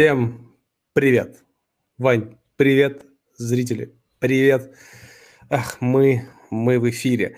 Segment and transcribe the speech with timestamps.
[0.00, 0.56] Всем
[0.94, 1.44] привет.
[1.98, 3.04] Вань, привет.
[3.36, 4.74] Зрители, привет.
[5.50, 7.36] Ах, мы, мы в эфире.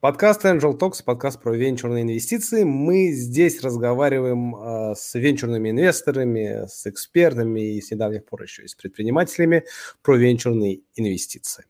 [0.00, 2.64] Подкаст Angel Talks, подкаст про венчурные инвестиции.
[2.64, 8.68] Мы здесь разговариваем э, с венчурными инвесторами, с экспертами и с недавних пор еще и
[8.68, 9.64] с предпринимателями
[10.02, 11.64] про венчурные инвестиции.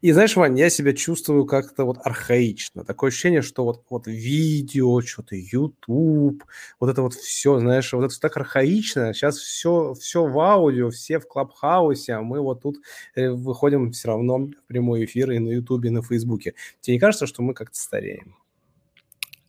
[0.00, 2.84] И знаешь, Вань, я себя чувствую как-то вот архаично.
[2.84, 6.44] Такое ощущение, что вот, вот видео, что-то YouTube,
[6.80, 9.12] вот это вот все, знаешь, вот это так архаично.
[9.14, 12.76] Сейчас все, все в аудио, все в Клабхаусе, а мы вот тут
[13.14, 16.54] э, выходим все равно в прямой эфир и на YouTube, и на Фейсбуке.
[16.80, 18.36] Тебе не кажется, что мы как-то стареем?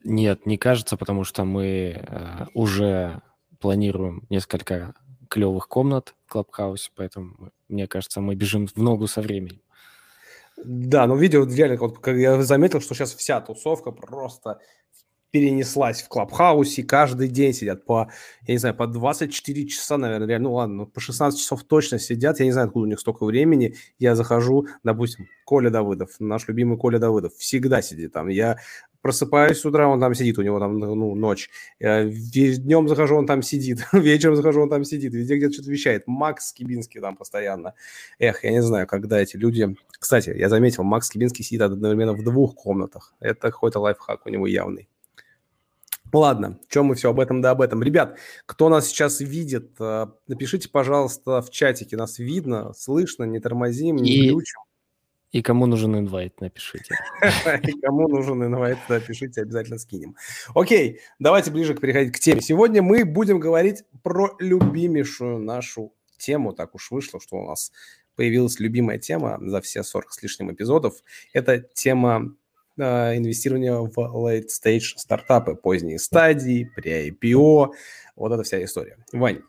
[0.04, 3.22] Нет, не кажется, потому что мы э, уже
[3.60, 4.94] планируем несколько
[5.30, 9.62] клевых комнат в Клабхаусе, поэтому, мне кажется, мы бежим в ногу со временем.
[10.64, 14.60] Да, но видео реально, вот, как я заметил, что сейчас вся тусовка просто
[15.32, 18.10] перенеслась в Клабхаусе, каждый день сидят по,
[18.48, 22.40] я не знаю, по 24 часа, наверное, реально, ну ладно, по 16 часов точно сидят,
[22.40, 26.78] я не знаю, откуда у них столько времени, я захожу, допустим, Коля Давыдов, наш любимый
[26.78, 28.58] Коля Давыдов, всегда сидит там, я
[29.04, 31.50] просыпаюсь с утра, он там сидит, у него там ну, ночь.
[31.80, 33.86] Днем захожу, он там сидит.
[33.92, 35.14] Вечером захожу, он там сидит.
[35.14, 36.08] Везде где-то что-то вещает.
[36.08, 37.74] Макс Кибинский там постоянно.
[38.18, 39.76] Эх, я не знаю, когда эти люди...
[40.00, 43.14] Кстати, я заметил, Макс Кибинский сидит одновременно в двух комнатах.
[43.20, 44.88] Это какой-то лайфхак у него явный.
[46.14, 47.84] Ладно, чем мы все об этом да об этом.
[47.84, 51.98] Ребят, кто нас сейчас видит, э, напишите, пожалуйста, в чатике.
[51.98, 54.62] Нас видно, слышно, не тормозим, не и, глючим.
[55.34, 56.96] И кому нужен инвайт, напишите.
[57.64, 60.16] И кому нужен инвайт, напишите, обязательно скинем.
[60.54, 62.40] Окей, давайте ближе переходить к теме.
[62.40, 66.54] Сегодня мы будем говорить про любимейшую нашу тему.
[66.54, 67.72] Так уж вышло, что у нас
[68.16, 71.02] появилась любимая тема за все 40 с лишним эпизодов.
[71.34, 72.36] Это тема
[72.78, 77.72] э, инвестирования в late stage стартапы, поздние стадии, при IPO.
[78.16, 79.04] Вот эта вся история.
[79.12, 79.42] Вань,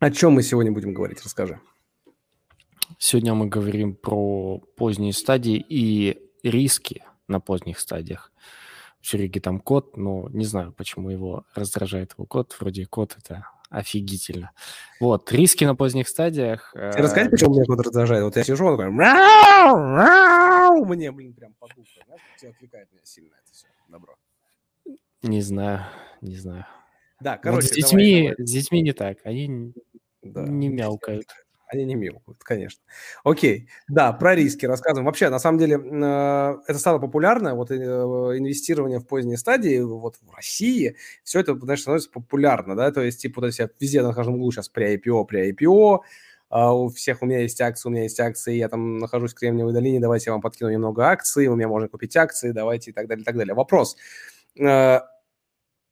[0.00, 1.22] о чем мы сегодня будем говорить?
[1.22, 1.60] Расскажи.
[3.04, 8.32] Сегодня мы говорим про поздние стадии и риски на поздних стадиях.
[9.00, 12.56] В Сереге там код, но не знаю, почему его раздражает его код.
[12.60, 14.52] Вроде код это офигительно.
[15.00, 16.70] Вот, риски на поздних стадиях.
[16.74, 18.22] Ты э, расскажи, почему меня код раздражает?
[18.22, 18.92] Вот я сижу, он такой...
[20.86, 21.82] Мне, блин, прям по духу.
[22.38, 24.14] Тебя отвлекает меня сильно это все добро.
[25.22, 25.86] Не знаю,
[26.20, 26.66] не знаю.
[27.18, 28.46] Да, короче, вот с детьми, давай, давай.
[28.46, 29.18] с детьми не так.
[29.24, 29.74] Они
[30.22, 31.26] да, не мяукают.
[31.72, 32.82] Они не мяукают, конечно.
[33.24, 35.06] Окей, да, про риски рассказываем.
[35.06, 40.16] Вообще, на самом деле, э, это стало популярно, вот э, инвестирование в поздние стадии, вот
[40.20, 44.02] в России, все это, знаешь, становится популярно, да, то есть, типа, то есть, я везде
[44.02, 46.00] на каждом углу сейчас при IPO, при IPO,
[46.50, 49.38] а у всех у меня есть акции, у меня есть акции, я там нахожусь в
[49.38, 52.92] Кремниевой долине, давайте я вам подкину немного акций, у меня можно купить акции, давайте и
[52.94, 53.54] так далее, и так далее.
[53.54, 53.96] Вопрос,
[54.60, 55.00] э,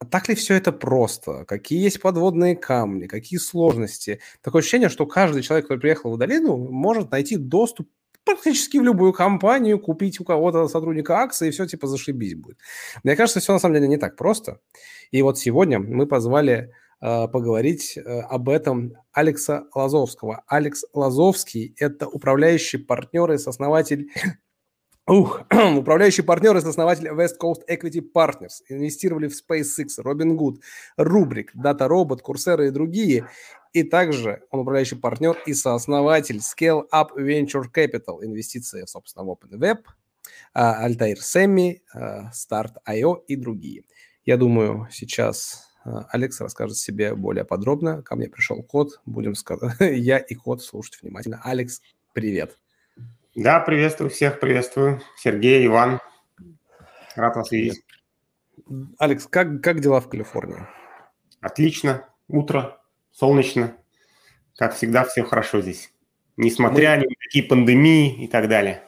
[0.01, 1.45] а так ли все это просто?
[1.45, 3.05] Какие есть подводные камни?
[3.05, 4.19] Какие сложности?
[4.41, 7.87] Такое ощущение, что каждый человек, который приехал в долину, может найти доступ
[8.23, 12.57] практически в любую компанию, купить у кого-то сотрудника акции, и все типа зашибись будет.
[13.03, 14.59] Мне кажется, все на самом деле не так просто.
[15.11, 20.43] И вот сегодня мы позвали э, поговорить э, об этом Алекса Лазовского.
[20.47, 24.09] Алекс Лазовский– это управляющий партнер и сооснователь
[25.11, 25.41] Ух,
[25.77, 28.61] управляющий партнер и основатель West Coast Equity Partners.
[28.69, 30.59] Инвестировали в SpaceX, Robinhood,
[30.97, 33.27] Rubrik, DataRobot, Coursera и другие.
[33.73, 38.23] И также он управляющий партнер и сооснователь Scale Up Venture Capital.
[38.23, 39.79] Инвестиции, собственно, в OpenWeb,
[40.53, 43.83] а, Altair Semi, а, Start.io и другие.
[44.23, 48.01] Я думаю, сейчас а, Алекс расскажет себе более подробно.
[48.01, 49.75] Ко мне пришел код, будем сказать.
[49.81, 51.41] Я и код слушать внимательно.
[51.43, 51.81] Алекс,
[52.13, 52.57] привет.
[53.35, 55.01] Да, приветствую всех, приветствую.
[55.15, 56.01] Сергей, Иван.
[57.15, 57.81] Рад вас видеть.
[58.97, 60.67] Алекс, как, как дела в Калифорнии?
[61.39, 62.09] Отлично.
[62.27, 62.81] Утро,
[63.13, 63.77] солнечно.
[64.57, 65.93] Как всегда, все хорошо здесь.
[66.35, 67.03] Несмотря Мы...
[67.03, 68.83] ни на какие пандемии и так далее.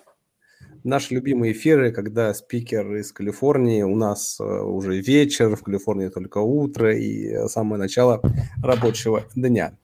[0.84, 6.40] Наши любимые эфиры, когда спикер из Калифорнии, у нас э, уже вечер, в Калифорнии только
[6.40, 8.22] утро и э, самое начало
[8.62, 9.78] рабочего дня.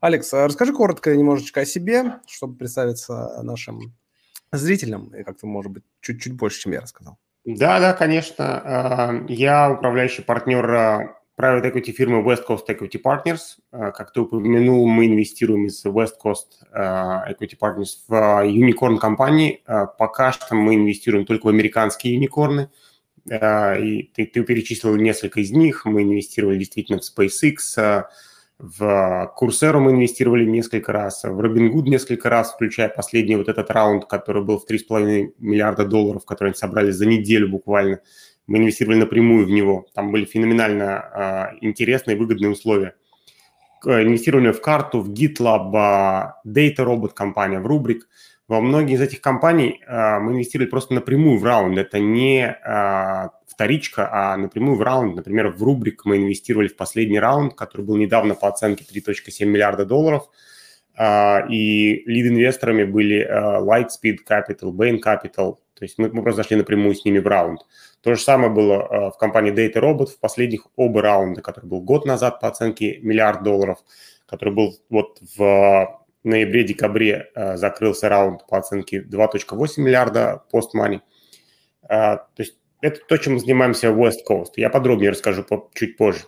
[0.00, 3.94] Алекс, а расскажи коротко немножечко о себе, чтобы представиться нашим
[4.52, 7.18] зрителям, как-то, может быть, чуть-чуть больше, чем я рассказал.
[7.44, 8.44] Да, да, конечно.
[8.44, 13.58] А, я управляющий партнер а, private equity фирмы West Coast Equity Partners.
[13.72, 19.62] А, как ты упомянул, мы инвестируем из West Coast Equity Partners в юникорн компании.
[19.98, 22.70] Пока что мы инвестируем только в американские юникорны.
[23.26, 25.84] И ты, ты перечислил несколько из них.
[25.84, 28.04] Мы инвестировали действительно в SpaceX,
[28.62, 34.04] в Курсеру мы инвестировали несколько раз, в Robinhood несколько раз, включая последний вот этот раунд,
[34.04, 38.00] который был в 3,5 миллиарда долларов, который они собрали за неделю буквально.
[38.46, 39.86] Мы инвестировали напрямую в него.
[39.94, 42.96] Там были феноменально э, интересные, выгодные условия.
[43.86, 45.72] инвестировали в карту, в GitLab,
[46.46, 48.00] Data Robot компания, в Rubrik.
[48.46, 51.78] Во многие из этих компаний мы инвестировали просто напрямую в раунд.
[51.78, 52.58] Это не
[53.60, 55.16] вторичка, а напрямую в раунд.
[55.16, 59.84] Например, в Rubrik мы инвестировали в последний раунд, который был недавно по оценке 3.7 миллиарда
[59.84, 60.28] долларов–
[61.02, 66.94] а, и лид-инвесторами были а, Lightspeed Capital, Bain Capital, то есть мы, просто зашли напрямую
[66.94, 67.60] с ними в раунд.
[68.02, 71.80] То же самое было а, в компании Data Robot в последних оба раунда, который был
[71.80, 73.78] год назад по оценке миллиард долларов,
[74.26, 81.00] который был вот в ноябре-декабре закрылся раунд по оценке 2.8 миллиарда post-money.
[81.88, 84.52] То есть это то, чем мы занимаемся в West Coast.
[84.56, 85.44] Я подробнее расскажу
[85.74, 86.20] чуть позже.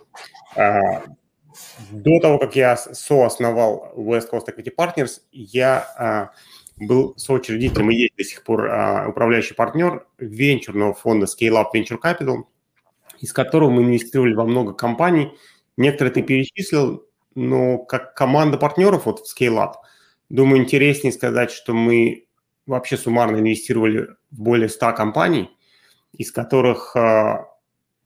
[0.55, 6.31] До того, как я соосновал West Coast Equity Partners, я а,
[6.77, 11.99] был соучредителем и есть до сих пор а, управляющий партнер венчурного фонда Scale Up Venture
[12.03, 12.43] Capital,
[13.19, 15.31] из которого мы инвестировали во много компаний.
[15.77, 19.73] Некоторые ты перечислил, но как команда партнеров вот в Scale Up,
[20.29, 22.27] думаю, интереснее сказать, что мы
[22.65, 25.49] вообще суммарно инвестировали в более 100 компаний,
[26.13, 27.47] из которых а,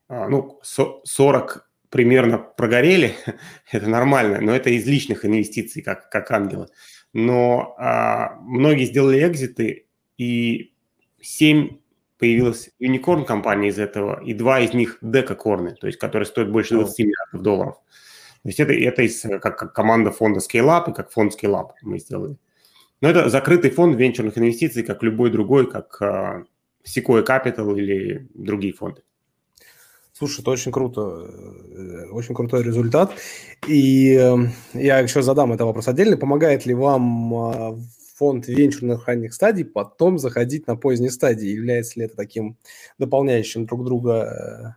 [0.10, 3.16] а ну, 40 примерно прогорели,
[3.72, 6.68] это нормально, но это из личных инвестиций, как, как ангелы.
[7.14, 9.88] Но а, многие сделали экзиты,
[10.18, 10.74] и
[11.22, 11.78] 7
[12.18, 16.74] появилась юникорн компания из этого, и два из них декакорны, то есть которые стоят больше
[16.74, 17.76] 20 миллиардов долларов.
[18.44, 21.54] То есть это, это из, как, как команда фонда Scale Up и как фонд Scale
[21.54, 22.38] Up мы сделали.
[23.02, 26.46] Но это закрытый фонд венчурных инвестиций, как любой другой, как uh,
[26.88, 29.04] Sequoia Capital или другие фонды.
[30.18, 33.12] Слушай, это очень круто, э, очень крутой результат.
[33.68, 36.18] И эм, я еще задам этот вопрос отдельно.
[36.18, 37.80] Помогает ли вам а,
[38.16, 41.50] фонд венчурных ранних стадий потом заходить на поздние стадии?
[41.50, 42.58] Является ли это таким
[42.98, 44.76] дополняющим друг друга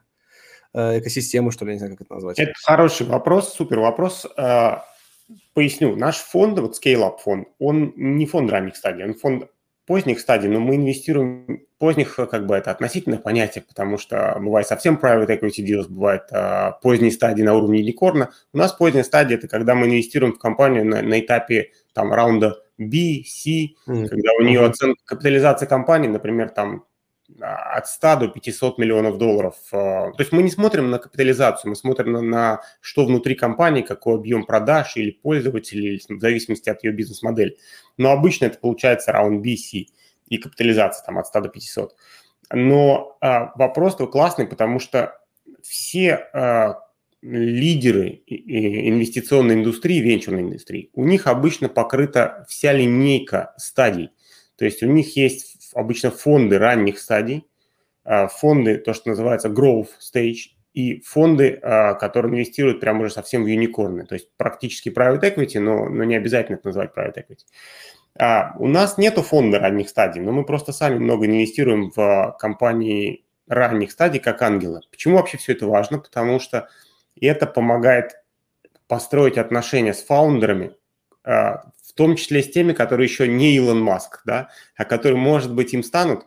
[0.74, 2.38] э, э, экосистемы, что ли, я не знаю, как это назвать?
[2.38, 4.26] Это хороший вопрос, супер вопрос.
[5.54, 9.44] Поясню, наш фонд, вот Scale Up фонд, он не фонд ранних стадий, он фонд
[9.90, 14.94] поздних стадий, но мы инвестируем поздних, как бы это относительное понятие, потому что бывает совсем
[15.02, 18.30] private equity deals, бывает а, поздние стадии на уровне юникорна.
[18.52, 22.62] У нас поздняя стадия– это когда мы инвестируем в компанию на, на этапе там раунда
[22.78, 24.06] B, C, mm-hmm.
[24.06, 26.84] когда у нее оценка капитализации компании, например, там
[27.40, 29.54] от 100 до 500 миллионов долларов.
[29.72, 33.82] А, то есть мы не смотрим на капитализацию, мы смотрим на, на что внутри компании,
[33.82, 37.56] какой объем продаж или пользователей, в зависимости от ее бизнес-модели.
[37.96, 39.86] Но обычно это получается раунд BC
[40.28, 41.96] и капитализация там от 100 до 500.
[42.52, 45.18] Но а, вопрос то классный, потому что
[45.62, 46.80] все а,
[47.22, 54.10] лидеры инвестиционной индустрии, венчурной индустрии, у них обычно покрыта вся линейка стадий.
[54.56, 57.46] То есть у них есть обычно фонды ранних стадий,
[58.04, 63.42] а, фонды, то, что называется growth stage, и фонды, а, которые инвестируют прямо уже совсем
[63.42, 67.44] в юникорны, то есть практически private equity, но, но не обязательно это называть private equity.
[68.18, 73.24] А, у нас нету фонда ранних стадий, но мы просто сами много инвестируем в компании
[73.48, 74.80] ранних стадий, как ангелы.
[74.90, 75.98] Почему вообще все это важно?
[75.98, 76.68] Потому что
[77.20, 78.12] это помогает
[78.86, 80.76] построить отношения с фаундерами,
[82.00, 85.82] том числе с теми, которые еще не Илон Маск, да, а которые, может быть, им
[85.82, 86.24] станут,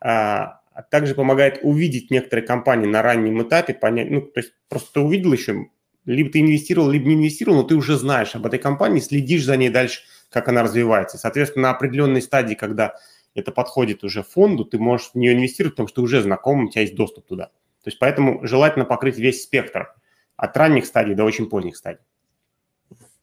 [0.00, 4.92] а, а также помогает увидеть некоторые компании на раннем этапе, понять, ну, то есть просто
[4.92, 5.68] ты увидел еще,
[6.04, 9.56] либо ты инвестировал, либо не инвестировал, но ты уже знаешь об этой компании, следишь за
[9.56, 11.16] ней дальше, как она развивается.
[11.16, 12.92] Соответственно, на определенной стадии, когда
[13.34, 16.68] это подходит уже фонду, ты можешь в нее инвестировать, потому что ты уже знаком, у
[16.68, 17.46] тебя есть доступ туда.
[17.46, 19.94] То есть поэтому желательно покрыть весь спектр
[20.36, 22.04] от ранних стадий до очень поздних стадий.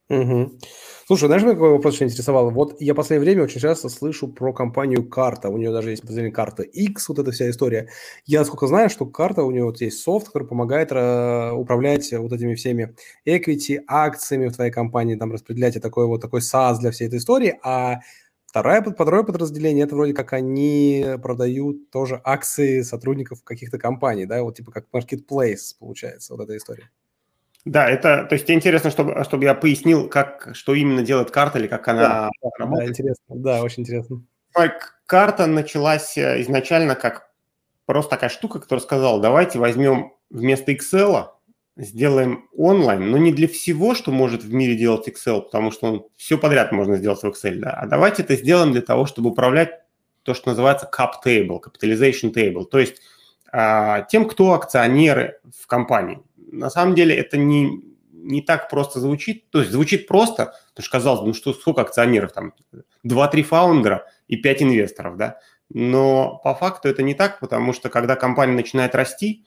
[0.08, 0.60] Угу.
[1.08, 2.52] Слушай, знаешь, какой вопрос очень интересовал?
[2.52, 5.50] Вот я в последнее время очень часто слышу про компанию Карта.
[5.50, 7.90] У нее даже есть подразделение Карта X, вот эта вся история.
[8.26, 12.32] Я сколько знаю, что Карта, у нее вот есть софт, который помогает э, управлять вот
[12.34, 12.96] этими всеми
[13.28, 17.18] equity, акциями в твоей компании, там распределять и такой вот такой SaaS для всей этой
[17.18, 17.60] истории.
[17.64, 18.00] А
[18.48, 24.56] Второе, второе подразделение, это вроде как они продают тоже акции сотрудников каких-то компаний, да, вот
[24.56, 26.90] типа как marketplace получается, вот эта история.
[27.65, 31.65] Да, это, то есть интересно, чтобы, чтобы я пояснил, как, что именно делает карта или
[31.65, 32.29] как она да,
[32.60, 32.86] работает?
[32.86, 34.22] Да, интересно, да, очень интересно.
[35.07, 37.29] Карта началась э, изначально как
[37.86, 41.27] просто такая штука, которая сказала, давайте возьмем вместо Excel,
[41.77, 46.07] сделаем онлайн, но не для всего, что может в мире делать Excel, потому что он
[46.15, 49.81] все подряд можно сделать в Excel, да, а давайте это сделаем для того, чтобы управлять
[50.24, 53.01] то, что называется cap table, capitalization table, то есть
[53.51, 56.19] а, тем, кто акционеры в компании
[56.56, 57.82] на самом деле это не,
[58.12, 59.50] не так просто звучит.
[59.50, 62.54] То есть звучит просто, потому что казалось бы, ну что, сколько акционеров там?
[63.04, 65.40] Два-три фаундера и пять инвесторов, да?
[65.70, 69.46] Но по факту это не так, потому что когда компания начинает расти,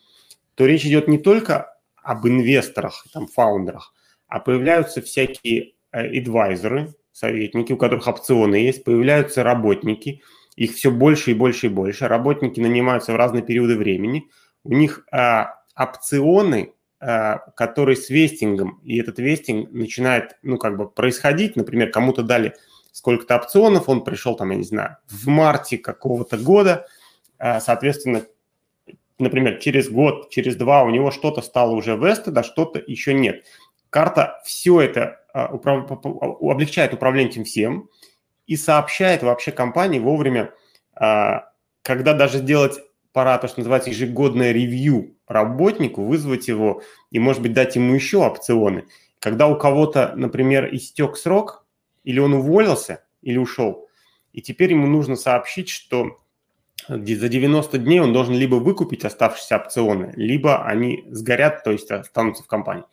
[0.55, 3.95] то речь идет не только об инвесторах, там, фаундерах,
[4.27, 10.23] а появляются всякие адвайзеры, советники, у которых опционы есть, появляются работники,
[10.57, 14.29] их все больше и больше и больше, работники нанимаются в разные периоды времени,
[14.65, 20.91] у них а, опционы, а, которые с вестингом, и этот вестинг начинает, ну, как бы
[20.91, 22.55] происходить, например, кому-то дали
[22.91, 26.89] сколько-то опционов, он пришел там, я не знаю, в марте какого-то года,
[27.39, 28.25] а, соответственно,
[29.21, 33.45] например, через год, через два у него что-то стало уже вестед, а что-то еще нет.
[33.91, 35.89] Карта все это а, управ...
[36.05, 37.91] облегчает управление этим всем
[38.49, 40.53] и сообщает вообще компании вовремя,
[40.95, 42.81] когда даже сделать
[43.19, 48.19] пора то, что называется ежегодное ревью работнику, вызвать его и, может быть, дать ему еще
[48.19, 48.85] опционы.
[49.19, 51.67] Когда у кого-то, например, истек срок,
[52.05, 53.89] или он уволился, или ушел,
[54.33, 56.19] и теперь ему нужно сообщить, что
[56.87, 62.45] за 90 дней он должен либо выкупить оставшиеся опционы, либо они сгорят, то есть останутся
[62.45, 62.85] в компании.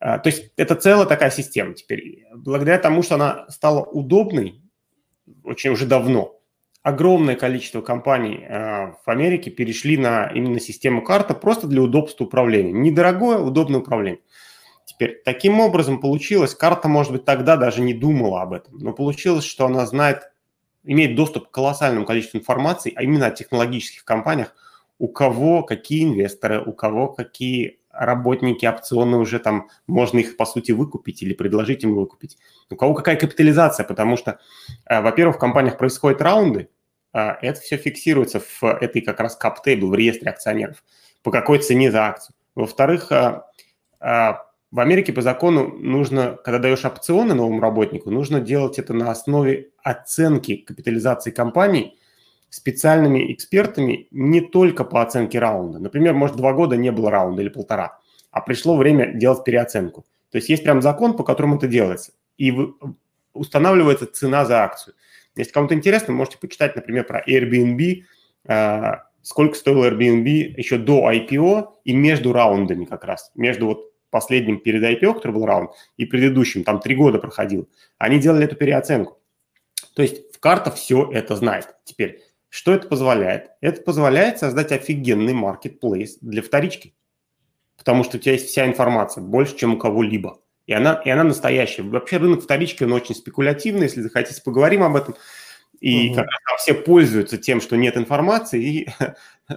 [0.00, 2.24] А, то есть это целая такая система теперь.
[2.34, 4.62] Благодаря тому, что она стала удобной
[5.44, 6.40] очень уже давно,
[6.82, 12.72] огромное количество компаний а, в Америке перешли на именно систему карта просто для удобства управления.
[12.72, 14.20] Недорогое, удобное управление.
[14.84, 19.44] Теперь, таким образом получилось, карта, может быть, тогда даже не думала об этом, но получилось,
[19.44, 20.32] что она знает,
[20.84, 24.54] имеет доступ к колоссальному количеству информации, а именно о технологических компаниях,
[24.98, 30.72] у кого какие инвесторы, у кого какие работники опционы уже там, можно их, по сути,
[30.72, 32.38] выкупить или предложить им выкупить.
[32.70, 34.38] У кого какая капитализация, потому что,
[34.86, 36.68] э, во-первых, в компаниях происходят раунды,
[37.12, 40.82] э, это все фиксируется в этой как раз кап-тейбл, в реестре акционеров,
[41.22, 42.34] по какой цене за акцию.
[42.54, 43.42] Во-вторых, э,
[44.00, 49.68] в Америке по закону нужно, когда даешь опционы новому работнику, нужно делать это на основе
[49.82, 51.98] оценки капитализации компании
[52.52, 55.78] специальными экспертами не только по оценке раунда.
[55.78, 57.98] Например, может, два года не было раунда или полтора,
[58.30, 60.04] а пришло время делать переоценку.
[60.30, 62.12] То есть есть прям закон, по которому это делается.
[62.36, 62.54] И
[63.32, 64.94] устанавливается цена за акцию.
[65.34, 68.02] Если кому-то интересно, можете почитать, например, про Airbnb,
[68.46, 70.26] а, сколько стоил Airbnb
[70.58, 75.46] еще до IPO и между раундами как раз, между вот последним перед IPO, который был
[75.46, 77.66] раунд, и предыдущим, там три года проходил.
[77.96, 79.18] Они делали эту переоценку.
[79.94, 81.74] То есть в карта все это знает.
[81.84, 82.20] Теперь
[82.52, 83.52] что это позволяет?
[83.62, 86.94] Это позволяет создать офигенный маркетплейс для вторички.
[87.78, 90.38] Потому что у тебя есть вся информация, больше, чем у кого-либо.
[90.66, 91.82] И она, и она настоящая.
[91.84, 93.84] Вообще рынок вторички, он очень спекулятивный.
[93.84, 95.14] Если захотите, поговорим об этом.
[95.80, 96.16] И угу.
[96.16, 98.88] как раз там все пользуются тем, что нет информации и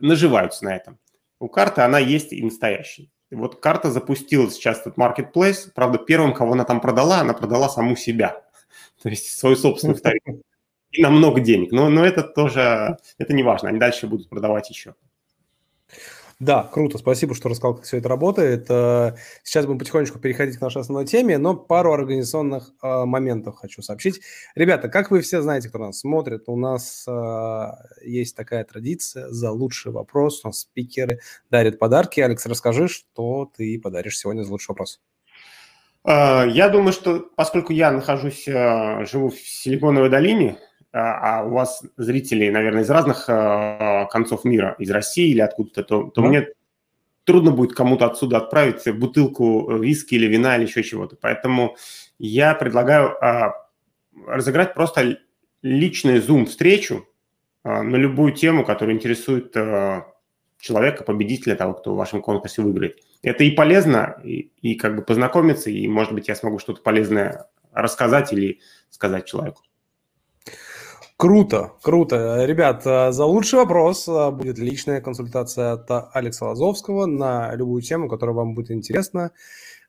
[0.00, 0.98] наживаются на этом.
[1.38, 3.10] У карты она есть и настоящая.
[3.30, 5.70] И вот карта запустила сейчас этот marketplace.
[5.72, 8.42] Правда, первым, кого она там продала, она продала саму себя.
[9.04, 10.42] То есть свою собственную вторичку
[10.94, 11.72] и на много денег.
[11.72, 14.94] Но, но это тоже, это не важно, они дальше будут продавать еще.
[16.40, 18.66] Да, круто, спасибо, что рассказал, как все это работает.
[18.68, 23.82] Э, сейчас будем потихонечку переходить к нашей основной теме, но пару организационных э, моментов хочу
[23.82, 24.20] сообщить.
[24.56, 27.66] Ребята, как вы все знаете, кто нас смотрит, у нас э,
[28.02, 30.44] есть такая традиция за лучший вопрос.
[30.44, 31.20] У нас спикеры
[31.50, 32.20] дарят подарки.
[32.20, 35.00] Алекс, расскажи, что ты подаришь сегодня за лучший вопрос.
[36.06, 40.58] Я думаю, что поскольку я нахожусь, живу в Силиконовой долине,
[40.94, 45.82] а, а у вас зрители, наверное, из разных э, концов мира, из России или откуда-то,
[45.82, 46.48] то, то mm мне
[47.24, 51.16] трудно будет кому-то отсюда отправить бутылку виски или вина или еще чего-то.
[51.20, 51.76] Поэтому
[52.18, 53.52] я предлагаю э,
[54.26, 55.18] разыграть просто
[55.62, 57.08] личную зум-встречу
[57.64, 60.02] э, на любую тему, которая интересует э,
[60.60, 63.00] человека, победителя, того, кто в вашем конкурсе выиграет.
[63.22, 67.48] Это и полезно, и, и как бы познакомиться, и, может быть, я смогу что-то полезное
[67.72, 68.60] рассказать или
[68.90, 69.62] сказать человеку.
[71.24, 72.44] Круто, круто.
[72.44, 78.10] Ребят, э, за лучший вопрос э, будет личная консультация от Алекса Лазовского на любую тему,
[78.10, 79.30] которая вам будет интересна.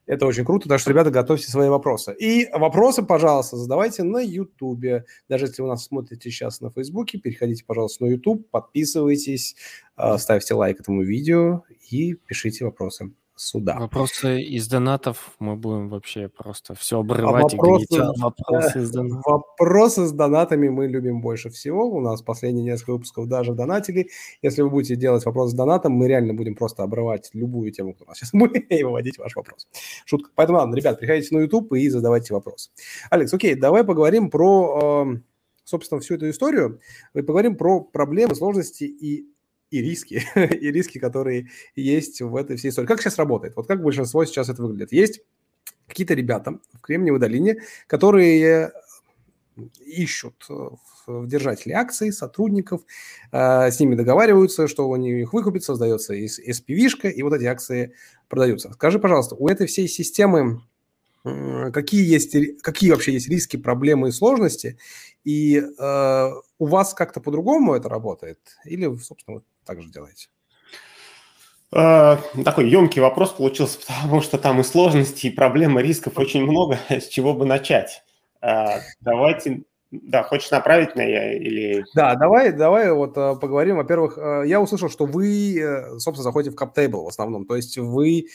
[0.06, 2.16] Это очень круто, так что, ребята, готовьте свои вопросы.
[2.18, 5.04] И вопросы, пожалуйста, задавайте на YouTube.
[5.28, 9.58] Даже если вы нас смотрите сейчас на Фейсбуке, переходите, пожалуйста, на YouTube, подписывайтесь,
[9.98, 13.78] э, ставьте лайк этому видео и пишите вопросы суда.
[13.78, 18.92] Вопросы из донатов мы будем вообще просто все обрывать а вопросы, и говорить, вопросы из
[18.92, 19.24] донатов.
[19.26, 21.90] Вопросы с донатами мы любим больше всего.
[21.90, 24.10] У нас последние несколько выпусков даже донатили.
[24.42, 28.08] Если вы будете делать вопрос с донатом, мы реально будем просто обрывать любую тему, которая
[28.08, 29.68] у нас сейчас будет, и выводить ваш вопрос.
[30.06, 30.32] Шутка.
[30.36, 32.70] Поэтому, ладно, ребят, приходите на YouTube и задавайте вопросы.
[33.10, 35.20] Алекс, окей, давай поговорим про, э,
[35.66, 36.80] собственно, всю эту историю.
[37.14, 39.35] Мы поговорим про проблемы, сложности и
[39.72, 42.88] и риски, и риски, которые есть в этой всей истории.
[42.88, 43.56] Как сейчас работает?
[43.56, 44.92] Вот как большинство сейчас это выглядит?
[44.92, 45.22] Есть
[45.88, 48.72] какие-то ребята в Кремниевой долине, которые
[49.86, 50.46] ищут
[51.08, 52.82] в держателей акций, сотрудников,
[53.32, 57.94] с ними договариваются, что у них выкупит, создается SPV-шка, и вот эти акции
[58.28, 58.74] продаются.
[58.74, 60.62] Скажи, пожалуйста, у этой всей системы
[61.74, 64.78] какие, есть, какие вообще есть риски, проблемы и сложности,
[65.24, 66.30] и э,
[66.60, 70.28] у вас как-то по-другому это работает, или, собственно, вы так же делаете?
[71.72, 76.44] Э, такой емкий вопрос получился, потому что там и сложностей, и проблем, и рисков очень
[76.44, 76.80] много.
[76.90, 78.04] С чего бы начать?
[78.42, 81.86] Э, давайте да, хочешь направить меня или...
[81.94, 83.78] Да, давай, давай вот э, поговорим.
[83.78, 87.46] Во-первых, я услышал, что вы, собственно, заходите в CapTable в основном.
[87.46, 88.28] То есть вы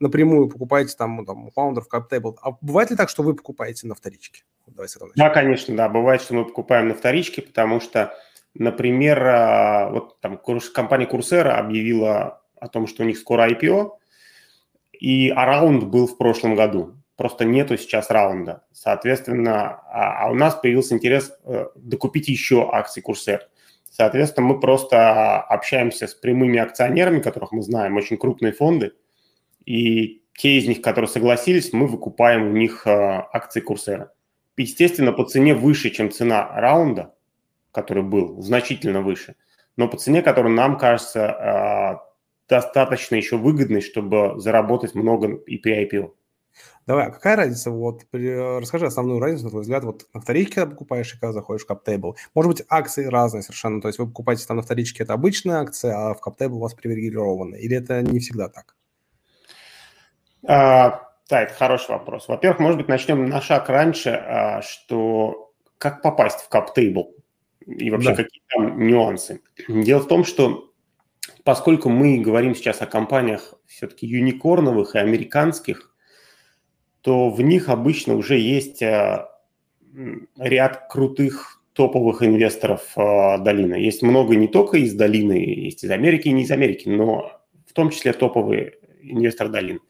[0.00, 2.36] напрямую покупаете там, там у фаундеров CapTable.
[2.42, 4.42] А бывает ли так, что вы покупаете на вторичке?
[4.66, 5.88] Давай с этого Да, конечно, да.
[5.88, 8.14] Бывает, что мы покупаем на вторичке, потому что,
[8.54, 10.40] например, вот там
[10.74, 13.92] компания Coursera объявила о том, что у них скоро IPO,
[14.92, 16.94] и а раунд был в прошлом году.
[17.16, 18.64] Просто нету сейчас раунда.
[18.72, 23.48] Соответственно, а, а у нас появился интерес э, докупить еще акции Курсер.
[23.90, 28.92] Соответственно, мы просто общаемся с прямыми акционерами, которых мы знаем, очень крупные фонды,
[29.64, 34.12] и те из них, которые согласились, мы выкупаем у них э, акции Курсера.
[34.56, 37.14] Естественно, по цене выше, чем цена раунда,
[37.78, 39.36] который был, значительно выше,
[39.76, 42.08] но по цене, которая нам кажется э,
[42.48, 46.10] достаточно еще выгодный, чтобы заработать много и при IPO.
[46.86, 47.70] Давай, а какая разница?
[47.70, 51.64] Вот расскажи основную разницу, на твой взгляд, вот на вторичке, когда покупаешь и когда заходишь
[51.64, 52.14] в CapTable.
[52.34, 55.94] Может быть, акции разные совершенно, то есть вы покупаете там на вторичке, это обычная акция,
[55.94, 58.74] а в CapTable у вас привилегированы, или это не всегда так?
[60.46, 62.26] А, да, это хороший вопрос.
[62.26, 67.12] Во-первых, может быть, начнем на шаг раньше, а, что как попасть в CapTable
[67.68, 68.16] и вообще да.
[68.16, 69.42] какие там нюансы.
[69.68, 70.72] Дело в том, что
[71.44, 75.92] поскольку мы говорим сейчас о компаниях все-таки юникорновых и американских,
[77.02, 79.26] то в них обычно уже есть э,
[80.38, 83.74] ряд крутых топовых инвесторов э, долины.
[83.74, 87.72] Есть много не только из долины, есть из Америки и не из Америки, но в
[87.72, 89.80] том числе топовые инвесторы долины.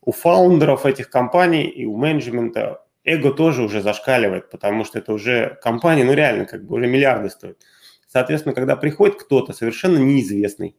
[0.00, 5.58] У фаундеров этих компаний и у менеджмента эго тоже уже зашкаливает, потому что это уже
[5.62, 7.58] компания, ну реально, как бы уже миллиарды стоят.
[8.06, 10.76] Соответственно, когда приходит кто-то совершенно неизвестный,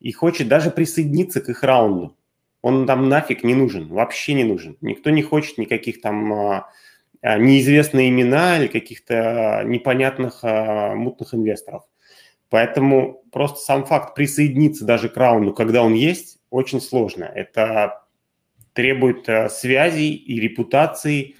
[0.00, 2.16] и хочет даже присоединиться к их раунду.
[2.62, 4.76] Он там нафиг не нужен, вообще не нужен.
[4.80, 6.70] Никто не хочет никаких там а,
[7.22, 11.84] а, неизвестных имена или каких-то непонятных а, мутных инвесторов.
[12.48, 17.24] Поэтому просто сам факт присоединиться даже к раунду, когда он есть, очень сложно.
[17.24, 18.02] Это
[18.72, 21.36] требует связей и репутации,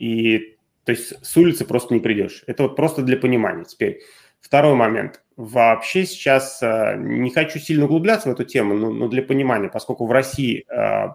[0.00, 2.42] и то есть с улицы просто не придешь.
[2.46, 3.64] Это вот просто для понимания.
[3.64, 4.00] Теперь
[4.40, 9.22] второй момент вообще сейчас э, не хочу сильно углубляться в эту тему, но, но для
[9.22, 11.08] понимания, поскольку в России э,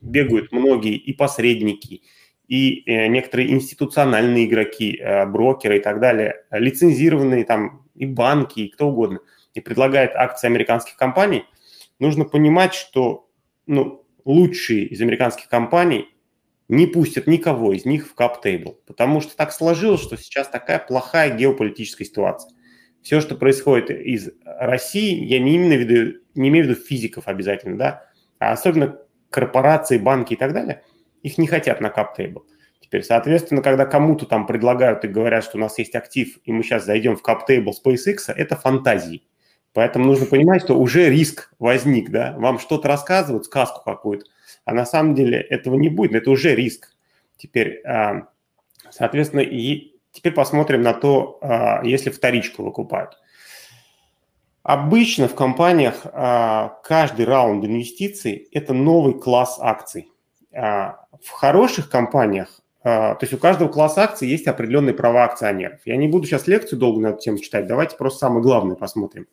[0.00, 2.02] бегают многие и посредники,
[2.46, 8.88] и э, некоторые институциональные игроки, брокеры и так далее, лицензированные там и банки, и кто
[8.88, 9.18] угодно,
[9.52, 11.44] и предлагают акции американских компаний,
[11.98, 13.28] нужно понимать, что
[13.66, 16.08] ну, лучшие из американских компаний
[16.68, 21.34] не пустят никого из них в кап-тейбл, потому что так сложилось, что сейчас такая плохая
[21.34, 22.52] геополитическая ситуация
[23.02, 27.78] все, что происходит из России, я не именно веду, не имею в виду физиков обязательно,
[27.78, 28.04] да,
[28.38, 28.98] а особенно
[29.30, 30.82] корпорации, банки и так далее,
[31.22, 32.46] их не хотят на кап-тейбл.
[32.80, 36.62] Теперь, соответственно, когда кому-то там предлагают и говорят, что у нас есть актив, и мы
[36.62, 39.22] сейчас зайдем в кап-тейбл SpaceX, это фантазии.
[39.74, 44.26] Поэтому нужно понимать, что уже риск возник, да, вам что-то рассказывают, сказку какую-то,
[44.68, 46.94] а на самом деле этого не будет, это уже риск.
[47.36, 48.28] Теперь, а,
[48.90, 53.18] соответственно, и Теперь посмотрим на то, а, если вторичку выкупают.
[54.64, 60.10] Обычно в компаниях а, каждый раунд инвестиций– это новый класс акций.
[60.50, 65.80] В хороших компаниях, то есть у каждого класса акций есть определенные права акционеров.
[65.84, 69.26] Я не буду сейчас лекцию долго на эту тему читать, давайте просто самое главное посмотрим,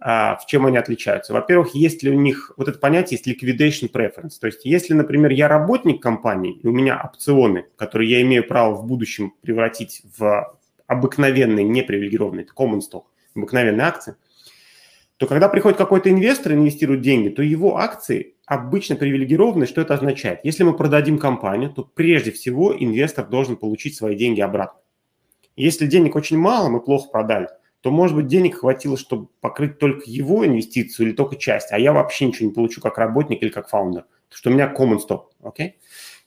[0.00, 1.32] в чем они отличаются.
[1.32, 5.32] Во-первых, есть ли у них, вот это понятие есть liquidation preference, то есть если, например,
[5.32, 10.56] я работник компании, и у меня опционы, которые я имею право в будущем превратить в
[10.86, 14.14] обыкновенные, непривилегированные, common stock, обыкновенные акции,
[15.18, 19.66] то когда приходит какой-то инвестор, инвестирует деньги, то его акции обычно привилегированы.
[19.66, 20.40] Что это означает?
[20.44, 24.80] Если мы продадим компанию, то прежде всего инвестор должен получить свои деньги обратно.
[25.56, 27.48] Если денег очень мало, мы плохо продали,
[27.80, 31.92] то, может быть, денег хватило, чтобы покрыть только его инвестицию или только часть, а я
[31.92, 35.24] вообще ничего не получу как работник или как фаундер, потому что у меня common stock,
[35.42, 35.66] окей?
[35.66, 35.72] Okay?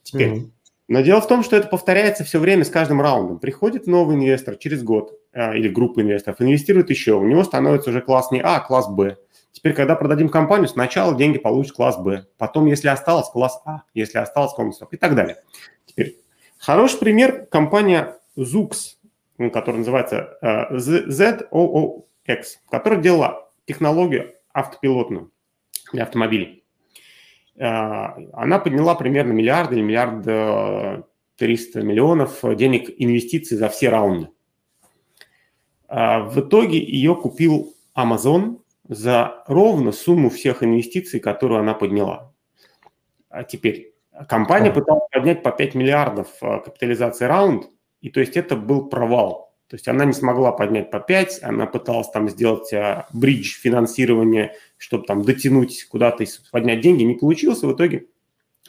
[0.04, 0.50] Теперь, mm-hmm.
[0.88, 3.40] но дело в том, что это повторяется все время с каждым раундом.
[3.40, 8.02] Приходит новый инвестор через год а, или группа инвесторов, инвестирует еще, у него становится уже
[8.02, 9.18] класс не А, а класс Б.
[9.52, 14.18] Теперь, когда продадим компанию, сначала деньги получит класс Б, потом, если осталось, класс А, если
[14.18, 15.38] осталось, common stock и так далее.
[15.86, 16.16] Теперь,
[16.58, 18.96] хороший пример– компания Zux–
[19.50, 25.32] который называется э, ZOOX, который делала технологию автопилотную
[25.94, 26.64] для автомобилей.
[27.56, 31.06] Э, она подняла примерно миллиард или миллиард
[31.38, 34.30] триста миллионов денег инвестиций за все раунды.
[35.88, 42.32] В итоге ее купил Amazon за ровно сумму всех инвестиций, которую она подняла.
[43.30, 43.94] А теперь
[44.28, 47.70] компания пыталась поднять по 5 миллиардов капитализации раунд,
[48.02, 49.52] и то есть это был провал.
[49.68, 54.54] То есть она не смогла поднять по 5, она пыталась там сделать а, бридж финансирования,
[54.78, 57.04] чтобы там дотянуть куда-то и поднять деньги.
[57.04, 58.08] Не получилось, в итоге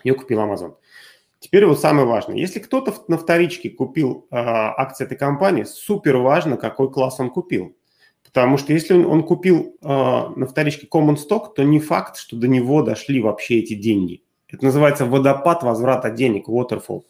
[0.05, 0.77] ее купил Amazon.
[1.40, 2.37] Теперь вот самое важное.
[2.37, 7.75] Если кто-то на вторичке купил э, акции этой компании, супер важно, какой класс он купил.
[8.23, 12.37] Потому что если он, он купил э, на вторичке common stock, то не факт, что
[12.37, 14.23] до него дошли вообще эти деньги.
[14.47, 17.03] Это называется водопад возврата денег, waterfall.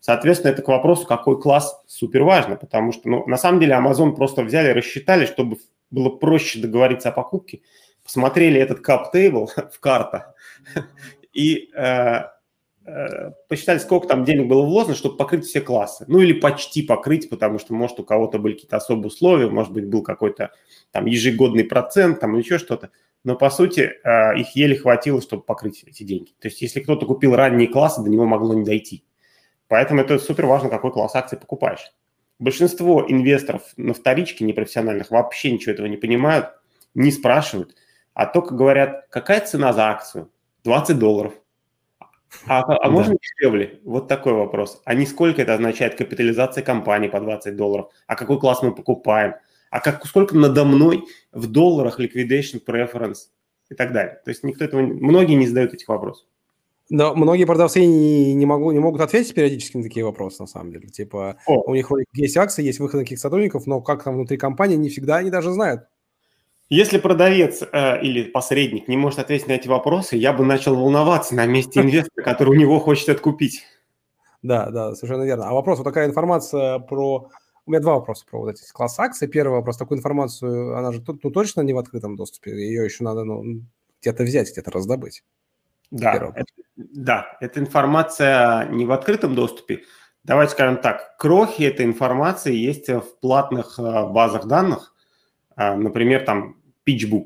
[0.00, 4.16] Соответственно, это к вопросу, какой класс супер важно, потому что, ну, на самом деле, Amazon
[4.16, 5.58] просто взяли, рассчитали, чтобы
[5.90, 7.60] было проще договориться о покупке,
[8.02, 10.34] посмотрели этот cap table в карта
[11.34, 12.22] и э,
[12.86, 16.06] э, посчитали, сколько там денег было вложено, чтобы покрыть все классы.
[16.08, 19.86] Ну, или почти покрыть, потому что, может, у кого-то были какие-то особые условия, может быть,
[19.86, 20.50] был какой-то
[20.92, 22.90] там ежегодный процент, там, еще что-то.
[23.22, 26.30] Но, по сути, э, их еле хватило, чтобы покрыть эти деньги.
[26.40, 29.04] То есть, если кто-то купил ранние классы, до него могло не дойти.
[29.70, 31.92] Поэтому это супер важно, какой класс акций покупаешь.
[32.40, 36.48] Большинство инвесторов на вторичке непрофессиональных вообще ничего этого не понимают,
[36.94, 37.76] не спрашивают,
[38.12, 40.28] а только говорят, какая цена за акцию?
[40.64, 41.34] 20 долларов.
[42.48, 42.90] А, а да.
[42.90, 43.78] можно дешевле?
[43.84, 44.82] Вот такой вопрос.
[44.84, 47.92] А не сколько это означает капитализация компании по 20 долларов?
[48.08, 49.34] А какой класс мы покупаем?
[49.70, 53.28] А как, сколько надо мной в долларах liquidation preference
[53.68, 54.20] и так далее?
[54.24, 56.26] То есть никто этого, многие не задают этих вопросов.
[56.90, 60.72] Но многие продавцы не, не, могу, не могут ответить периодически на такие вопросы, на самом
[60.72, 60.88] деле.
[60.88, 61.62] Типа, О.
[61.70, 64.88] у них есть акции, есть выход на каких сотрудников, но как там внутри компании, не
[64.88, 65.84] всегда они даже знают.
[66.68, 71.34] Если продавец э, или посредник не может ответить на эти вопросы, я бы начал волноваться
[71.36, 73.64] на месте инвестора, который у него хочет откупить.
[74.42, 75.48] Да, да, совершенно верно.
[75.48, 77.28] А вопрос, вот такая информация про...
[77.66, 79.28] У меня два вопроса про вот эти класс акций.
[79.28, 83.22] Первый вопрос, такую информацию, она же ну, точно не в открытом доступе, ее еще надо
[83.22, 83.62] ну,
[84.00, 85.22] где-то взять, где-то раздобыть.
[85.90, 89.82] Да, это, да, эта информация не в открытом доступе.
[90.22, 94.94] Давайте скажем так, крохи этой информации есть в платных э, базах данных.
[95.56, 97.24] А, например, там PitchBook,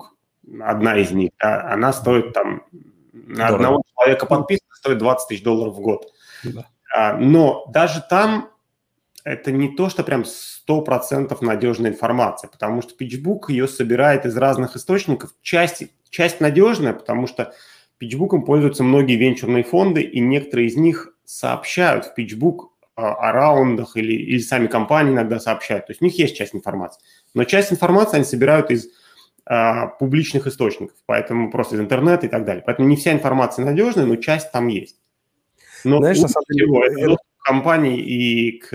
[0.62, 2.62] одна из них, она стоит там
[3.12, 3.54] на Дорого.
[3.54, 6.12] одного человека подписка стоит 20 тысяч долларов в год.
[6.44, 6.66] Да.
[6.94, 8.50] А, но даже там
[9.24, 14.76] это не то, что прям 100% надежная информация, потому что PitchBook ее собирает из разных
[14.76, 15.30] источников.
[15.42, 17.54] Часть, часть надежная, потому что
[18.04, 24.12] PitchBook пользуются многие венчурные фонды, и некоторые из них сообщают в PitchBook о раундах или,
[24.12, 25.86] или сами компании иногда сообщают.
[25.86, 27.02] То есть у них есть часть информации.
[27.34, 28.88] Но часть информации они собирают из
[29.46, 32.62] а, публичных источников, поэтому просто из интернета и так далее.
[32.64, 35.00] Поэтому не вся информация надежная, но часть там есть.
[35.82, 38.72] Но Знаешь, на самом деле, это к компании и к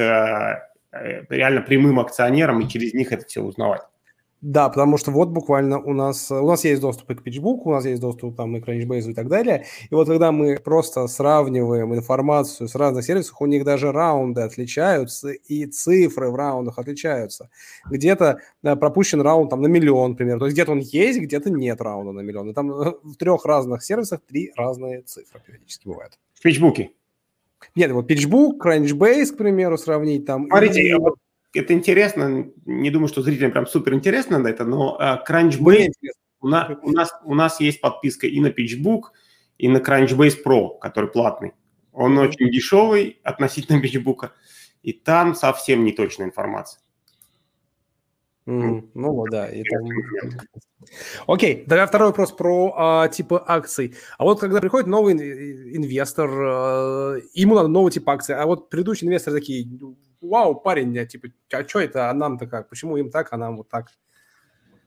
[0.92, 3.82] э, реально прямым акционерам, и через них это все узнавать.
[4.42, 7.72] Да, потому что вот буквально у нас, у нас есть доступ и к PitchBook, у
[7.72, 9.66] нас есть доступ там и к Crunchbase и так далее.
[9.90, 15.32] И вот когда мы просто сравниваем информацию с разных сервисов, у них даже раунды отличаются,
[15.32, 17.50] и цифры в раундах отличаются.
[17.90, 20.40] Где-то да, пропущен раунд там на миллион, например.
[20.40, 22.52] То есть где-то он есть, где-то нет раунда на миллион.
[22.52, 26.18] И там э, в трех разных сервисах три разные цифры периодически бывают.
[26.34, 26.88] В PitchBook?
[27.76, 30.48] Нет, вот PitchBook, Crunchbase, к примеру, сравнить там.
[30.48, 30.96] Смотрите, и
[31.54, 35.92] это интересно, не думаю, что зрителям прям супер интересно на это, но uh, Crunchbase,
[36.42, 39.02] у, на, у, нас, у нас есть подписка и на PitchBook,
[39.58, 41.54] и на Crunchbase Pro, который платный.
[41.92, 44.30] Он очень дешевый относительно PitchBook,
[44.84, 46.82] и там совсем не точная информация.
[48.46, 49.48] Mm, ну вот, да.
[49.48, 49.76] Это...
[51.28, 53.96] Окей, тогда второй вопрос про а, типы акций.
[54.18, 59.08] А вот когда приходит новый инвестор, а, ему надо новый тип акций, а вот предыдущие
[59.08, 59.68] инвесторы такие,
[60.22, 62.70] вау, парень, я, типа, а что это, а нам-то как?
[62.70, 63.88] Почему им так, а нам вот так?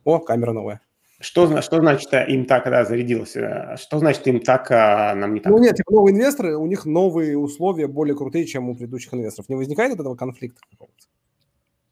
[0.04, 0.80] О, камера новая.
[1.20, 3.36] Что, что значит э, им так, да, зарядилось?
[3.36, 5.52] Э, что значит им так, а нам не так?
[5.52, 9.48] Ну нет, типа новые инвесторы, у них новые условия более крутые, чем у предыдущих инвесторов.
[9.48, 11.06] Не возникает этого конфликта какого-то?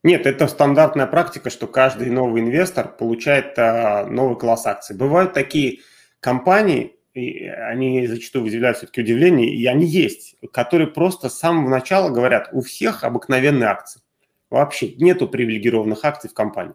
[0.03, 4.97] Нет, это стандартная практика, что каждый новый инвестор получает а, новый класс акций.
[4.97, 5.81] Бывают такие
[6.21, 12.11] компании, и они зачастую вызывают все-таки удивление, и они есть, которые просто с самого начала
[12.11, 14.01] говорят, у всех обыкновенные акции.
[14.49, 16.75] Вообще нету привилегированных акций в компании.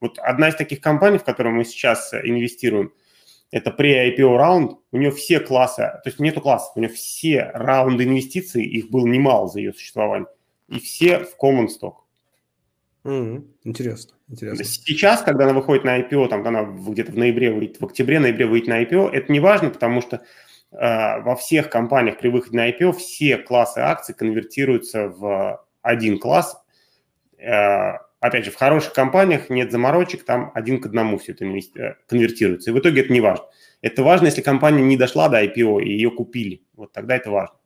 [0.00, 2.92] Вот одна из таких компаний, в которую мы сейчас инвестируем,
[3.50, 7.50] это при IPO раунд, у нее все классы, то есть нету классов, у нее все
[7.52, 10.28] раунды инвестиций, их было немало за ее существование,
[10.68, 11.94] и все в common stock.
[13.04, 13.44] Mm-hmm.
[13.64, 14.64] Интересно, интересно.
[14.64, 18.68] Сейчас, когда она выходит на IPO, там она где-то в ноябре выйдет, в октябре-ноябре выйдет
[18.68, 20.16] на IPO, это не важно, потому что
[20.72, 26.62] э, во всех компаниях при выходе на IPO все классы акций конвертируются в один класс.
[27.38, 31.94] Э, опять же, в хороших компаниях нет заморочек, там один к одному все это э,
[32.06, 32.70] конвертируется.
[32.70, 33.46] И в итоге это не важно.
[33.80, 36.62] Это важно, если компания не дошла до IPO и ее купили.
[36.74, 37.56] Вот тогда это важно.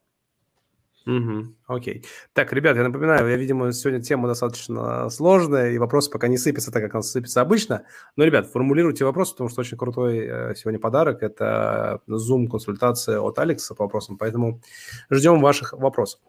[1.06, 2.04] Угу, окей.
[2.32, 6.72] Так, ребят, я напоминаю, я, видимо, сегодня тема достаточно сложная, и вопросы пока не сыпятся
[6.72, 7.84] так, как он сыпется обычно.
[8.16, 11.22] Но, ребят, формулируйте вопросы, потому что очень крутой э, сегодня подарок.
[11.22, 14.62] Это Zoom-консультация от Алекса по вопросам, поэтому
[15.10, 16.20] ждем ваших вопросов.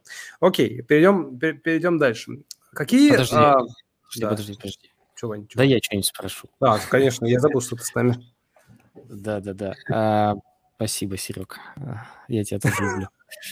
[0.41, 2.43] Окей, перейдем, перейдем дальше.
[2.73, 3.11] Какие...
[3.11, 3.53] Подожди, а...
[3.53, 4.29] подожди, да.
[4.29, 4.91] подожди, подожди.
[5.15, 5.59] Чего, Вань, чего?
[5.59, 6.49] Да я что-нибудь спрошу.
[6.59, 8.17] Да, конечно, я забыл, что ты с нами.
[9.07, 9.73] Да, да, да.
[9.89, 10.33] А,
[10.75, 11.57] спасибо, Серег.
[12.27, 13.07] Я тебя тоже люблю.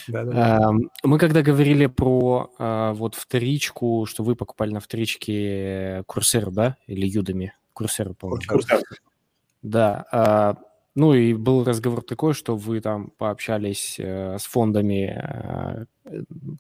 [0.08, 6.78] Мы когда говорили про а, вот вторичку, что вы покупали на вторичке Курсеру, да?
[6.88, 7.54] Или Юдами?
[7.74, 8.62] Курсеру, по-моему.
[9.62, 10.06] Да.
[10.12, 10.58] А,
[10.96, 15.86] ну и был разговор такой, что вы там пообщались э, с фондами, э,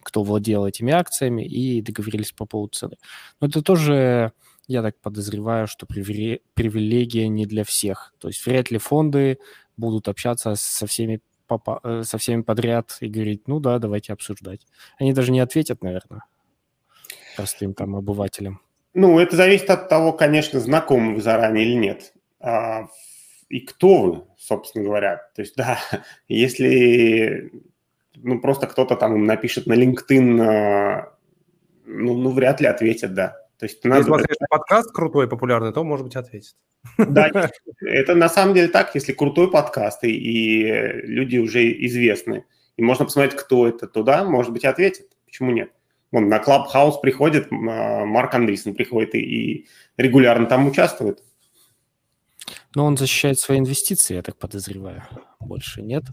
[0.02, 2.98] кто владел этими акциями, и договорились по поводу цены.
[3.40, 4.32] Но это тоже,
[4.68, 8.16] я так подозреваю, что привилегия не для всех.
[8.18, 9.38] То есть вряд ли фонды
[9.78, 11.22] будут общаться со всеми
[11.84, 14.62] Э, со всеми подряд и говорить, ну да, давайте обсуждать.
[15.00, 16.24] Они даже не ответят, наверное,
[17.36, 18.62] простым там обывателям.
[18.94, 22.14] Ну, это зависит от того, конечно, знакомы вы заранее или нет.
[22.40, 22.88] А,
[23.50, 25.18] и кто вы, собственно говоря.
[25.36, 25.80] То есть, да,
[26.28, 27.52] если
[28.16, 31.14] ну, просто кто-то там напишет на LinkedIn, а,
[31.86, 33.43] ну, ну, вряд ли ответят, да.
[33.64, 34.00] То есть надо...
[34.00, 36.58] Если у вас, конечно, подкаст крутой, популярный, то, может быть, ответит.
[36.98, 37.32] Да,
[37.80, 40.64] это на самом деле так, если крутой подкаст, и, и
[41.08, 42.44] люди уже известны,
[42.76, 45.16] и можно посмотреть, кто это, то да, может быть, ответит.
[45.26, 45.72] Почему нет?
[46.12, 51.24] Вон, на Clubhouse приходит, а, Марк Андрейсон приходит и, и регулярно там участвует.
[52.76, 55.04] Но он защищает свои инвестиции, я так подозреваю.
[55.40, 56.04] Больше нет?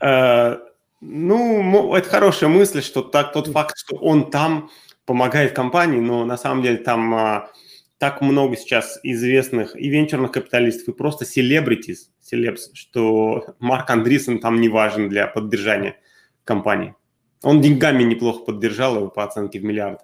[0.00, 0.58] Э,
[1.00, 4.70] ну, это хорошая мысль, что так, тот факт, что он там
[5.06, 7.50] помогает компании, но на самом деле там а,
[7.98, 14.60] так много сейчас известных и венчурных капиталистов, и просто селебритис, селебс, что Марк Андрисен там
[14.60, 15.96] не важен для поддержания
[16.44, 16.94] компании.
[17.42, 20.00] Он деньгами неплохо поддержал его по оценке в миллиард.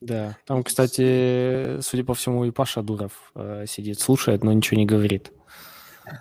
[0.00, 4.86] Да, там, кстати, судя по всему, и Паша Дуров э, сидит, слушает, но ничего не
[4.86, 5.32] говорит.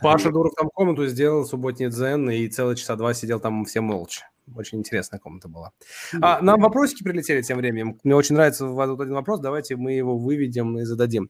[0.02, 4.24] Паша Дуров там комнату сделал, субботний дзен, и целые часа два сидел там все молча.
[4.56, 5.72] Очень интересная комната была.
[6.22, 7.98] А, нам вопросики прилетели тем временем.
[8.04, 9.40] Мне очень нравится вот один вопрос.
[9.40, 11.30] Давайте мы его выведем и зададим.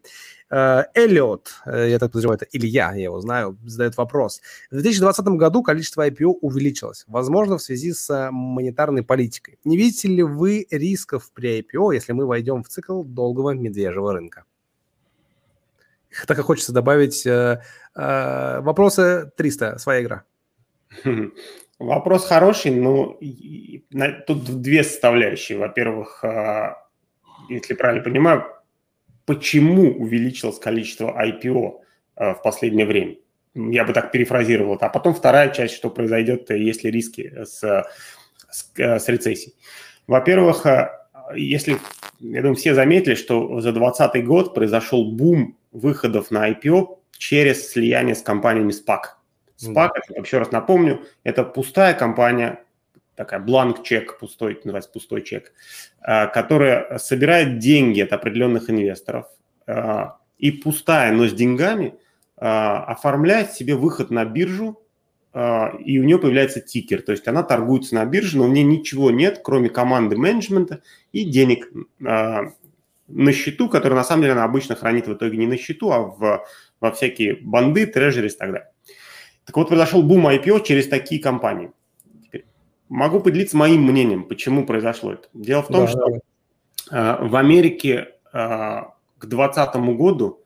[0.49, 4.41] Э, Эллиот, э, я так подозреваю, это Илья, я его знаю, задает вопрос.
[4.71, 9.59] В 2020 году количество IPO увеличилось, возможно, в связи с монетарной политикой.
[9.63, 14.43] Не видите ли вы рисков при IPO, если мы войдем в цикл долгого медвежьего рынка?
[16.27, 17.61] Так как хочется добавить э,
[17.95, 20.23] э, вопросы 300, своя игра.
[21.79, 23.19] Вопрос хороший, но
[24.27, 25.57] тут две составляющие.
[25.57, 26.87] Во-первых, а,
[27.49, 28.45] если правильно понимаю,
[29.25, 31.79] почему увеличилось количество IPO
[32.15, 33.15] а, в последнее время?
[33.55, 34.77] Я бы так перефразировал.
[34.79, 37.85] А потом вторая часть, что произойдет, если риски с,
[38.49, 39.55] с, с рецессией.
[40.07, 41.03] Во-первых, а,
[41.35, 41.77] если,
[42.19, 48.15] я думаю, все заметили, что за 2020 год произошел бум выходов на IPO через слияние
[48.15, 49.01] с компаниями SPAC.
[49.57, 52.63] SPAC, mm еще раз напомню, это пустая компания,
[53.15, 55.53] такая бланк-чек, пустой, называется пустой чек,
[56.01, 59.27] а, которая собирает деньги от определенных инвесторов
[59.67, 61.95] а, и пустая, но с деньгами
[62.37, 64.79] а, оформляет себе выход на биржу,
[65.35, 69.09] и у нее появляется тикер, то есть она торгуется на бирже, но у нее ничего
[69.09, 75.07] нет, кроме команды менеджмента и денег на счету, которые на самом деле она обычно хранит
[75.07, 76.45] в итоге не на счету, а в,
[76.79, 78.69] во всякие банды, трежерис и так далее.
[79.45, 81.71] Так вот, произошел бум IPO через такие компании.
[82.23, 82.45] Теперь
[82.89, 85.27] могу поделиться моим мнением, почему произошло это.
[85.33, 86.07] Дело в том, да, что
[86.89, 87.17] да.
[87.21, 90.41] в Америке а, к 2020 году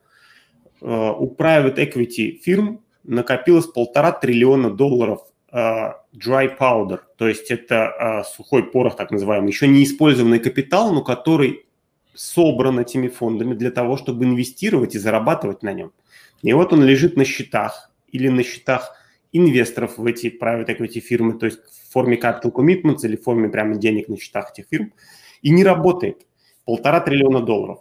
[0.80, 8.64] а, у private equity фирм накопилось полтора триллиона долларов dry powder, то есть это сухой
[8.64, 11.64] порох, так называемый, еще не использованный капитал, но который
[12.18, 15.92] собран этими фондами для того, чтобы инвестировать и зарабатывать на нем.
[16.42, 18.94] И вот он лежит на счетах, или на счетах
[19.32, 23.48] инвесторов в эти private equity фирмы, то есть в форме capital commitments или в форме
[23.48, 24.92] прямо денег на счетах этих фирм,
[25.42, 26.26] и не работает.
[26.64, 27.80] Полтора триллиона долларов.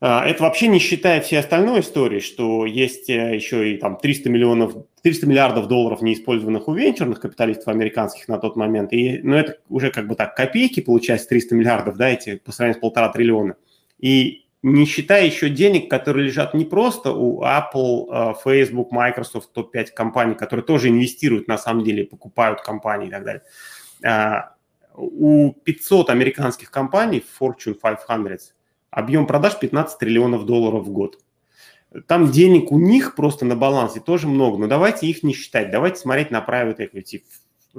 [0.00, 4.30] А, это вообще не считая всей остальной истории, что есть э, еще и там 300
[4.30, 8.92] миллионов, 300 миллиардов долларов неиспользованных у венчурных капиталистов американских на тот момент.
[8.92, 12.78] И, ну, это уже как бы так копейки, получается, 300 миллиардов, да, эти по сравнению
[12.78, 13.56] с полтора триллиона.
[13.98, 19.88] И не считая еще денег, которые лежат не просто у Apple, э, Facebook, Microsoft, топ-5
[19.94, 23.42] компаний, которые тоже инвестируют на самом деле, покупают компании и так далее.
[24.04, 24.54] А,
[24.94, 28.54] у 500 американских компаний, Fortune 500,
[28.90, 31.18] объем продаж 15 триллионов долларов в год.
[32.06, 36.00] Там денег у них просто на балансе тоже много, но давайте их не считать, давайте
[36.00, 37.22] смотреть на private equity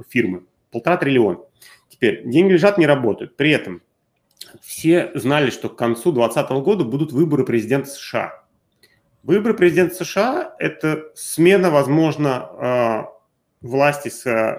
[0.10, 0.46] фирмы.
[0.72, 1.40] Полтора триллиона.
[1.90, 3.36] Теперь, деньги лежат, не работают.
[3.36, 3.82] При этом
[4.62, 8.44] все знали, что к концу 2020 года будут выборы президента США.
[9.24, 12.50] Выборы президента США– это смена, возможно,
[13.62, 14.58] э, власти с, э,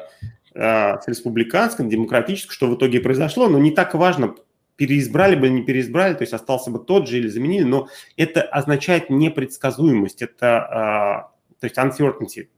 [0.55, 4.35] с республиканской, демократической, что в итоге произошло, но не так важно,
[4.77, 8.43] переизбрали бы или не переизбрали, то есть остался бы тот же или заменили, но это
[8.43, 12.49] означает непредсказуемость, это, э, то есть uncertainty.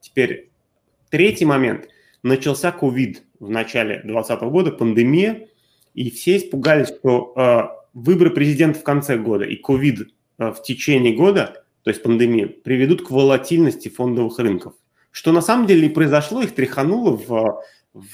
[0.00, 0.50] Теперь
[1.10, 1.88] третий момент.
[2.22, 5.48] Начался ковид в начале 2020 года, пандемия,
[5.94, 7.62] и все испугались, что э,
[7.94, 13.06] выборы президента в конце года и ковид э, в течение года, то есть пандемия, приведут
[13.06, 14.74] к волатильности фондовых рынков.
[15.10, 18.12] Что на самом деле и произошло, их тряхануло в, в,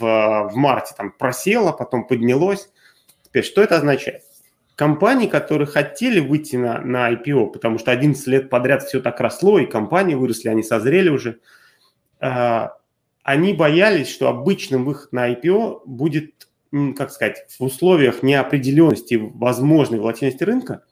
[0.52, 2.68] в марте, там просело, потом поднялось.
[3.24, 4.22] Теперь, что это означает?
[4.76, 9.58] Компании, которые хотели выйти на, на IPO, потому что 11 лет подряд все так росло,
[9.58, 11.38] и компании выросли, они созрели уже,
[12.20, 12.68] э,
[13.22, 16.49] они боялись, что обычным выход на IPO будет
[16.96, 20.84] как сказать, в условиях неопределенности возможной волатильности рынка,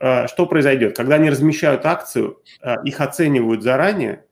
[0.00, 0.96] э, что произойдет?
[0.96, 4.24] Когда они размещают акцию, э, их оценивают заранее,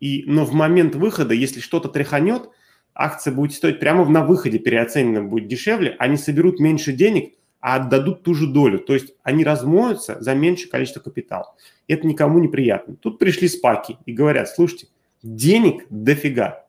[0.00, 2.50] и, но в момент выхода, если что-то тряханет,
[2.94, 8.22] акция будет стоить прямо на выходе, переоценена будет дешевле, они соберут меньше денег, а отдадут
[8.22, 8.78] ту же долю.
[8.78, 11.54] То есть они размоются за меньшее количество капитала.
[11.88, 12.96] Это никому не приятно.
[12.96, 14.88] Тут пришли спаки и говорят, слушайте,
[15.22, 16.63] денег дофига,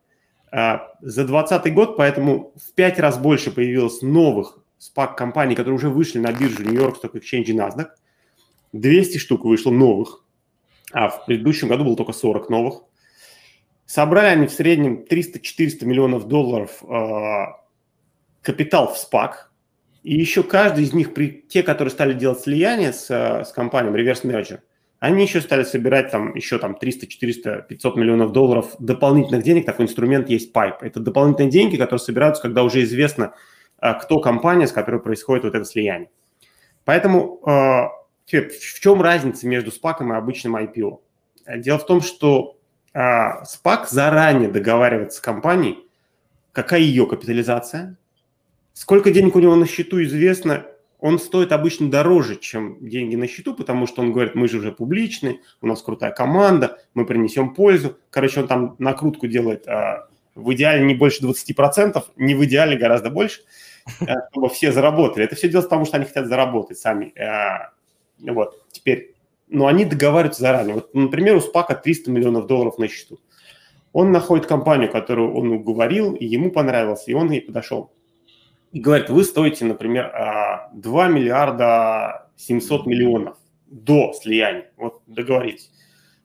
[0.56, 6.32] за 2020 год, поэтому в пять раз больше появилось новых SPAC-компаний, которые уже вышли на
[6.32, 7.88] биржу Нью-Йорк Stock Exchange и NASDAQ.
[8.72, 10.24] 200 штук вышло новых,
[10.94, 12.84] а в предыдущем году было только 40 новых.
[13.86, 17.46] Собрали они в среднем 300-400 миллионов долларов э,
[18.42, 19.34] капитал в SPAC.
[20.04, 24.60] И еще каждый из них, при, те, которые стали делать слияние с, с компанией, merger–
[25.00, 29.66] они еще стали собирать там еще там 300, 400, 500 миллионов долларов дополнительных денег.
[29.66, 30.78] Такой инструмент есть Pipe.
[30.82, 33.34] Это дополнительные деньги, которые собираются, когда уже известно,
[33.78, 36.10] а, кто компания, с которой происходит вот это слияние.
[36.86, 37.90] Поэтому а,
[38.26, 41.00] в чем разница между SPAC и обычным IPO?
[41.58, 42.58] Дело в том, что
[42.96, 45.86] SPAC а, заранее договаривается с компанией,
[46.52, 47.98] какая ее капитализация,
[48.74, 50.66] сколько денег у него на счету известно,
[51.06, 54.72] он стоит обычно дороже, чем деньги на счету, потому что он говорит, мы же уже
[54.72, 58.00] публичны, у нас крутая команда, мы принесем пользу.
[58.10, 63.12] Короче, он там накрутку делает а, в идеале не больше 20%, не в идеале гораздо
[63.12, 63.42] больше,
[64.02, 65.26] а, чтобы все заработали.
[65.26, 67.14] Это все делается потому, что они хотят заработать сами.
[67.20, 67.70] А,
[68.20, 69.14] вот, теперь,
[69.48, 70.74] но они договариваются заранее.
[70.74, 73.20] Вот, например, у Спака 300 миллионов долларов на счету.
[73.94, 77.92] Он находит компанию, которую он уговорил, и ему понравилось, и он ей подошел
[78.76, 80.12] и говорит, вы стоите, например,
[80.74, 84.70] 2 а, миллиарда 700 миллионов до слияния.
[84.76, 85.72] Вот договоритесь.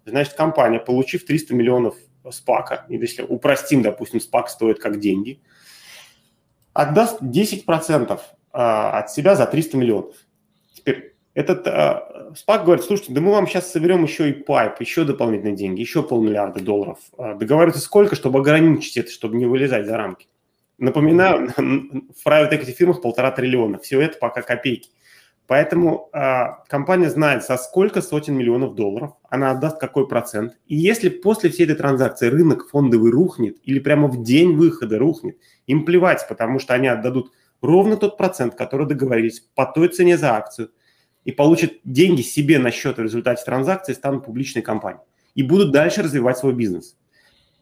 [0.05, 1.95] Значит, компания, получив 300 миллионов
[2.33, 5.41] спака, и если упростим, допустим, спак стоит как деньги,
[6.73, 8.21] отдаст 10%
[8.53, 10.17] а, от себя за 300 миллионов.
[10.75, 15.05] Теперь этот э, спак говорит, слушайте, да мы вам сейчас соберем еще и пайп, еще
[15.05, 16.99] дополнительные деньги, еще полмиллиарда долларов.
[17.17, 20.27] Договариваются сколько, чтобы ограничить это, чтобы не вылезать за рамки.
[20.81, 23.79] Напоминаю, в private equity фирмах полтора триллиона.
[23.79, 24.91] Все это пока копейки.
[25.47, 30.57] Поэтому э, компания знает, со сколько сотен миллионов долларов она отдаст какой процент.
[30.67, 35.37] И если после всей этой транзакции рынок фондовый рухнет или прямо в день выхода рухнет,
[35.67, 40.35] им плевать, потому что они отдадут ровно тот процент, который договорились по той цене за
[40.35, 40.71] акцию,
[41.25, 45.05] и получат деньги себе на счет в результате транзакции, станут публичной компанией.
[45.35, 46.97] И будут дальше развивать свой бизнес.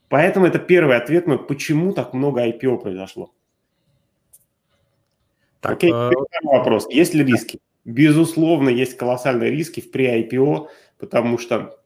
[0.09, 3.33] Поэтому это первый ответ мой, почему так много IPO произошло.
[5.61, 6.11] Так, Окей, э...
[6.45, 6.87] вопрос.
[6.89, 7.59] Есть ли риски?
[7.85, 11.79] Безусловно, есть колоссальные риски в pre-IPO, потому что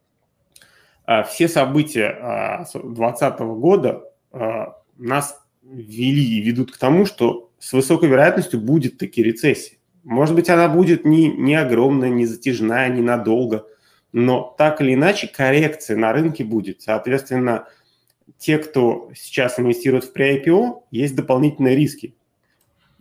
[1.04, 7.72] а, все события 2020 а, года а, нас вели и ведут к тому, что с
[7.72, 9.78] высокой вероятностью будет таки рецессия.
[10.02, 13.66] Может быть, она будет не, не огромная, не затяжная, не надолго,
[14.12, 16.82] но так или иначе коррекция на рынке будет.
[16.82, 17.68] Соответственно,
[18.38, 22.14] те, кто сейчас инвестирует в pre-IPO, есть дополнительные риски.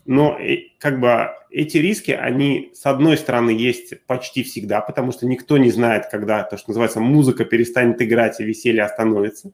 [0.05, 5.25] Но э, как бы эти риски, они с одной стороны есть почти всегда, потому что
[5.25, 9.51] никто не знает, когда то, что называется, музыка перестанет играть и веселье остановится.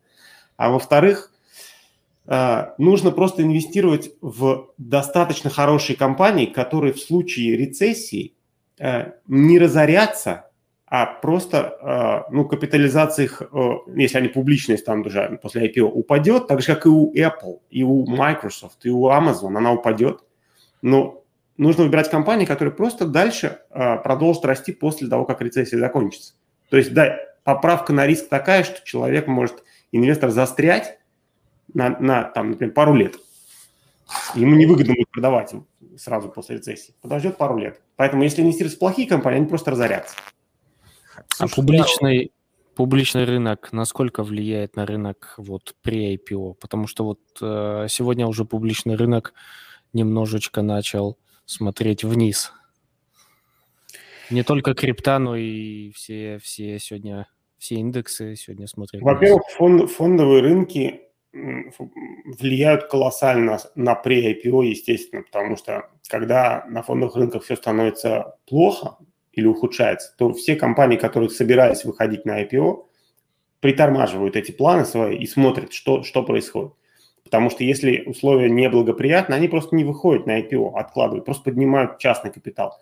[0.55, 1.32] А во-вторых,
[2.28, 8.34] э, нужно просто инвестировать в достаточно хорошие компании, которые в случае рецессии
[8.80, 10.47] э, не разорятся,
[10.90, 16.48] а просто, э, ну, капитализация их, э, если они публичные станут уже после IPO, упадет,
[16.48, 20.24] так же, как и у Apple, и у Microsoft, и у Amazon, она упадет.
[20.82, 21.26] Но
[21.58, 26.36] нужно выбирать компании, которые просто дальше э, продолжат расти после того, как рецессия закончится.
[26.70, 31.00] То есть, да, поправка на риск такая, что человек может, инвестор, застрять
[31.74, 33.16] на, на там, например, пару лет.
[34.36, 35.54] Ему невыгодно будет продавать
[35.98, 36.94] сразу после рецессии.
[37.02, 37.82] Подождет пару лет.
[37.98, 40.16] Поэтому, если инвестировать в плохие компании, они просто разорятся.
[41.39, 42.32] А публичный,
[42.76, 46.55] публичный рынок насколько влияет на рынок вот при IPO?
[46.59, 49.34] Потому что вот э, сегодня уже публичный рынок
[49.93, 52.51] немножечко начал смотреть вниз.
[54.30, 60.41] Не только крипта, но и все, все сегодня, все индексы сегодня смотрят Во-первых, фонд, фондовые
[60.41, 61.01] рынки
[61.34, 68.97] влияют колоссально на pre-IPO, естественно, потому что когда на фондовых рынках все становится плохо,
[69.38, 72.86] или ухудшается, то все компании, которые собирались выходить на IPO,
[73.60, 76.74] притормаживают эти планы свои и смотрят, что, что происходит.
[77.24, 82.32] Потому что если условия неблагоприятны, они просто не выходят на IPO, откладывают, просто поднимают частный
[82.32, 82.80] капитал.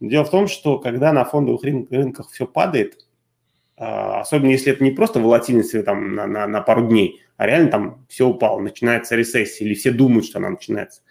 [0.00, 3.06] Но дело в том, что когда на фондовых рын- рынках все падает,
[3.76, 7.70] а, особенно если это не просто волатильность там, на, на, на пару дней, а реально
[7.70, 11.02] там все упало, начинается рецессия, или все думают, что она начинается.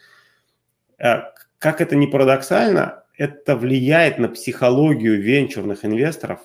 [0.99, 6.39] А, как это не парадоксально, это влияет на психологию венчурных инвесторов,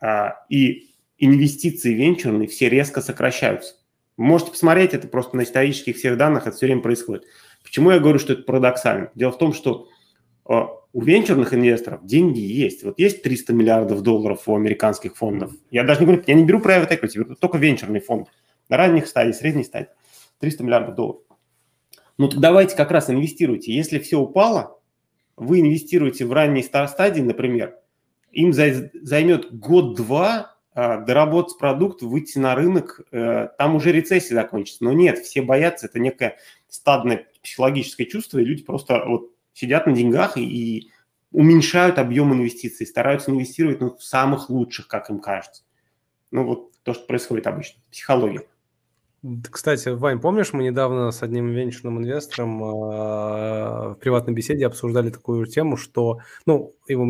[0.00, 3.74] а, и инвестиции венчурные все резко сокращаются.
[4.16, 7.24] Вы можете посмотреть это просто на исторических всех данных, это все время происходит.
[7.62, 9.10] Почему я говорю, что это парадоксально?
[9.14, 9.88] Дело в том, что
[10.44, 12.84] а, у венчурных инвесторов деньги есть.
[12.84, 15.52] Вот есть 300 миллиардов долларов у американских фондов.
[15.70, 18.28] Я даже не говорю, я не беру private equity, только венчурный фонд.
[18.68, 19.88] На ранних стадиях, средней стадии.
[20.40, 21.22] 300 миллиардов долларов.
[22.16, 23.72] Ну, так давайте как раз инвестируйте.
[23.72, 24.77] Если все упало,
[25.40, 27.76] вы инвестируете в ранней стадии, например,
[28.32, 34.84] им займет год-два а, доработать продукт, выйти на рынок, э, там уже рецессия закончится.
[34.84, 36.36] Но нет, все боятся, это некое
[36.68, 40.90] стадное психологическое чувство, и люди просто вот сидят на деньгах и,
[41.32, 45.64] уменьшают объем инвестиций, стараются инвестировать ну, в самых лучших, как им кажется.
[46.30, 48.42] Ну вот то, что происходит обычно, психология.
[49.50, 55.46] Кстати, Вань, помнишь, мы недавно с одним венчурным инвестором э, в приватной беседе обсуждали такую
[55.46, 57.04] тему, что, ну, его,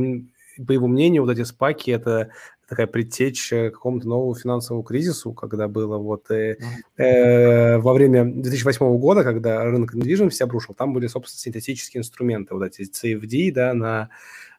[0.67, 2.31] по его мнению, вот эти спаки– это
[2.67, 6.57] такая предтеча какому-то новому финансовому кризису, когда было вот э,
[6.97, 12.63] э, во время 2008 года, когда рынок недвижимости обрушил, там были, собственно, синтетические инструменты, вот
[12.65, 14.09] эти CFD, да, на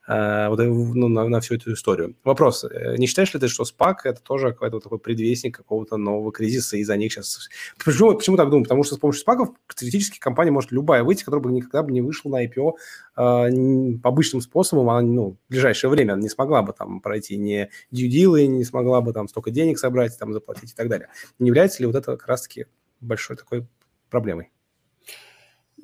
[0.10, 2.16] вот, ну, на, на всю эту историю.
[2.24, 5.98] Вопрос, э, не считаешь ли ты, что SPAC это тоже какой-то вот такой предвестник какого-то
[5.98, 7.48] нового кризиса, и за них сейчас...
[7.84, 8.64] Почему, почему так думаю?
[8.64, 12.02] Потому что с помощью SPAC теоретически компания может любая выйти, которая бы никогда бы не
[12.02, 12.74] вышла на IPO
[13.18, 18.48] э, обычным способом, она ну, в ближайшее время не смогла бы там пройти не дьюдилы,
[18.48, 21.10] не смогла бы там столько денег собрать, там заплатить и так далее.
[21.38, 22.66] Не является ли вот это как раз-таки
[23.00, 23.68] большой такой
[24.10, 24.50] проблемой?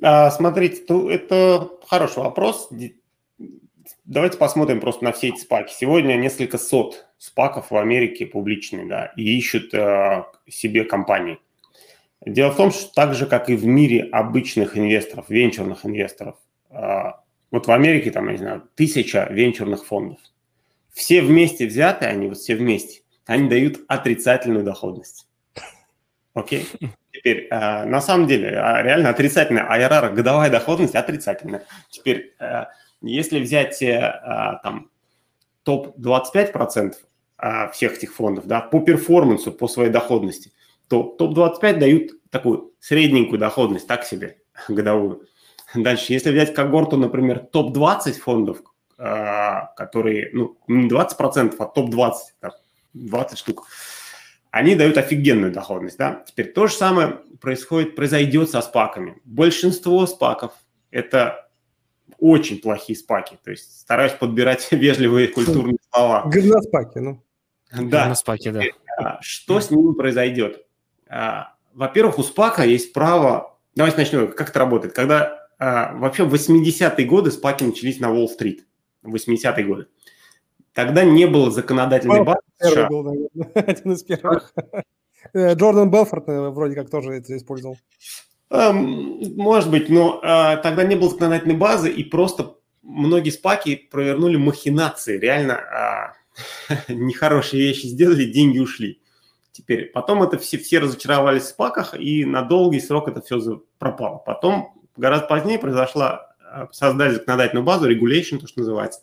[0.01, 2.69] А, смотрите, это хороший вопрос
[4.05, 5.73] Давайте посмотрим просто на все эти спаки.
[5.73, 11.39] Сегодня несколько сот спаков в Америке публичные, да, и ищут э, себе компании.
[12.25, 16.35] Дело в том, что так же, как и в мире обычных инвесторов, венчурных инвесторов,
[16.71, 17.11] э,
[17.51, 20.19] вот в Америке, там, я не знаю, тысяча венчурных фондов.
[20.91, 25.27] Все вместе взятые, они вот все вместе, они дают отрицательную доходность.
[26.33, 26.67] Окей?
[27.11, 31.65] Теперь, э, на самом деле, а, реально отрицательная IRR, годовая доходность отрицательная.
[31.89, 32.65] Теперь, э,
[33.01, 34.89] если взять э, а, там
[35.63, 36.93] топ-25%
[37.37, 40.51] а, всех этих фондов, да, по перформансу, по своей доходности,
[40.87, 44.37] то топ-25 дают такую средненькую доходность, так себе,
[44.67, 45.27] годовую.
[45.73, 48.61] Дальше, если взять когорту, например, топ-20 фондов,
[48.97, 52.13] а, которые, ну, не 20%, а топ-20,
[52.93, 53.67] 20 штук,
[54.51, 56.23] они дают офигенную доходность, да.
[56.25, 59.19] Теперь то же самое происходит, произойдет со спаками.
[59.25, 60.53] Большинство спаков–
[60.91, 61.44] это
[62.19, 63.37] очень плохие спаки.
[63.43, 66.23] То есть стараюсь подбирать вежливые культурные слова.
[66.25, 67.23] Говноспаки, ну.
[67.71, 68.01] Да.
[68.03, 68.61] Говноспаки, да.
[68.97, 70.65] А, что с ними произойдет?
[71.07, 73.57] А, во-первых, у спака есть право...
[73.75, 74.31] Давайте начнем.
[74.31, 74.93] Как это работает?
[74.93, 78.65] Когда а, вообще в 80-е годы спаки начались на Уолл-стрит.
[79.03, 79.87] В 80-е годы.
[80.73, 82.39] Тогда не было законодательной базы.
[82.59, 84.53] Первый был, наверное, один из первых.
[85.33, 87.77] Э, Джордан Белфорд э, вроде как тоже это использовал.
[88.51, 94.37] Эм, может быть, но а, тогда не было законодательной базы, и просто многие спаки провернули
[94.37, 96.13] махинации, реально а,
[96.87, 99.01] нехорошие вещи сделали, деньги ушли.
[99.51, 104.17] Теперь, потом это все, все разочаровались в спаках, и на долгий срок это все пропало.
[104.17, 109.01] Потом, гораздо позднее, произошла, а, создали законодательную базу, regulation, то, что называется.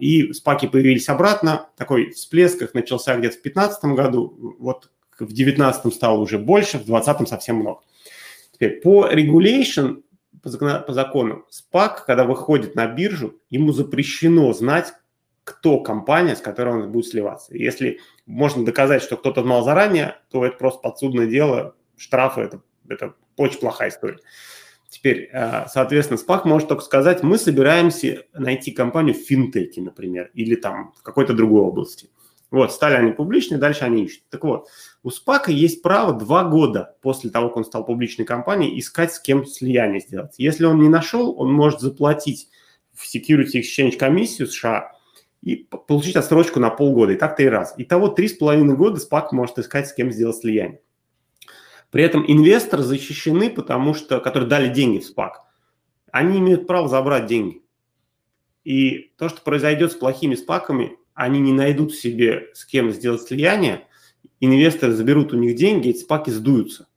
[0.00, 1.68] И спаки появились обратно.
[1.76, 4.56] Такой всплеск их начался где-то в 2015 году.
[4.58, 7.80] Вот в 2019 стало уже больше, в 2020 совсем много.
[8.60, 10.02] Теперь по regulation,
[10.42, 14.92] по закону, SPAC, когда выходит на биржу, ему запрещено знать,
[15.44, 17.56] кто компания, с которой он будет сливаться.
[17.56, 23.14] Если можно доказать, что кто-то знал заранее, то это просто подсудное дело, штрафы, это, это
[23.38, 24.18] очень плохая история.
[24.90, 30.54] Теперь, э, соответственно, SPAC может только сказать, мы собираемся найти компанию в финтеке, например, или
[30.54, 32.10] там в какой-то другой области.
[32.50, 34.24] Вот, стали они публичны, дальше они ищут.
[34.28, 34.68] Так вот,
[35.04, 39.20] у SPAC есть право два года после того, как он стал публичной компанией, искать с
[39.20, 40.34] кем слияние сделать.
[40.36, 42.48] Если он не нашел, он может заплатить
[42.92, 44.92] в Security Exchange комиссию США
[45.42, 47.12] и получить отсрочку на полгода.
[47.12, 47.72] И так-то и раз.
[47.76, 50.80] Итого три с половиной года SPAC может искать, с кем сделать слияние.
[51.90, 55.30] При этом инвесторы защищены, потому что, которые дали деньги в SPAC,
[56.10, 57.62] они имеют право забрать деньги.
[58.64, 63.86] И то, что произойдет с плохими спаками, они не найдут себе с кем сделать слияние,
[64.40, 66.88] инвесторы заберут у них деньги, эти спаки сдуются.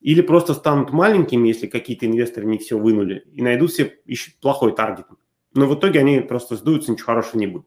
[0.00, 4.72] Или просто станут маленькими, если какие-то инвесторы не все вынули, и найдут себе еще плохой
[4.72, 5.06] таргет.
[5.54, 7.66] Но в итоге они просто сдуются, ничего хорошего не будет.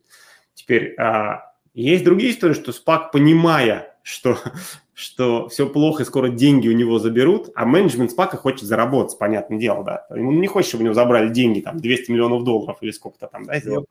[0.53, 4.37] Теперь, а, есть другие истории, что спак, понимая, что
[4.93, 9.59] что все плохо и скоро деньги у него заберут, а менеджмент спака хочет заработать, понятное
[9.59, 10.05] дело, да.
[10.15, 13.43] Ему не хочет, чтобы у него забрали деньги, там, 200 миллионов долларов или сколько-то там,
[13.43, 13.87] да, сделать.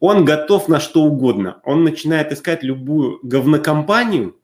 [0.00, 1.60] Он готов на что угодно.
[1.64, 4.36] Он начинает искать любую говнокомпанию,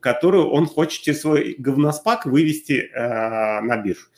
[0.00, 4.08] которую он хочет через свой говноспак вывести э, на биржу.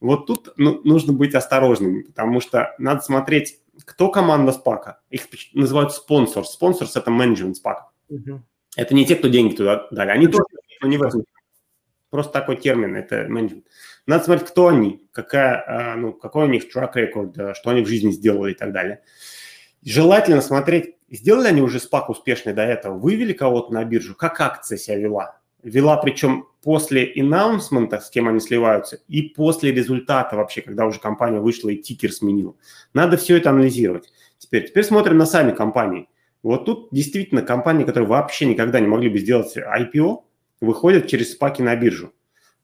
[0.00, 5.00] Вот тут ну, нужно быть осторожными, потому что надо смотреть, кто команда спака.
[5.10, 6.44] Их называют спонсор.
[6.44, 7.90] Спонсор– это менеджмент спака.
[8.08, 8.40] Угу.
[8.76, 10.10] Это не те, кто деньги туда дали.
[10.10, 10.44] Они тоже,
[10.80, 11.24] но не в этом.
[12.10, 13.66] Просто такой термин, это менеджмент.
[14.06, 17.88] Надо смотреть, кто они, какая, а, ну, какой у них трек рекорд, что они в
[17.88, 19.02] жизни сделали и так далее.
[19.82, 24.78] Желательно смотреть, сделали они уже спак успешный до этого, вывели кого-то на биржу, как акция
[24.78, 25.38] себя вела.
[25.62, 31.40] Вела причем после анонсмента, с кем они сливаются, и после результата вообще, когда уже компания
[31.40, 32.54] вышла и тикер сменила.
[32.94, 34.12] Надо все это анализировать.
[34.38, 36.08] Теперь, теперь смотрим на сами компании–
[36.42, 40.22] вот тут действительно компании, которые вообще никогда не могли бы сделать IPO,
[40.60, 42.12] выходят через спаки на биржу.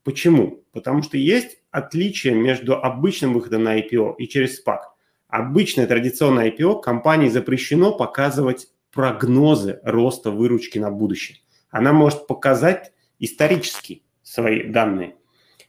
[0.05, 0.63] Почему?
[0.73, 4.94] Потому что есть отличие между обычным выходом на IPO и через спак.
[5.35, 11.39] Обычное традиционное IPO компании запрещено показывать прогнозы роста выручки на будущее.
[11.71, 15.17] Она может показать исторически свои данные.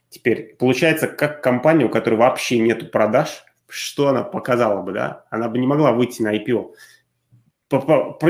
[0.08, 5.24] Теперь получается, как компания, у которой вообще нет продаж, что она показала бы, да?
[5.30, 6.70] Она бы не могла выйти на IPO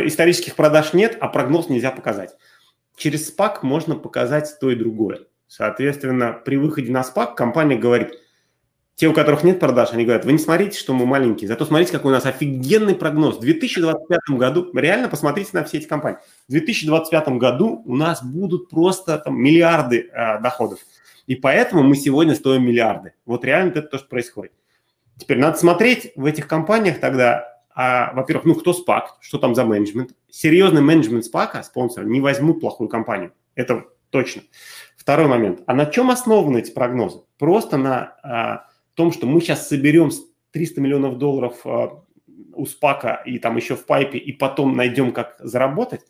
[0.07, 2.34] исторических продаж нет, а прогноз нельзя показать.
[2.97, 5.26] Через SPAC можно показать то и другое.
[5.49, 8.14] Соответственно, при выходе на SPAC компания говорит,
[8.97, 11.92] те, у которых нет продаж, они говорят, вы не смотрите, что мы маленькие, зато смотрите,
[11.92, 13.36] какой у нас офигенный прогноз.
[13.36, 16.18] В 2025 году, реально посмотрите на все эти компании,
[16.49, 20.78] в 2025 году у нас будут просто там, миллиарды э, доходов.
[21.26, 23.12] И поэтому мы сегодня стоим миллиарды.
[23.26, 24.53] Вот реально это то, что происходит.
[25.18, 29.64] Теперь надо смотреть в этих компаниях тогда, а, во-первых, ну кто спак, что там за
[29.64, 30.12] менеджмент.
[30.30, 33.32] Серьезный менеджмент спака, спонсор, не возьмут плохую компанию.
[33.55, 34.42] Это точно.
[34.97, 35.61] Второй момент.
[35.66, 37.20] А на чем основаны эти прогнозы?
[37.38, 38.66] Просто на а,
[38.97, 40.11] том, что мы сейчас соберем
[40.51, 42.03] 300 миллионов долларов а,
[42.55, 46.01] у спака и там еще в пайпе, и потом найдем, как заработать.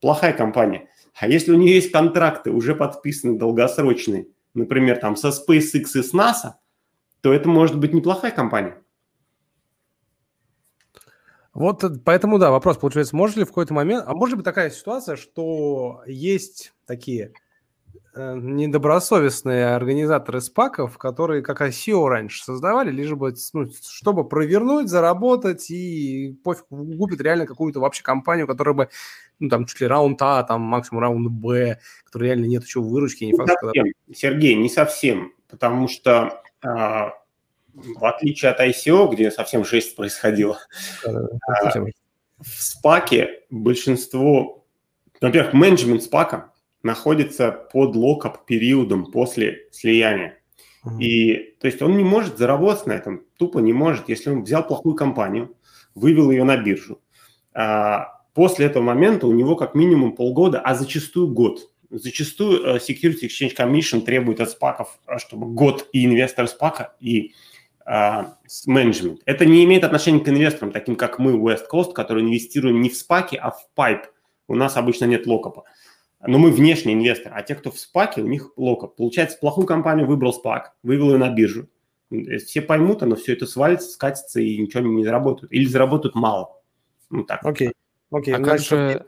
[0.00, 0.88] Плохая компания.
[1.14, 6.12] А если у нее есть контракты, уже подписаны долгосрочные, например, там со SpaceX и с
[6.12, 6.54] NASA,
[7.20, 8.76] то это может быть неплохая компания.
[11.54, 15.16] Вот поэтому, да, вопрос получается, может ли в какой-то момент, а может быть такая ситуация,
[15.16, 17.32] что есть такие э,
[18.14, 26.38] недобросовестные организаторы спаков, которые как ICO раньше создавали, лишь бы, ну, чтобы провернуть, заработать и
[26.44, 28.88] пофиг, купит реально какую-то вообще компанию, которая бы,
[29.38, 33.24] ну, там, чуть ли раунд А, там, максимум раунд Б, который реально нет еще выручки.
[33.24, 33.90] Не, не факт, совсем, когда...
[34.14, 37.14] Сергей, не совсем, потому что а,
[37.74, 40.58] в отличие от ICO, где совсем жесть происходила,
[41.06, 41.72] а,
[42.40, 44.66] в спаке большинство,
[45.20, 46.51] во-первых, менеджмент SPAC а
[46.82, 50.38] находится под lock-up периодом после слияния.
[50.98, 54.66] И, то есть он не может заработать на этом, тупо не может, если он взял
[54.66, 55.54] плохую компанию,
[55.94, 57.00] вывел ее на биржу.
[57.54, 61.70] А, после этого момента у него как минимум полгода, а зачастую год.
[61.90, 66.94] Зачастую э, Security Exchange Commission требует от SPAC ов, чтобы год и инвестор SPAC а,
[66.98, 67.32] и
[67.84, 69.20] а, менеджмент.
[69.24, 72.96] Это не имеет отношения к инвесторам, таким как мы, West Coast, которые инвестируем не в
[72.96, 74.06] SPAC е, а в PIPE.
[74.48, 75.64] У нас обычно нет локопа.
[76.24, 78.96] Но мы внешний инвестор, а те, кто в спаке, у них локоп.
[78.96, 81.68] Получается, плохую компанию выбрал спак, вывел ее на биржу,
[82.46, 85.52] Все поймут, оно все это свалится, скатится и ничего не заработают.
[85.52, 86.60] Или заработают мало.
[87.10, 87.44] Ну так.
[87.44, 87.72] Окей.
[88.10, 88.34] Окей.
[88.34, 89.04] А как же...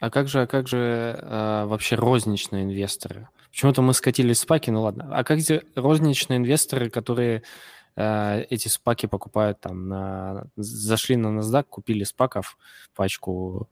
[0.00, 3.28] А как же, а как же э, вообще розничные инвесторы?
[3.50, 5.08] Почему-то мы скатились спаки, ну ладно.
[5.10, 7.42] А как же розничные инвесторы, которые
[7.96, 10.46] э, эти спаки покупают там на...
[10.56, 12.58] Зашли на NASDAQ, купили спаков
[12.94, 13.70] пачку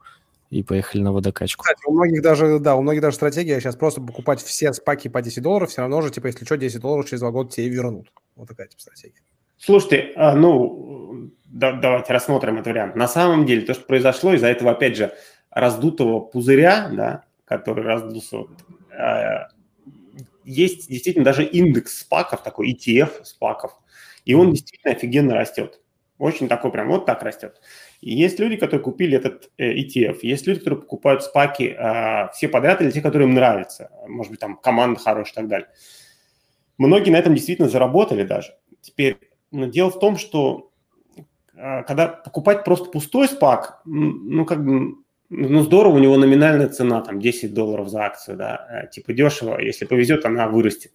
[0.52, 1.62] и поехали на водокачку.
[1.62, 5.22] Кстати, у многих даже, да, у многих даже стратегия сейчас просто покупать все спаки по
[5.22, 8.12] 10 долларов, все равно же, типа, если что, 10 долларов через два года тебе вернут.
[8.36, 9.22] Вот такая типа стратегия.
[9.56, 12.96] Слушайте, а, ну, да, давайте рассмотрим этот вариант.
[12.96, 15.14] На самом деле, то, что произошло, из-за этого, опять же,
[15.50, 18.44] раздутого пузыря, да, который раздулся,
[18.90, 19.46] э,
[20.44, 23.72] есть действительно даже индекс спаков, такой ETF спаков,
[24.26, 25.80] и он действительно офигенно растет.
[26.22, 27.60] Очень такой прям вот так растет.
[28.00, 32.46] И есть люди, которые купили этот э, ETF, есть люди, которые покупают спаки э, все
[32.46, 33.90] подряд или те, которые им нравятся.
[34.06, 35.68] Может быть, там команда хорошая и так далее.
[36.78, 38.54] Многие на этом действительно заработали даже.
[38.80, 39.16] Теперь,
[39.50, 40.70] но дело в том, что
[41.56, 44.98] э, когда покупать просто пустой спак, ну, как бы
[45.28, 49.58] ну, здорово, у него номинальная цена, там, 10 долларов за акцию, да, э, типа дешево,
[49.58, 50.92] если повезет, она вырастет.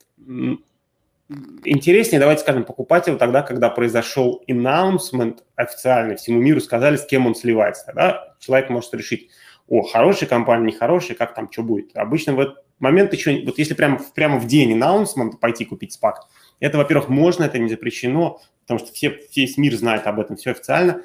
[1.66, 7.28] Интереснее, давайте скажем, покупать его тогда, когда произошел announcement официально, всему миру сказали, с кем
[7.28, 7.86] он сливается.
[7.86, 9.30] Тогда человек может решить,
[9.68, 11.96] о, хорошая компания, нехорошая, как там, что будет.
[11.98, 16.28] Обычно в этот момент еще, вот если прямо, прямо в день announcement пойти купить спак,
[16.62, 20.52] это, во-первых, можно, это не запрещено, потому что все, весь мир знает об этом, все
[20.52, 21.02] официально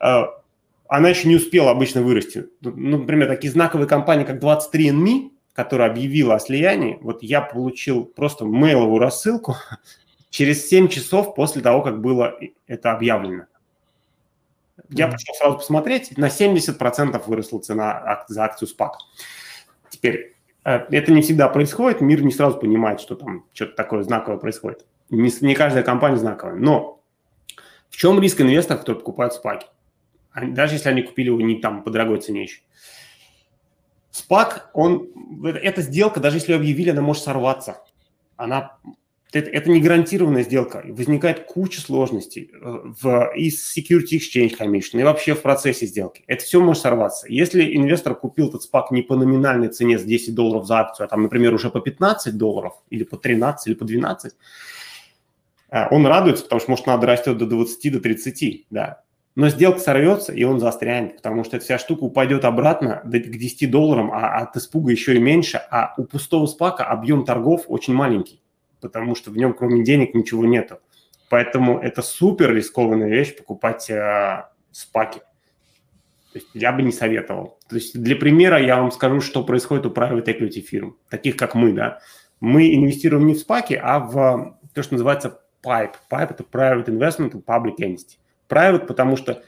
[0.00, 0.22] э,
[0.88, 2.46] она еще не успела обычно вырасти.
[2.62, 8.44] Ну, например, такие знаковые компании, как 23andMe, которая объявила о слиянии, вот я получил просто
[8.44, 9.56] мейловую рассылку
[10.30, 12.38] через 7 часов после того, как было
[12.68, 13.46] это объявлено.
[14.88, 18.90] Я пошел сразу посмотреть, на 70% выросла цена за акцию SPAC.
[19.90, 24.38] Теперь, э, это не всегда происходит, мир не сразу понимает, что там что-то такое знаковое
[24.38, 24.86] происходит.
[25.10, 26.54] Не, не каждая компания знаковая.
[26.54, 27.02] Но
[27.90, 29.66] в чем риск инвесторов, которые покупают спаки?
[30.40, 32.60] даже если они купили его не там по дорогой цене еще.
[34.10, 35.08] Спак он,
[35.44, 37.82] эта сделка, даже если ее объявили, она может сорваться.
[38.36, 38.78] Она,
[39.32, 40.82] это, это не гарантированная сделка.
[40.86, 42.58] Возникает куча сложностей э,
[43.00, 46.24] в, и с Security Exchange Commission, и вообще в процессе сделки.
[46.26, 47.26] Это все может сорваться.
[47.28, 51.08] Если инвестор купил этот спак не по номинальной цене с 10 долларов за акцию, а
[51.08, 54.32] там, например, уже по 15 долларов, или по 13, или по 12,
[55.70, 59.02] э, он радуется, потому что, может, надо растет до 20, до 30, да.
[59.38, 63.70] Но сделка сорвется, и он застрянет, потому что эта вся штука упадет обратно к 10
[63.70, 68.42] долларам, а от испуга еще и меньше, а у пустого спака объем торгов очень маленький,
[68.80, 70.80] потому что в нем кроме денег ничего нету.
[71.30, 75.20] Поэтому это супер рискованная вещь покупать э, спаки.
[76.32, 77.60] То есть я бы не советовал.
[77.68, 81.54] То есть для примера я вам скажу, что происходит у private equity фирм, таких как
[81.54, 82.00] мы, да.
[82.40, 85.94] Мы инвестируем не в спаки, а в то, что называется PIPE.
[86.10, 88.16] PIPE– это Private Investment in Public Entity
[88.48, 89.42] private, потому что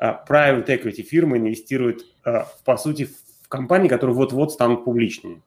[0.00, 3.08] uh, private equity фирмы инвестируют, uh, по сути,
[3.42, 5.42] в компании, которые вот-вот станут публичными.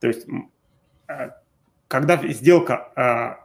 [0.00, 1.32] То есть, uh,
[1.88, 3.38] когда сделка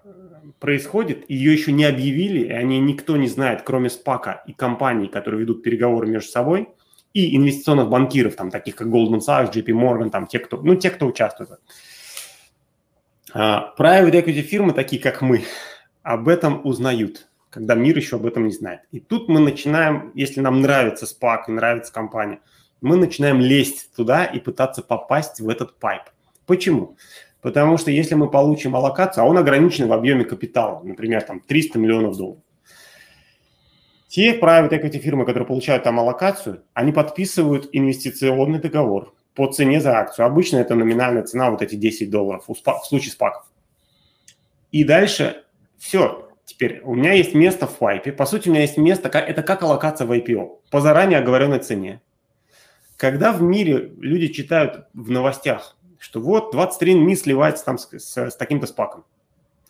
[0.60, 5.42] происходит, ее еще не объявили, и они никто не знает, кроме СПАКа и компаний, которые
[5.42, 6.70] ведут переговоры между собой,
[7.14, 10.92] и инвестиционных банкиров, там, таких как Goldman Sachs, JP Morgan, там, те, кто, ну, те,
[10.92, 11.60] кто участвует.
[13.34, 15.44] Private equity фирмы, такие как мы,
[16.04, 18.82] об этом узнают когда мир еще об этом не знает.
[18.92, 22.42] И тут мы начинаем, если нам нравится SPAC, нравится компания,
[22.82, 26.04] мы начинаем лезть туда и пытаться попасть в этот пайп.
[26.46, 26.98] Почему?
[27.42, 31.80] Потому что если мы получим аллокацию, а он ограничен в объеме капитала, например, там 300
[31.80, 32.44] миллионов долларов,
[34.10, 39.98] те private equity фирмы, которые получают там аллокацию, они подписывают инвестиционный договор по цене за
[39.98, 40.26] акцию.
[40.26, 43.46] Обычно это номинальная цена, вот эти 10 долларов в случае спаков.
[44.74, 45.46] И дальше
[45.78, 48.12] все, Теперь у меня есть место в PIPE.
[48.12, 52.02] По сути, у меня есть место, это как аллокация в IPO по заранее оговоренной цене.
[52.98, 58.36] Когда в мире люди читают в новостях, что вот 23andMe сливается там с, с, с
[58.36, 59.06] таким-то SPAC ом,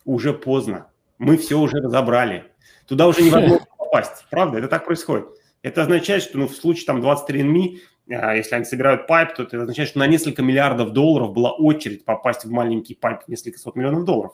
[0.04, 0.88] уже поздно.
[1.18, 2.44] Мы все уже разобрали.
[2.86, 4.26] Туда уже невозможно попасть.
[4.30, 5.26] Правда, это так происходит.
[5.62, 7.80] Это означает, что ну, в случае там 23andMe,
[8.10, 12.04] а, если они сыграют PIPE, то это означает, что на несколько миллиардов долларов была очередь
[12.04, 14.32] попасть в маленький PIPE несколько сот миллионов долларов.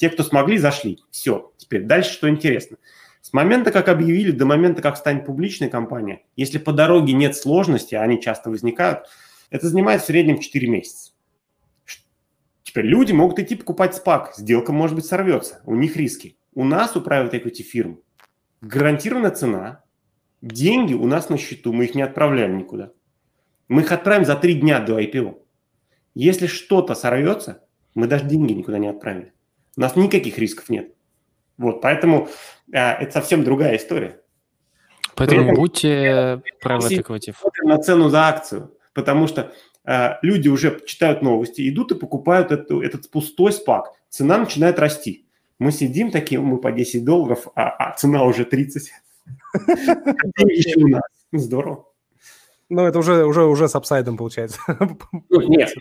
[0.00, 0.98] Те, кто смогли, зашли.
[1.10, 1.52] Все.
[1.58, 2.78] Теперь дальше что интересно.
[3.20, 7.94] С момента, как объявили, до момента, как станет публичной компания, если по дороге нет сложности,
[7.94, 9.00] а они часто возникают,
[9.50, 11.12] это занимает в среднем 4 месяца.
[12.62, 16.38] Теперь люди могут идти покупать спак, сделка, может быть, сорвется, у них риски.
[16.54, 18.00] У нас, у private equity фирм,
[18.62, 19.84] гарантированная цена,
[20.40, 22.92] деньги у нас на счету, мы их не отправляем никуда.
[23.68, 25.42] Мы их отправим за 3 дня до IPO.
[26.14, 29.34] Если что-то сорвется, мы даже деньги никуда не отправили.
[29.76, 30.92] У нас никаких рисков нет.
[31.58, 32.28] Вот, поэтому
[32.72, 34.20] а, это совсем другая история.
[35.14, 37.34] Поэтому этом, будьте private equity.
[37.62, 39.52] на цену за акцию, потому что
[39.84, 43.92] а, люди уже читают новости, идут и покупают эту, этот пустой спак.
[44.08, 45.26] Цена начинает расти.
[45.58, 48.90] Мы сидим такие, мы по 10 долларов, а, а цена уже 30.
[50.38, 51.02] Еще у нас.
[51.32, 51.84] Здорово.
[52.70, 54.60] Ну, это уже, уже, уже с upside ом получается.
[55.28, 55.74] Ну, нет,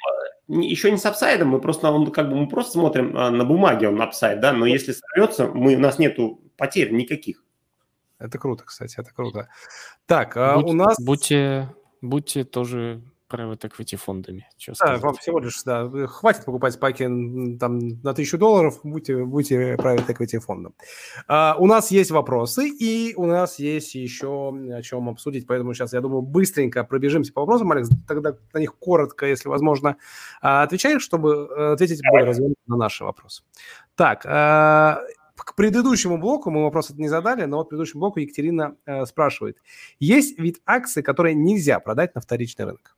[0.50, 3.46] еще не с upside ом, мы просто, он, как бы, мы просто смотрим а, на
[3.46, 7.44] бумаге, он upside, да, но если сорвется, мы, у нас нету потерь никаких.
[8.18, 9.48] Это круто, кстати, это круто.
[10.06, 11.00] Так, а Будь, у нас...
[11.00, 14.48] Будьте, будьте тоже private equity фондами.
[14.58, 17.04] Что да, вам всего лишь, да, хватит покупать SPAC и
[17.60, 20.74] там на тысячу долларов, будьте, будьте private equity фондом.
[21.28, 25.94] А, у нас есть вопросы, и у нас есть еще о чем обсудить, поэтому сейчас,
[25.94, 29.98] я думаю, быстренько пробежимся по вопросам, Алекс, тогда на них коротко, если возможно,
[30.42, 33.44] а, отвечаешь, чтобы э, ответить более развернуто на наши вопросы.
[33.96, 35.02] Так, а,
[35.36, 39.06] к предыдущему блоку, мы вопрос это не задали, но вот к предыдущему блоку Екатерина э,
[39.06, 39.58] спрашивает.
[40.00, 42.96] Есть вид акций, которые нельзя продать на вторичный рынок?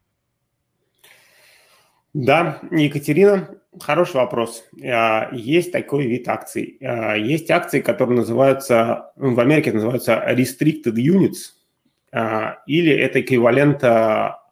[2.14, 4.66] Да, Екатерина, хороший вопрос.
[4.84, 6.78] А, есть такой вид акций.
[6.82, 11.54] А, есть акции, которые называются, в Америке называются restricted units,
[12.12, 13.84] а, или это эквивалент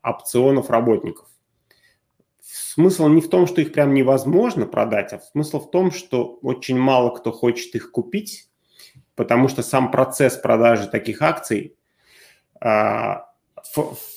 [0.01, 1.27] опционов работников.
[2.41, 6.79] Смысл не в том, что их прям невозможно продать, а смысл в том, что очень
[6.79, 8.47] мало кто хочет их купить,
[9.15, 11.75] потому что сам процесс продажи таких акций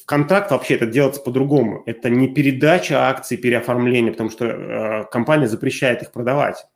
[0.07, 1.82] контракт вообще это делается по-другому.
[1.86, 6.66] Это не передача акций, переоформление, потому что э, компания запрещает их продавать.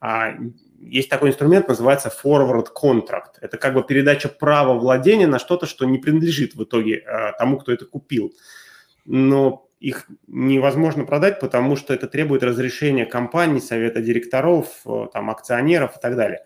[0.00, 0.34] А
[0.80, 3.38] есть такой инструмент, называется forward contract.
[3.40, 7.58] Это как бы передача права владения на что-то, что не принадлежит в итоге э, тому,
[7.58, 8.32] кто это купил.
[9.04, 15.96] Но их невозможно продать, потому что это требует разрешения компании, совета директоров, э, там, акционеров
[15.96, 16.40] и так далее.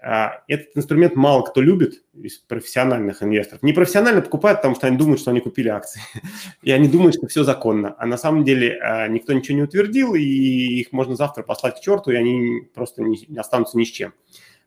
[0.00, 3.62] Этот инструмент мало кто любит из профессиональных инвесторов.
[3.62, 6.00] Непрофессионально покупают, потому что они думают, что они купили акции.
[6.62, 7.96] И они думают, что все законно.
[7.98, 11.80] А на самом деле а, никто ничего не утвердил, и их можно завтра послать к
[11.80, 14.14] черту, и они просто не останутся ни с чем.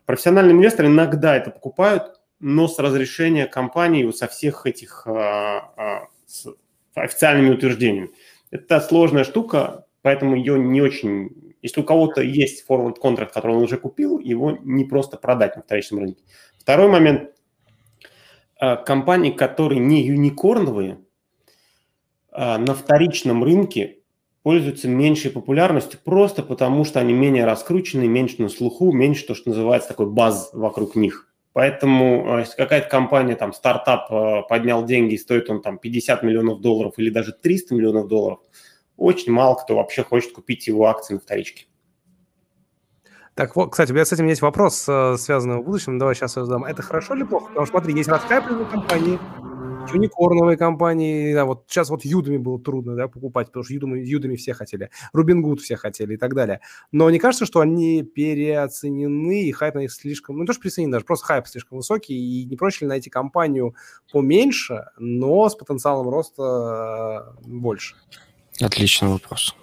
[0.05, 6.47] Профессиональные инвесторы иногда это покупают, но с разрешения компании со всех этих а, с
[6.93, 8.09] официальными утверждениями.
[8.49, 13.63] Это сложная штука, поэтому ее не очень если у кого-то есть forward контракт, который он
[13.63, 16.23] уже купил, его не просто продать на вторичном рынке.
[16.59, 17.31] Второй момент.
[18.59, 20.99] Э, компании, которые не юникорновые,
[22.31, 23.99] э, на вторичном рынке
[24.43, 29.49] пользуются меньшей популярностью просто потому, что они менее раскручены, меньше на слуху, меньше то, что
[29.49, 31.27] называется такой баз вокруг них.
[31.53, 34.09] Поэтому э, если какая-то компания, там, стартап
[34.49, 38.39] поднял деньги, и стоит он там 50 миллионов долларов или даже 300 миллионов долларов–
[39.01, 41.65] очень мало кто вообще хочет купить его акции на вторичке.
[43.33, 45.97] Так, вот, кстати, у меня с этим есть вопрос, э, связанный в будущем.
[45.97, 46.65] Давай сейчас я задам.
[46.65, 47.47] Это хорошо или плохо?
[47.47, 49.17] Потому что, смотри, есть расхайпленные компании,
[49.91, 51.33] юникорновые компании.
[51.33, 54.91] Да, вот сейчас вот Юдами было трудно да, покупать, потому что Юдами, Юдами все хотели,
[55.13, 56.59] Рубингуд все хотели и так далее.
[56.91, 60.35] Но не кажется, что они переоценены, и хайп на них слишком...
[60.35, 63.09] Ну, не то, что переоценены, даже просто хайп слишком высокий, и не проще ли найти
[63.09, 63.75] компанию
[64.11, 67.95] поменьше, но с потенциалом роста э, больше?
[68.61, 69.55] Отличный вопрос.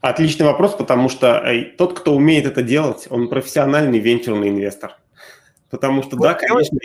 [0.00, 4.96] Отличный вопрос, потому что э, тот, кто умеет это делать, он профессиональный венчурный инвестор.
[5.70, 6.78] Потому что, да, конечно...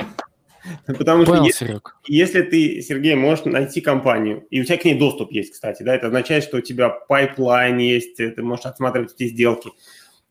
[0.85, 5.31] Потому что если, если ты, Сергей, можешь найти компанию, и у тебя к ней доступ
[5.31, 9.71] есть, кстати, да, это означает, что у тебя pipeline есть, ты можешь отсматривать эти сделки.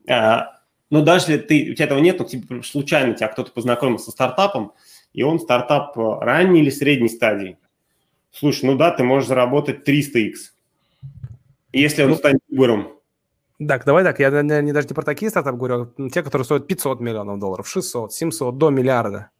[0.08, 3.98] А, но даже если ты, у тебя этого нет, но тебе, случайно тебя кто-то познакомил
[3.98, 4.72] со стартапом,
[5.12, 7.58] и он стартап ранней или средней стадии,
[8.33, 10.35] Слушай, ну да, ты можешь заработать 300x,
[11.72, 12.87] если он ну, станет Uber.
[13.66, 16.66] Так, давай так, я не, даже не про такие стартапы говорю, а те, которые стоят
[16.66, 19.31] 500 миллионов долларов, 600, 700, до миллиарда.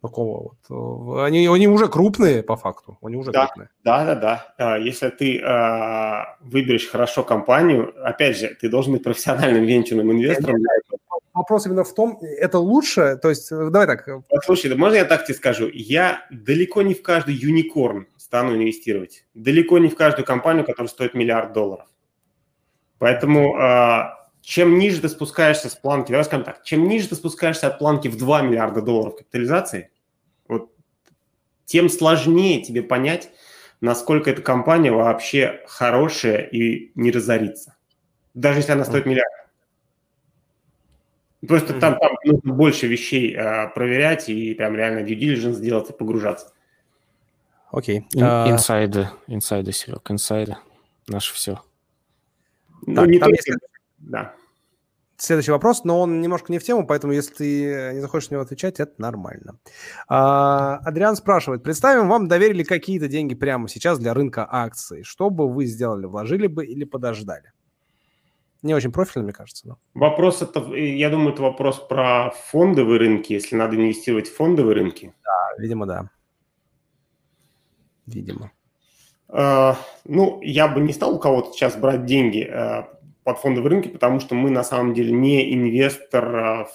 [0.00, 1.20] Такого вот.
[1.26, 2.96] Они, они уже крупные, по факту.
[3.02, 3.68] Они уже да, крупные.
[3.84, 4.54] Да, да, да.
[4.56, 10.56] А, если ты э, выберешь хорошо компанию, опять же, ты должен быть профессиональным венчурным инвестором.
[11.34, 14.08] Вопрос именно в том, это лучше, то есть, давай так.
[14.44, 15.70] Слушай, можно я так тебе скажу?
[15.72, 19.24] Я далеко не в каждый юникорн стану инвестировать.
[19.34, 21.88] Далеко не в каждую компанию, которая стоит миллиард долларов.
[23.00, 27.66] Поэтому а, чем ниже ты спускаешься с планки, давай скажем так, чем ниже ты спускаешься
[27.66, 29.90] от планки в 2 миллиарда долларов капитализации,
[30.46, 30.70] вот,
[31.64, 33.32] тем сложнее тебе понять,
[33.80, 37.74] насколько эта компания вообще хорошая и не разорится.
[38.34, 39.26] Даже если она стоит миллиард.
[41.48, 41.80] Просто mm-hmm.
[41.80, 46.52] там, там нужно больше вещей а, проверять и прям реально due diligence делать и погружаться.
[47.72, 48.06] Окей.
[48.14, 48.50] Okay.
[48.50, 50.56] Инсайды, инсайды, Серег, инсайды.
[51.06, 51.60] Наше все.
[52.86, 53.34] Ну, так, не только...
[53.34, 53.50] Есть...
[53.98, 54.34] Да.
[55.16, 58.42] следующий вопрос, но он немножко не в тему, поэтому если ты не захочешь на него
[58.42, 59.58] отвечать, это нормально.
[60.08, 65.02] А, Адриан спрашивает, представим, вам доверили какие-то деньги прямо сейчас для рынка акций.
[65.02, 66.06] Что бы вы сделали?
[66.06, 67.52] Вложили бы или подождали?
[68.62, 69.68] Не очень профильно, мне кажется.
[69.68, 69.78] Но.
[69.94, 75.14] Вопрос это, я думаю, это вопрос про фондовые рынки, если надо инвестировать в фондовые рынки.
[75.24, 76.10] Да, видимо, да.
[78.14, 78.52] Видимо.
[79.28, 82.84] Uh, ну, я бы не стал у кого-то сейчас брать деньги uh,
[83.22, 86.66] под фондовые рынки, потому что мы на самом деле не инвестор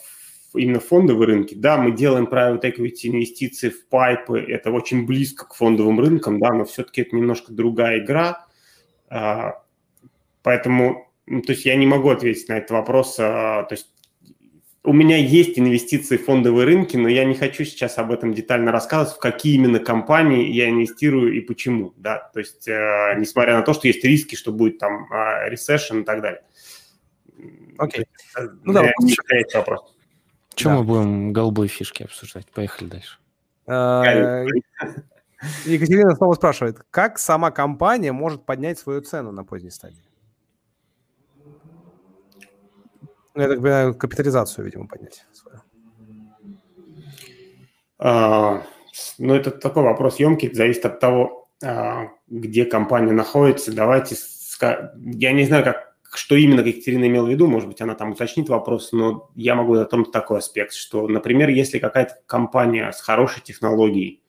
[0.54, 1.54] в именно фондовые рынки.
[1.54, 6.54] Да, мы делаем private equity инвестиции в пайпы, это очень близко к фондовым рынкам, да,
[6.54, 8.48] но все-таки это немножко другая игра.
[10.44, 13.18] Поэтому ну, то есть я не могу ответить на этот вопрос.
[13.20, 13.88] А, то есть
[14.86, 18.72] у меня есть инвестиции в фондовые рынки, но я не хочу сейчас об этом детально
[18.72, 23.62] рассказывать, в какие именно компании я инвестирую и почему, да, то есть э, несмотря на
[23.64, 26.42] то, что есть риски, что будет там э, recession и так далее.
[27.78, 28.06] Окей.
[28.38, 28.50] Okay.
[28.64, 28.92] Ну да,
[29.54, 29.96] вопрос.
[30.56, 30.78] Чем да.
[30.78, 32.48] мы будем голубые фишки обсуждать?
[32.52, 33.18] Поехали дальше.
[33.68, 34.46] А,
[35.66, 40.04] Екатерина снова спрашивает, как сама компания может поднять свою цену на поздней стадии?
[41.44, 41.60] Ну,
[43.42, 45.60] я так понимаю, капитализацию, видимо, поднять свою.
[47.98, 48.64] А,
[49.18, 53.74] ну, это такой вопрос емкий, зависит от того, а, где компания находится.
[53.74, 54.16] Давайте,
[54.96, 58.50] я не знаю, как, что именно Екатерина имела в виду, может быть, она там уточнит
[58.50, 64.22] вопрос, но я могу затронуть такой аспект, что, например, если какая-то компания с хорошей технологией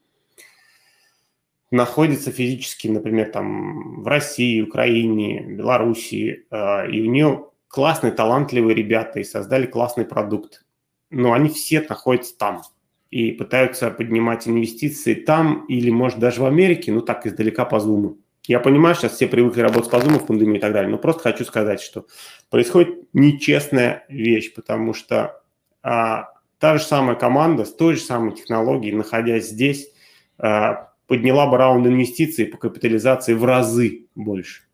[1.70, 9.21] находится физически, например, там в России, Украине, Белоруссии, а, и у нее классные, талантливые ребята
[9.21, 10.64] и создали классный продукт.
[11.11, 12.62] Но они все находятся там
[13.11, 18.19] и пытаются поднимать инвестиции там или, может, даже в Америке, ну так издалека по зуму.
[18.47, 21.23] Я понимаю, сейчас все привыкли работать по зуму в пандемии и так далее, но просто
[21.23, 22.07] хочу сказать, что
[22.49, 25.43] происходит нечестная вещь, потому что
[25.83, 29.91] а, та же самая команда с той же самой технологией, находясь здесь,
[30.39, 34.66] а, подняла бы раунд инвестиций по капитализации в разы больше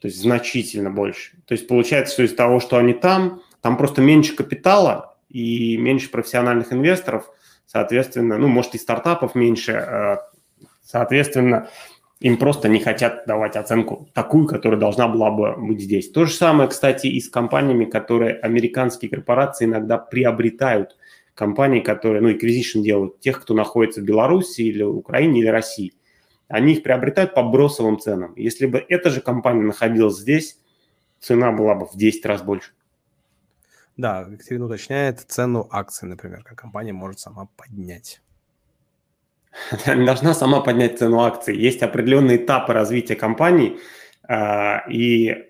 [0.00, 1.32] то есть значительно больше.
[1.46, 6.10] То есть получается, что из того, что они там, там просто меньше капитала и меньше
[6.10, 7.30] профессиональных инвесторов,
[7.66, 10.16] соответственно, ну, может, и стартапов меньше, э,
[10.82, 11.68] соответственно,
[12.20, 16.10] им просто не хотят давать оценку такую, которая должна была бы быть здесь.
[16.10, 20.96] То же самое, кстати, и с компаниями, которые американские корпорации иногда приобретают
[21.34, 25.92] компании, которые, ну, acquisition делают тех, кто находится в Беларуси или Украине или России
[26.48, 28.34] они их приобретают по бросовым ценам.
[28.36, 30.58] Если бы эта же компания находилась здесь,
[31.20, 32.72] цена была бы в 10 раз больше.
[33.96, 38.22] Да, Екатерина уточняет цену акций, например, как компания может сама поднять.
[39.84, 41.56] Она не должна сама поднять цену акций.
[41.56, 43.78] Есть определенные этапы развития компании,
[44.22, 45.48] а, и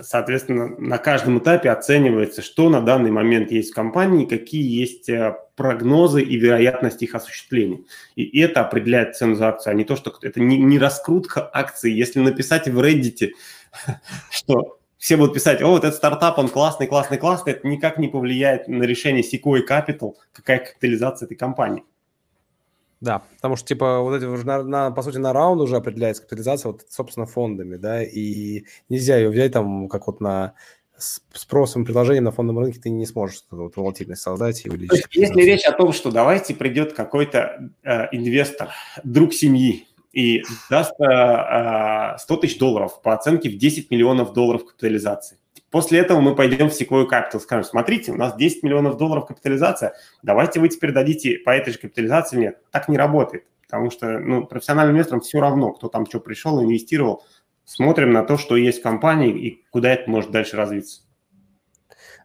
[0.00, 5.36] Соответственно, на каждом этапе оценивается, что на данный момент есть в компании, какие есть э,
[5.56, 7.80] прогнозы и вероятность их осуществления.
[8.14, 11.92] И это определяет цену за акцию, а не то, что это не, не раскрутка акций.
[11.92, 13.32] Если написать в Reddit,
[14.30, 18.06] что все будут писать, о, вот этот стартап, он классный, классный, классный, это никак не
[18.06, 21.82] повлияет на решение Sequoia Capital, какая капитализация этой компании.
[23.04, 26.22] Да, потому что, типа, вот эти уже, на, на, по сути, на раунд уже определяется
[26.22, 30.54] капитализация, вот, собственно, фондами, да, и нельзя ее взять там, как вот на
[30.96, 35.04] спросом и предложением на фондовом рынке ты не сможешь эту вот волатильность создать и увеличить.
[35.10, 38.70] Если речь о том, что давайте придет какой-то э, инвестор,
[39.02, 45.38] друг семьи, и даст э, 100 тысяч долларов по оценке в 10 миллионов долларов капитализации.
[45.74, 49.94] После этого мы пойдем в Sequoia Capital, скажем, смотрите, у нас 10 миллионов долларов капитализация,
[50.22, 52.36] давайте вы теперь дадите по этой же капитализации.
[52.36, 56.62] Нет, так не работает, потому что ну, профессиональным инвесторам все равно, кто там что пришел,
[56.62, 57.24] инвестировал.
[57.64, 61.02] Смотрим на то, что есть в компании и куда это может дальше развиться.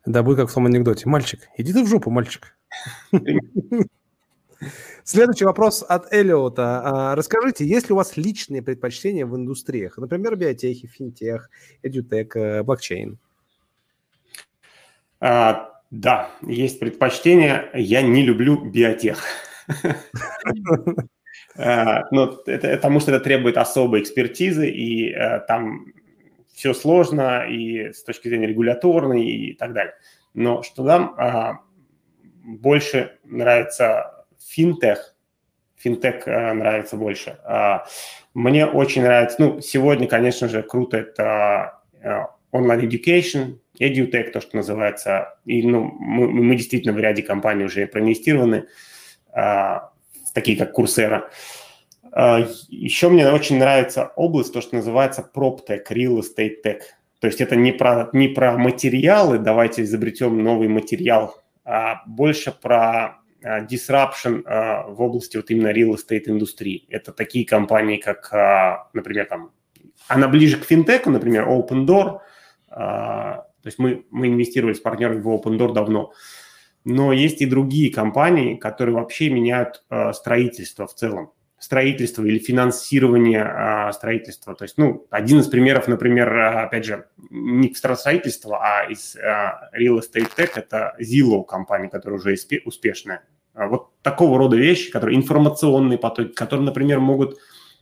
[0.06, 1.10] Да, будет как в том анекдоте.
[1.10, 2.56] Мальчик, иди ты в жопу, мальчик.
[5.04, 6.82] Следующий вопрос от Элиота.
[6.84, 9.98] А, расскажите, есть ли у вас личные предпочтения в индустриях?
[9.98, 11.50] Например, биотехи, финтех,
[11.82, 13.18] эдютек, э, блокчейн?
[15.20, 17.70] А, да, есть предпочтение.
[17.74, 19.24] Я не люблю биотех.
[21.58, 25.88] А, ну, потому что это требует особой экспертизы, и а, там
[26.54, 29.94] все сложно и с точки зрения регуляторной и так далее.
[30.34, 31.60] Но что нам а,
[32.44, 35.16] больше нравится финтех,
[35.76, 37.40] финтех а, нравится больше.
[37.44, 37.86] А,
[38.34, 41.80] мне очень нравится, ну, сегодня, конечно же, круто это
[42.52, 45.36] онлайн education, EduTech, то, что называется.
[45.46, 48.68] И ну, мы, мы действительно в ряде компаний уже проинвестированы,
[49.32, 49.92] а,
[50.34, 51.30] такие как Coursera.
[52.12, 56.80] А, еще мне очень нравится область, то, что называется PropTech, Real Estate Tech.
[57.20, 61.36] То есть это не про, не про материалы, давайте изобретем новый материал,
[61.66, 66.86] а больше про а, disruption а, в области вот именно real estate индустрии.
[66.90, 69.52] Это такие компании, как, а, например, там,
[70.08, 72.20] она ближе к финтеку, например, Open Door.
[72.70, 76.14] То есть мы, мы инвестировали с партнерами в Open Door давно.
[76.86, 83.92] Но есть и другие компании, которые вообще меняют строительство в целом строительства или финансирование а,
[83.92, 84.56] строительства.
[84.56, 90.00] То есть, ну, один из примеров, например, опять же, не строительства, а из а, Real
[90.00, 93.24] Estate Tech– это Zillow компания, которая уже успешная.
[93.54, 97.38] А вот такого рода вещи, которые информационные потоки, которые, например, могут…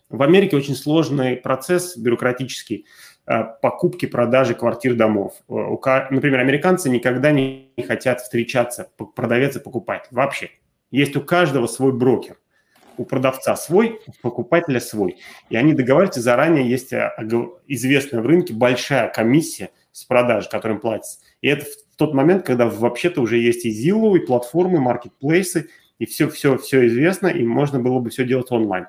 [0.09, 3.16] В Америке очень сложный процесс бюрократический а,
[3.61, 5.34] покупки, продажи квартир, домов.
[5.47, 10.09] Например, американцы никогда не хотят встречаться, продавец и покупатель.
[10.11, 10.51] Вообще.
[10.89, 12.38] Есть у каждого свой брокер
[12.97, 15.17] у продавца свой, у покупателя свой.
[15.49, 17.11] И они договариваются заранее, есть э,
[17.67, 21.19] известная в рынке большая комиссия с продажи, которым платится.
[21.41, 25.69] И это в тот момент, когда вообще-то уже есть и Zillow, и платформы, маркетплейсы,
[25.99, 28.88] и все, все, все известно, и можно было бы все делать онлайн.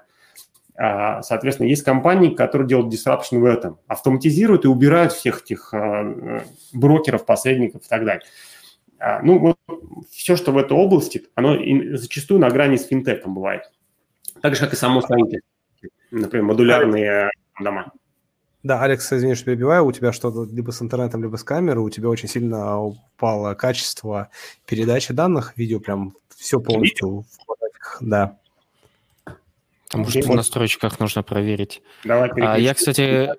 [0.80, 6.44] А, соответственно, есть компании, которые делают disruption в этом, автоматизируют и убирают всех этих э,
[6.72, 8.22] брокеров, посредников и так далее.
[9.00, 9.56] А, ну, вот
[10.12, 11.56] все, что в этой области, оно
[11.96, 13.62] зачастую на грани с финтеком бывает.
[14.40, 15.48] Так же, как и само строительство.
[16.12, 17.92] Например, модулярные дома.
[18.62, 21.90] Да, Алекс, извини, что перебиваю, у тебя что-то либо с интернетом, либо с камерой, у
[21.90, 24.30] тебя очень сильно упало качество
[24.64, 28.38] передачи данных, видео прям все полностью в квадратиках, да.
[29.88, 31.82] Потому что в настройках нужно проверить.
[32.04, 33.30] Давай а, я, кстати,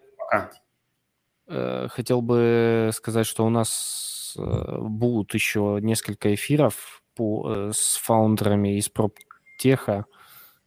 [1.47, 7.97] э, хотел бы сказать, что у нас э, будут еще несколько эфиров по, э, с
[7.97, 10.05] фаундерами из PropTech,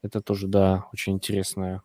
[0.02, 1.82] это тоже, да, очень интересная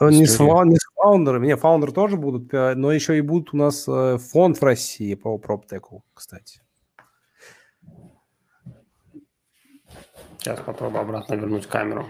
[0.00, 1.46] э, не с, не с фаундерами.
[1.48, 3.84] Не, фаундеры тоже будут, но еще и будут у нас
[4.30, 6.60] фонд в России по проптеку, кстати.
[10.38, 12.08] Сейчас попробую обратно вернуть камеру.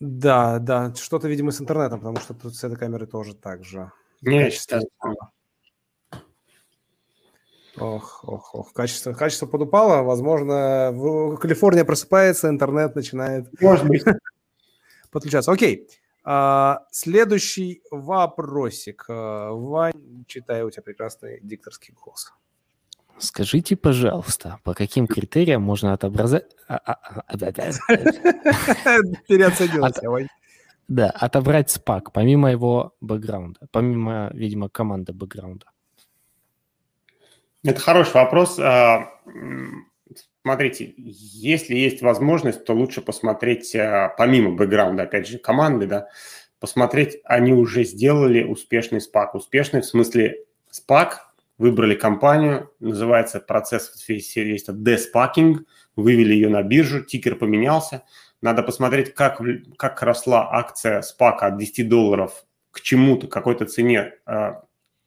[0.00, 3.90] Да, да, что-то, видимо, с интернетом, потому что тут с этой камеры тоже так же.
[4.20, 4.84] Не, сейчас.
[7.78, 8.72] Ох, ох, ох.
[8.72, 10.02] Качество, качество подупало.
[10.02, 13.48] Возможно, в Калифорния просыпается, интернет начинает...
[13.60, 14.02] Может быть.
[15.10, 15.52] подключаться.
[15.52, 15.88] Окей.
[16.24, 19.04] А, следующий вопросик.
[19.08, 22.32] Вань, читаю у тебя прекрасный дикторский голос.
[23.18, 26.44] Скажите, пожалуйста, по каким критериям можно отобразать...
[29.26, 30.28] Переоценился, Вань.
[30.88, 35.66] Да, отобрать спак, помимо его бэкграунда, помимо, видимо, команды бэкграунда.
[37.64, 38.58] Это хороший вопрос.
[38.58, 39.10] А,
[40.46, 43.74] Смотрите, если есть возможность, то лучше посмотреть,
[44.16, 46.06] помимо бэкграунда, опять же, команды, да,
[46.60, 49.34] посмотреть, они уже сделали успешный спак.
[49.34, 51.25] Успешный в смысле спак,
[51.58, 58.02] выбрали компанию, называется процесс есть деспакинг, вывели ее на биржу, тикер поменялся.
[58.42, 59.40] Надо посмотреть, как,
[59.78, 64.52] как росла акция спака от 10 долларов к чему-то, какой-то цене э,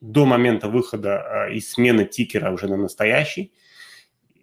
[0.02, 3.54] до момента выхода э, и смены тикера уже на настоящий–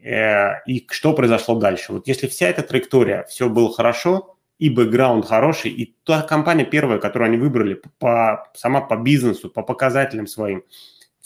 [0.07, 1.93] Э, и что произошло дальше.
[1.93, 6.99] Вот если вся эта траектория, все было хорошо, и бэкграунд хороший, и та компания первая,
[6.99, 10.63] которую они выбрали, по, сама по бизнесу, по показателям своим,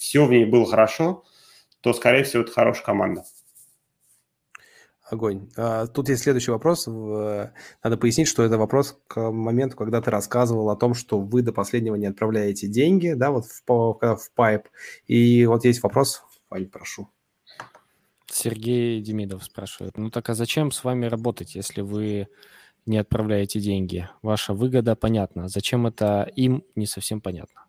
[0.00, 1.24] все в ней было хорошо,
[1.82, 3.24] то, скорее всего, это хорошая команда.
[5.10, 5.50] Огонь.
[5.56, 6.86] А, тут есть следующий вопрос.
[6.86, 11.52] Надо пояснить, что это вопрос к моменту, когда ты рассказывал о том, что вы до
[11.52, 14.68] последнего не отправляете деньги, да, вот в, в пайп.
[15.06, 16.22] И вот есть вопрос.
[16.48, 17.10] Вань, прошу.
[18.26, 22.28] Сергей Демидов спрашивает, ну так а зачем с вами работать, если вы
[22.86, 24.08] не отправляете деньги?
[24.22, 25.48] Ваша выгода понятна.
[25.48, 27.66] Зачем это им, не совсем понятно.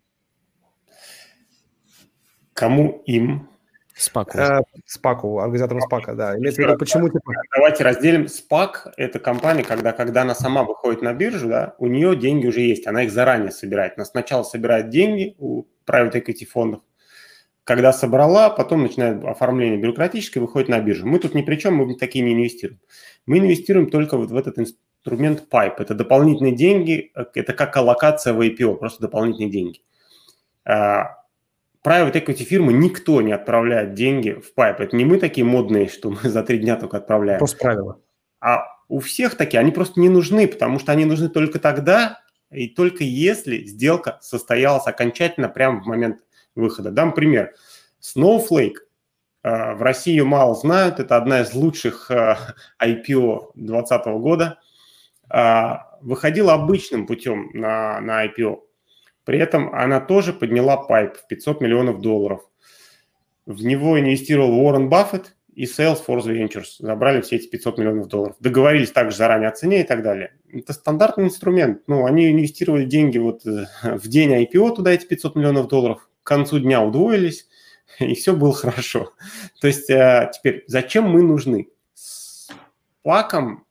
[2.54, 3.48] Кому им?
[3.96, 4.38] Спаку.
[4.38, 6.38] Э, спаку, организаторам Спака, да.
[6.38, 7.34] Имеется в виду, почему типа...
[7.56, 8.28] Давайте разделим.
[8.28, 12.62] Спак– это компания, когда, когда она сама выходит на биржу, да, у нее деньги уже
[12.62, 13.94] есть, она их заранее собирает.
[13.98, 16.82] Она сначала собирает деньги у private equity фондов,
[17.64, 21.06] когда собрала, потом начинает оформление бюрократическое, выходит на биржу.
[21.06, 22.80] Мы тут ни при чем, мы такие не инвестируем.
[23.26, 25.76] Мы инвестируем только вот в этот инструмент PIPE.
[25.78, 29.82] Это дополнительные деньги, это как аллокация в IPO, просто дополнительные деньги.
[31.84, 34.76] А, private equity фирмы никто не отправляет деньги в PIPE.
[34.80, 37.40] Это не мы такие модные, что мы за три дня только отправляем.
[37.40, 38.00] Просто правило.
[38.40, 42.20] А у всех такие, они просто не нужны, потому что они нужны только тогда,
[42.52, 46.18] и только если сделка состоялась окончательно прямо в момент
[46.56, 46.92] выхода.
[46.92, 47.54] Дам пример.
[48.02, 48.76] Snowflake,
[49.44, 52.36] э, в России мало знают, это одна из лучших э,
[52.84, 54.60] IPO 2020 года,
[55.34, 55.70] э,
[56.02, 58.60] выходила обычным путем на, на IPO.
[59.32, 62.42] При этом она тоже подняла пайп в 500 миллионов долларов.
[63.46, 66.66] В него инвестировал Уоррен Баффет и Salesforce Ventures.
[66.80, 68.36] Забрали все эти 500 миллионов долларов.
[68.42, 70.34] Договорились также заранее о цене и так далее.
[70.52, 71.84] Это стандартный инструмент.
[71.88, 76.10] Ну, они инвестировали деньги вот э, в день IPO туда, эти 500 миллионов долларов.
[76.24, 77.48] К концу дня удвоились,
[78.00, 79.14] и все было хорошо.
[79.62, 81.70] То есть э, теперь, зачем мы нужны?
[81.94, 82.50] С
[83.02, 83.64] паком,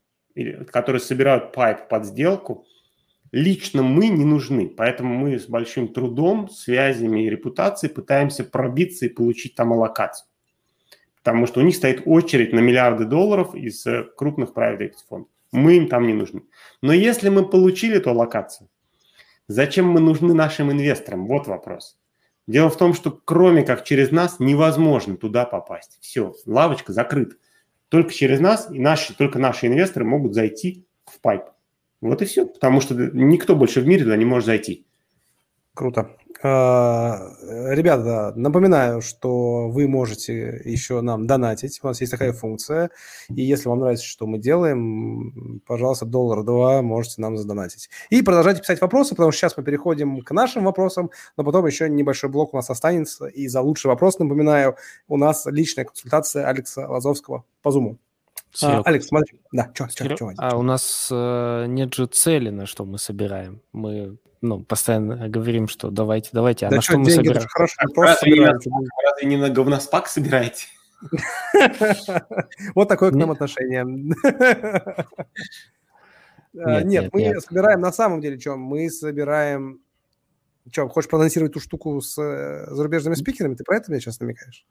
[0.73, 2.65] которые собирают пайп под сделку,
[3.33, 4.69] лично мы не нужны.
[4.69, 10.27] Поэтому мы с большим трудом, связями и репутацией пытаемся пробиться и получить там аллокацию.
[11.23, 15.29] Потому что у них стоит очередь на миллиарды долларов из э, крупных private фондов.
[15.53, 16.43] Мы им там не нужны.
[16.81, 18.69] Но если мы получили эту аллокацию,
[19.49, 21.27] зачем мы нужны нашим инвесторам?
[21.27, 21.99] Вот вопрос.
[22.47, 25.99] Дело в том, что кроме как через нас невозможно туда попасть.
[26.01, 27.37] Все, лавочка закрыта.
[27.89, 31.43] Только через нас и наши, только наши инвесторы могут зайти в пайп.
[32.01, 34.87] Вот и все, потому что никто больше в мире туда не может зайти.
[35.75, 36.11] Круто.
[36.43, 41.81] А, ребята, напоминаю, что вы можете еще нам донатить.
[41.83, 42.91] У нас есть такая функция.
[43.29, 47.91] И если вам нравится, что мы делаем, пожалуйста, доллар два можете нам задонатить.
[48.09, 51.91] И продолжайте писать вопросы, потому что сейчас мы переходим к нашим вопросам, но потом еще
[51.91, 53.27] небольшой блок у нас останется.
[53.27, 54.77] И за лучший вопрос, напоминаю,
[55.09, 57.99] у нас личная консультация Алекса Лазовского по Зуму.
[58.63, 59.41] А, Алекс, смотри.
[59.53, 60.33] Да, что, что, что?
[60.39, 63.63] А у нас э, нет же цели, на что мы собираем.
[63.73, 67.47] Мы ну, постоянно говорим, что давайте, давайте, а да на что, что мы собираем?
[67.49, 70.67] Хорошо, разве, не на, разве не на говноспак собираете?
[72.75, 73.87] Вот такое к нам отношение.
[76.59, 79.81] А, нет, мы собираем на самом деле, что мы собираем...
[80.73, 83.55] Что, хочешь проанонсировать ту штуку с э, зарубежными спикерами?
[83.55, 84.67] Ты про это мне сейчас намекаешь?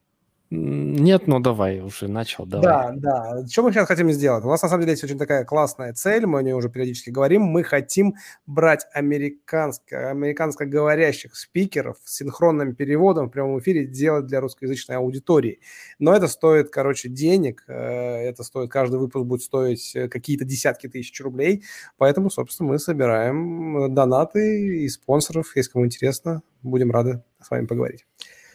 [0.52, 2.66] Нет, ну давай, уже начал, давай.
[2.66, 3.48] Да, да.
[3.48, 4.44] Что мы сейчас хотим сделать?
[4.44, 7.12] У нас на самом деле есть очень такая классная цель, мы о ней уже периодически
[7.12, 7.44] говорим.
[7.44, 8.16] Мы хотим
[8.48, 15.60] брать американско, американско говорящих спикеров с синхронным переводом в прямом эфире делать для русскоязычной аудитории.
[16.00, 20.88] Но это стоит, короче, денег, э, это стоит, каждый выпуск будет стоить э, какие-то десятки
[20.88, 21.64] тысяч рублей,
[21.98, 27.68] поэтому, собственно, мы собираем э, донаты и спонсоров, если кому интересно, будем рады с вами
[27.68, 28.06] поговорить.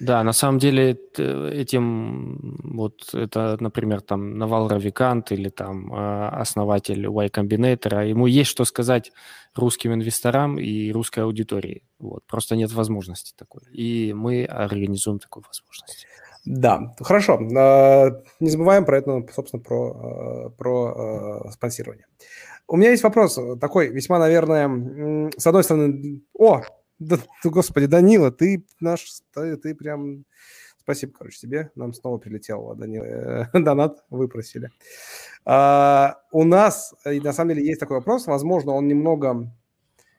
[0.05, 7.07] Да, на самом деле этим, вот это, например, там Навал Равикант или там а, основатель
[7.07, 9.12] Y Combinator, ему есть что сказать
[9.55, 11.84] русским инвесторам и русской аудитории.
[11.98, 13.62] Вот, просто нет возможности такой.
[13.72, 16.07] И мы организуем такую возможность.
[16.44, 17.40] Да, хорошо.
[17.57, 22.07] А, не забываем про это, собственно, про, а, про спонсирование.
[22.68, 26.62] У меня есть вопрос такой, весьма, наверное, с одной стороны, о,
[27.07, 30.24] да, господи, Данила, ты наш, ты, ты прям...
[30.78, 31.70] Спасибо, короче, тебе.
[31.76, 34.70] Нам снова прилетел Данила, э, донат, выпросили.
[35.46, 38.26] А, у нас, и на самом деле, есть такой вопрос.
[38.26, 39.50] Возможно, он немного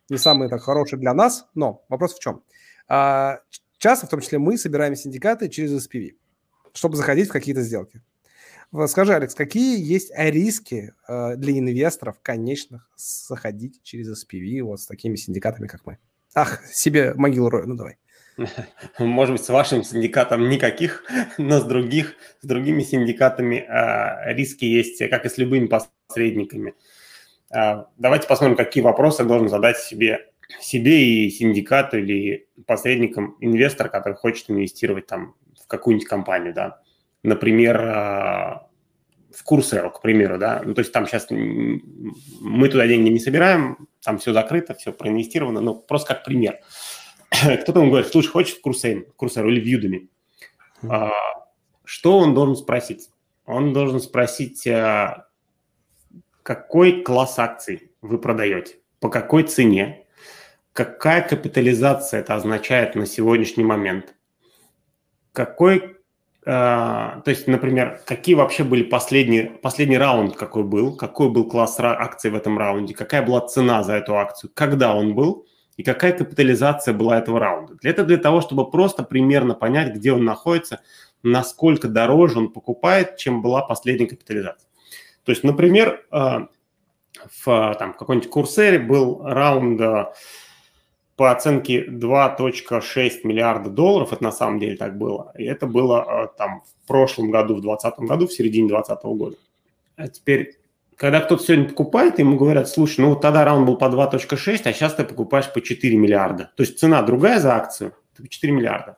[0.09, 2.43] не самый так хороший для нас, но вопрос в чем?
[2.87, 3.41] А,
[3.77, 6.15] часто, в том числе мы, собираем синдикаты через SPV,
[6.73, 8.01] чтобы заходить в какие-то сделки.
[8.87, 15.15] Скажи, Алекс, какие есть риски э, для инвесторов конечных заходить через SPV вот с такими
[15.15, 15.97] синдикатами, как мы?
[16.35, 17.97] Ах, себе могилу рою, ну давай.
[18.99, 21.05] Может быть, с вашим синдикатом никаких,
[21.37, 26.75] но с других, с другими синдикатами э, риски есть, как и с любыми посредниками.
[27.55, 30.27] Э, давайте посмотрим, какие вопросы должен задать себе,
[30.59, 36.81] себе и синдикату или посредникам инвестор, который хочет инвестировать там в какую-нибудь компанию, да.
[37.23, 38.59] Например, э,
[39.33, 43.87] в Курсеру, к примеру, да, ну, то есть там сейчас мы туда деньги не собираем,
[44.05, 46.59] там все закрыто, все проинвестировано, ну, просто как пример.
[47.31, 50.09] Кто-то ему говорит, слушай, хочешь в Курсеру, Курсеру или в Юдами?
[50.87, 51.11] А,
[51.83, 53.09] что он должен спросить?
[53.45, 55.27] Он должен спросить, а,
[56.43, 60.05] какой класс акций вы продаете, по какой цене,
[60.73, 64.13] какая капитализация это означает на сегодняшний момент,
[65.31, 65.97] какой
[66.45, 72.29] то есть, например, какие вообще были последние, последний раунд, какой был, какой был класс акций
[72.29, 76.93] в этом раунде, какая была цена за эту акцию, когда он был и какая капитализация
[76.93, 77.75] была этого раунда.
[77.81, 80.81] Этого для того, чтобы просто примерно понять, где он находится,
[81.23, 84.69] насколько дороже он покупает, чем была последняя капитализация.
[85.23, 86.47] То есть, например, uh,
[87.43, 90.05] в там, какой-нибудь курсере был раунд uh,
[91.15, 96.37] по оценке 2.6 миллиарда долларов, это на самом деле так было, и это было э,
[96.37, 99.37] там в прошлом году, в 2020 году, в середине 2020 года.
[99.95, 100.57] А теперь,
[100.97, 104.73] когда кто-то сегодня покупает, ему говорят, слушай, ну вот тогда раунд был по 2.6, а
[104.73, 106.51] сейчас ты покупаешь по 4 миллиарда.
[106.55, 108.97] То есть цена другая за акцию, это 4 миллиарда.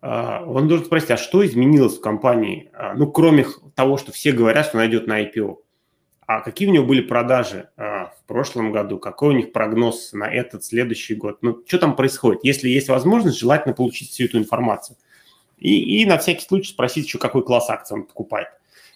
[0.00, 2.70] А, он должен спросить, а что изменилось в компании?
[2.72, 3.44] А, ну, кроме
[3.74, 5.56] того, что все говорят, что найдет на IPO.
[6.26, 10.64] А какие у него были продажи в прошлом году, какой у них прогноз на этот
[10.64, 11.38] следующий год.
[11.42, 12.44] Ну, что там происходит?
[12.44, 14.96] Если есть возможность, желательно получить всю эту информацию.
[15.56, 18.48] И, и на всякий случай спросить еще, какой класс акций он покупает.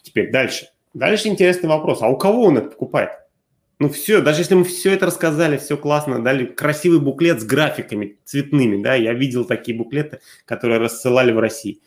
[0.02, 0.68] Теперь дальше.
[0.94, 2.02] Дальше интересный вопрос.
[2.02, 3.10] А у кого он это покупает?
[3.78, 8.18] Ну все, даже если мы все это рассказали, все классно, дали красивый буклет с графиками
[8.24, 11.80] цветными, да, я видел такие буклеты, которые рассылали в России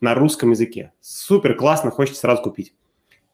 [0.00, 0.92] на русском языке.
[1.02, 2.72] Супер, классно, хочется сразу купить.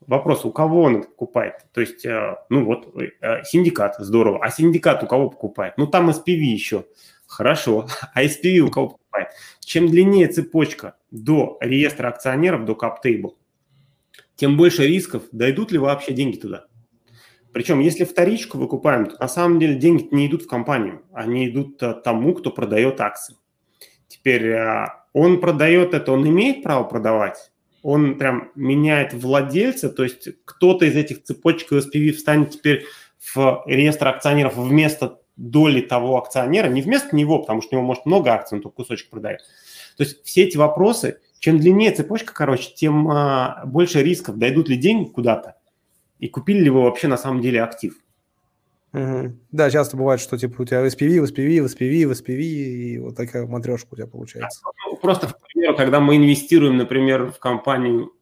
[0.07, 1.67] Вопрос, у кого он это покупает?
[1.73, 4.39] То есть, э, ну вот, э, синдикат, здорово.
[4.43, 5.75] А синдикат у кого покупает?
[5.77, 6.87] Ну там SPV еще.
[7.27, 7.89] Хорошо.
[8.15, 9.29] А SPV у кого покупает?
[9.61, 13.35] Чем длиннее цепочка до реестра акционеров, до CapTable,
[14.37, 16.67] тем больше рисков, дойдут ли вообще деньги туда.
[17.53, 21.83] Причем, если вторичку выкупаем, то на самом деле деньги не идут в компанию, они идут
[21.83, 23.37] э, тому, кто продает акции.
[24.07, 24.57] Теперь
[25.13, 27.51] он продает это, он имеет право продавать,
[27.83, 32.85] он прям меняет владельца, то есть кто-то из этих цепочек SPV встанет теперь
[33.35, 38.07] в реестр акционеров вместо доли того акционера, не вместо него, потому что у него может
[38.07, 39.41] много акций, он только кусочек продает.
[39.97, 44.77] То есть все эти вопросы, чем длиннее цепочка, короче, тем а, больше рисков, дойдут ли
[44.77, 45.57] деньги куда-то,
[46.19, 47.95] и купили ли вы вообще на самом деле актив.
[48.93, 49.33] Угу.
[49.53, 53.89] Да, часто бывает, что типа у тебя SPV, SPV, SPV, SPV, и вот такая матрешка
[53.93, 54.61] у тебя получается.
[54.87, 58.13] Ну, просто, к примеру, когда мы инвестируем, например, в компанию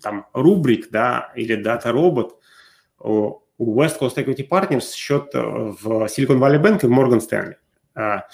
[0.00, 2.32] там Rubrik, да, или Data Robot,
[3.58, 7.54] у West Coast Equity Partners счет э, в Silicon Valley Bank и в Morgan Stanley.
[7.94, 8.26] А,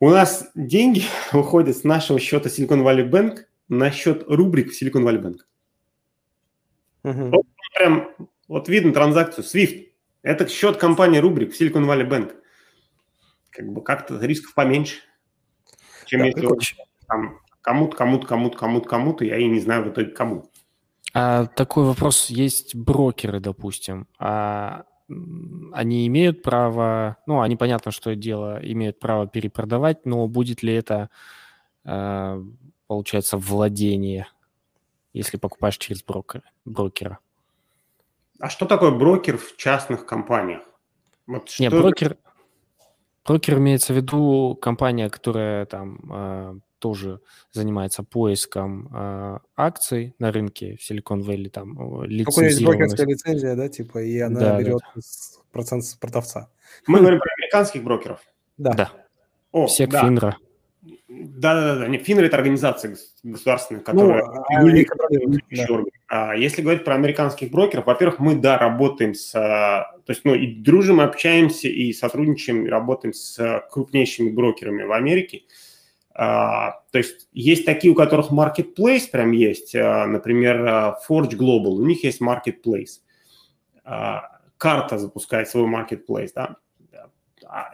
[0.00, 1.02] у нас деньги
[1.32, 3.38] уходят с нашего счета Silicon Valley Bank
[3.68, 5.38] на счет Rubrik в Silicon Valley Bank.
[7.04, 7.30] Угу.
[7.30, 8.10] Вот прям,
[8.48, 9.87] вот видно транзакцию SWIFT.
[10.28, 12.34] Это счет компании Рубрик Silicon Valley Bank.
[13.48, 14.96] Как бы как-то рисков поменьше,
[16.04, 16.76] чем да, если
[17.06, 20.50] там кому-то, кому-то, кому-то, кому-то, кому-то, я и не знаю в итоге кому.
[21.14, 22.28] А такой вопрос.
[22.28, 24.06] Есть брокеры, допустим.
[24.18, 24.84] А
[25.72, 31.08] они имеют право, ну, они, понятно, что дело, имеют право перепродавать, но будет ли это,
[31.86, 32.44] а,
[32.86, 34.28] получается, владение,
[35.14, 36.42] если покупаешь через брокера?
[36.66, 37.18] брокера?
[38.38, 40.62] А что такое брокер в частных компаниях?
[41.26, 41.62] Вот что...
[41.62, 42.16] Не, брокер,
[43.24, 47.20] брокер имеется в виду компания, которая там э, тоже
[47.52, 52.64] занимается поиском э, акций на рынке в Silicon Valley, там лицензированность.
[52.64, 55.00] Брокерская лицензия, да, типа, и она да, берет да.
[55.52, 56.50] процент с продавца.
[56.86, 58.20] Мы говорим про американских брокеров.
[58.56, 58.72] Да.
[58.72, 58.92] да.
[59.52, 60.02] О, Сек да.
[60.02, 60.36] Финра.
[61.08, 64.32] Да-да-да, не, Финер– это организация государственная, которая ну,
[66.08, 70.24] а, а, Если говорить про американских брокеров, во-первых, мы, да, работаем с, а, то есть,
[70.24, 75.42] ну, и дружим, общаемся, и сотрудничаем, и работаем с крупнейшими брокерами в Америке.
[76.14, 82.04] А, то есть есть такие, у которых marketplace прям есть, например, Forge Global, у них
[82.04, 83.00] есть marketplace.
[83.84, 86.56] Карта запускает свой marketplace, да, а,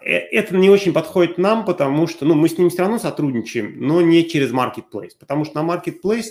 [0.02, 4.00] это не очень подходит нам, потому что ну, мы с ними все равно сотрудничаем, но
[4.02, 6.26] не через Marketplace, потому что на Marketplace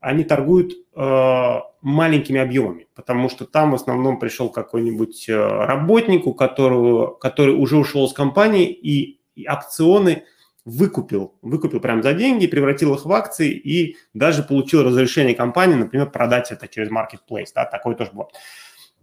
[0.00, 6.32] они торгуют э, маленькими объемами, потому что там в основном пришел какой-нибудь э, работник, у
[6.32, 10.24] которого, который уже ушел с компании и, и опционы
[10.64, 16.10] выкупил, выкупил прям за деньги, превратил их в акции и даже получил разрешение компании, например,
[16.10, 18.32] продать это через Marketplace, да, такое тоже бывает.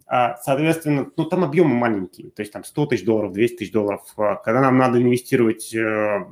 [0.10, 4.02] А, соответственно, ну, там объемы маленькие, то есть там 100 тысяч долларов, 200 тысяч долларов.
[4.16, 6.26] А, когда нам надо инвестировать э,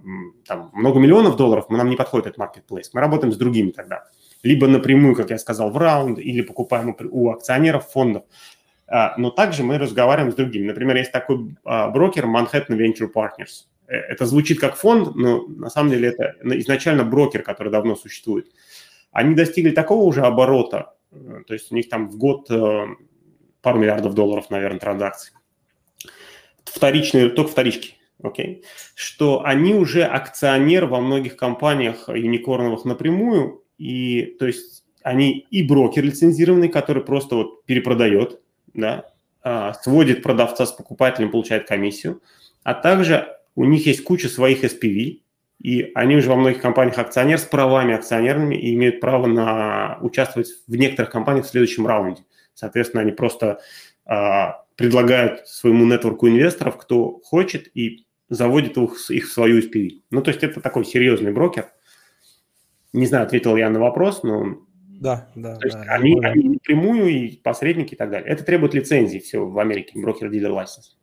[0.46, 2.90] там, много миллионов долларов, нам не подходит этот marketplace.
[2.94, 4.06] Мы работаем с другими тогда.
[4.44, 8.24] Либо напрямую, как я сказал, в раунд, или покупаем у акционеров фондов.
[8.88, 10.68] А, но также мы разговариваем с другими.
[10.68, 13.66] Например, есть такой брокер Manhattan Venture Partners.
[13.88, 18.48] Э, это звучит как фонд, но на самом деле это изначально брокер, который давно существует.
[19.12, 22.50] Они достигли такого уже оборота, э, то есть у них там в год
[23.66, 25.34] пару миллиардов долларов, наверное, транзакций.
[26.64, 28.66] Вторичные, только вторички, окей, okay?
[28.94, 36.04] что они уже акционер во многих компаниях юникорновых напрямую, и то есть они и брокер
[36.04, 38.40] лицензированный, который просто вот перепродает,
[38.76, 39.06] да,
[39.42, 42.22] а, сводит продавца с покупателем, получает комиссию,
[42.64, 45.22] а также у них есть куча своих SPV,
[45.60, 50.50] и они уже во многих компаниях акционер с правами акционерными и имеют право на участвовать
[50.68, 52.22] в некоторых компаниях в следующем раунде.
[52.56, 53.60] Соответственно, они просто
[54.06, 60.02] а, предлагают своему нетворку инвесторов, кто хочет, и заводят их, их в свою SPV.
[60.10, 61.68] Ну, то есть это такой серьезный брокер.
[62.94, 64.58] Не знаю, ответил я на вопрос, но...
[65.00, 65.58] Да, да.
[65.58, 68.30] То есть да, они, они напрямую, и посредники и так далее.
[68.30, 70.98] Это требует лицензии все в Америке, брокер-дилер лайсенс.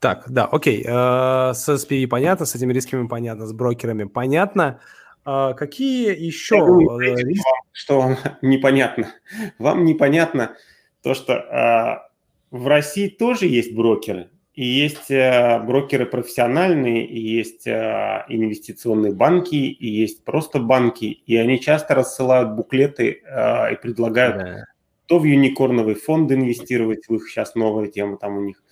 [0.00, 0.82] Так, да, окей.
[0.84, 4.80] Э, с SPV понятно, с этими рисками понятно, с брокерами понятно.
[5.24, 7.44] А какие еще э, риски?
[7.72, 9.14] Что вам непонятно?
[9.58, 10.56] Вам непонятно
[11.02, 12.08] то, что а,
[12.50, 14.28] в России тоже есть брокеры.
[14.54, 21.06] И есть э, брокеры профессиональные, и есть э, инвестиционные банки, и есть просто банки.
[21.06, 24.64] И они часто рассылают буклеты э, и предлагают да.
[25.06, 28.62] то в юникорновый фонд инвестировать, в их сейчас новая тема там у них,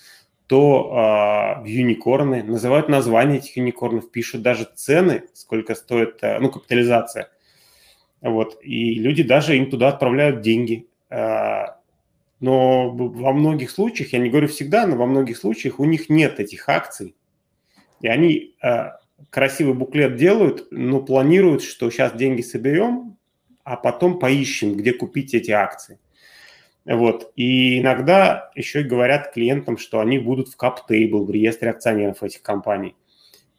[0.50, 2.42] то в юникорны.
[2.42, 7.30] Называют названия этих юникорнов, пишут даже цены, сколько стоит, ну, капитализация.
[8.20, 8.58] Вот.
[8.62, 10.88] И люди даже им туда отправляют деньги
[12.40, 16.40] но во многих случаях, я не говорю всегда, но во многих случаях у них нет
[16.40, 17.14] этих акций.
[18.00, 18.92] И они э,
[19.28, 23.18] красивый буклет делают, но планируют, что сейчас деньги соберем,
[23.62, 25.98] а потом поищем, где купить эти акции.
[26.90, 27.32] Вот.
[27.36, 32.42] И иногда еще и говорят клиентам, что они будут в кап-тейбл, в реестре акционеров этих
[32.42, 32.96] компаний.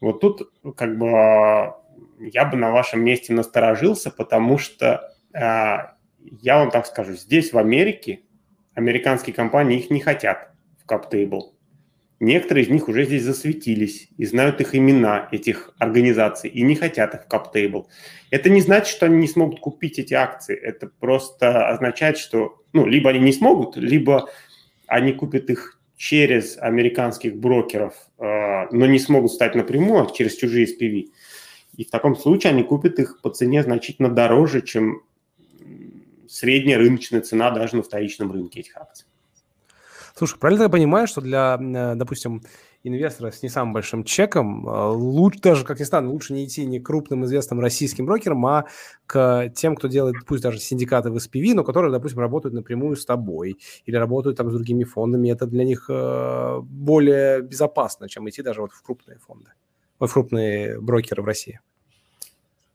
[0.02, 1.74] Вот тут как бы
[2.20, 7.58] я бы на вашем месте насторожился, потому что э, я вам так скажу, здесь в
[7.58, 8.24] Америке
[8.74, 10.52] американские компании их не хотят
[10.84, 11.54] в CapTable.
[12.22, 17.16] Некоторые из них уже здесь засветились и знают их имена, этих организаций, и не хотят
[17.16, 17.86] их в CapTable.
[18.30, 20.56] Это не значит, что они не смогут купить эти акции.
[20.56, 24.30] Это просто означает, что ну, либо они не смогут, либо
[24.86, 30.68] они купят их через американских брокеров, э, но не смогут стать напрямую а через чужие
[30.68, 31.08] SPV.
[31.78, 35.02] И в таком случае они купят их по цене значительно дороже, чем
[36.30, 39.08] средняя рыночная цена даже на вторичном рынке этих акций.
[40.22, 42.44] Слушай, правильно я понимаю, что для, э, допустим,
[42.84, 46.64] инвестора с не самым большим чеком, э, лучше, даже, как ни странно, лучше не идти
[46.68, 48.66] не к крупным известным российским брокерам, а
[49.08, 53.04] к тем, кто делает, пусть даже синдикаты в SPV, но которые, допустим, работают напрямую с
[53.04, 53.58] тобой
[53.88, 55.32] или работают там с другими фондами.
[55.32, 59.50] Это для них э, более безопасно, чем идти даже вот в крупные фонды,
[60.00, 61.62] в крупные брокеры в России.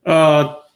[0.03, 0.66] А,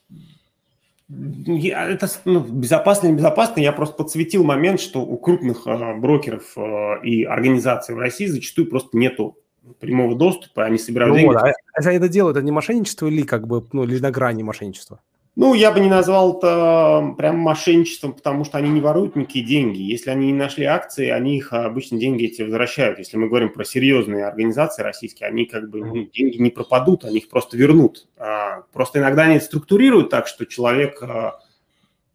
[1.11, 7.03] это ну, безопасно или безопасно, я просто подсветил момент, что у крупных э, брокеров э,
[7.03, 9.37] и организаций в России зачастую просто нету
[9.79, 11.33] прямого доступа, они собирают ну, деньги.
[11.33, 14.43] Вот, а, а это делают, это не мошенничество или как бы, ну, или на грани
[14.43, 15.01] мошенничества?
[15.37, 19.79] Ну, я бы не назвал это прям мошенничеством, потому что они не воруют никакие деньги.
[19.79, 22.99] Если они не нашли акции, они их обычно деньги эти возвращают.
[22.99, 27.19] Если мы говорим про серьезные организации российские, они как бы ну, деньги не пропадут, они
[27.19, 28.09] их просто вернут.
[28.17, 31.39] А, просто иногда они структурируют так, что человек а,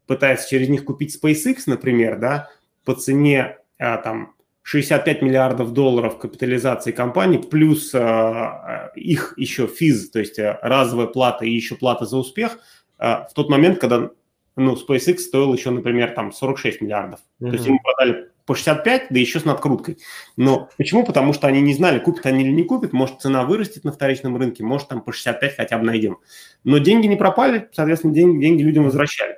[0.07, 2.51] пытается через них купить SpaceX, например, да,
[2.85, 10.39] по цене а, там 65 миллиардов долларов капитализации компании, плюс их еще физ, то есть
[10.39, 14.11] разовая плата и еще плата за успех– а, в тот момент, когда
[14.57, 17.21] ну, SpaceX стоил еще, например, там 46 миллиардов.
[17.41, 17.49] Mm-hmm.
[17.49, 19.99] То есть ему продали по 65, да еще с надкруткой.
[20.37, 21.05] Но почему?
[21.05, 22.93] Потому что они не знали, купят они или не купят.
[22.93, 26.19] Может, цена вырастет на вторичном рынке, может, там по 65 хотя бы найдем.
[26.65, 29.37] Но деньги не пропали, соответственно, деньги, деньги людям возвращали.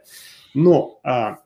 [0.55, 1.39] Но а,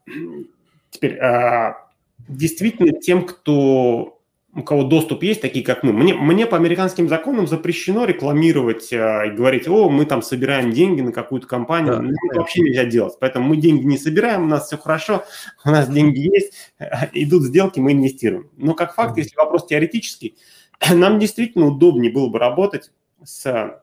[0.91, 1.89] теперь а,
[2.29, 4.21] действительно тем, кто
[4.55, 5.93] у кого доступ есть, такие как мы.
[5.93, 11.01] Мне, мне по американским законам запрещено рекламировать э, и говорить, о, мы там собираем деньги
[11.01, 11.97] на какую-то компанию.
[11.97, 12.03] Да.
[12.03, 13.15] Ну, это вообще нельзя делать.
[13.19, 15.25] Поэтому мы деньги не собираем, у нас все хорошо,
[15.65, 16.53] у нас деньги есть,
[17.15, 18.51] идут сделки, мы инвестируем.
[18.59, 20.37] Но как факт, если вопрос теоретический,
[20.93, 22.93] нам действительно удобнее было бы работать
[23.25, 23.81] с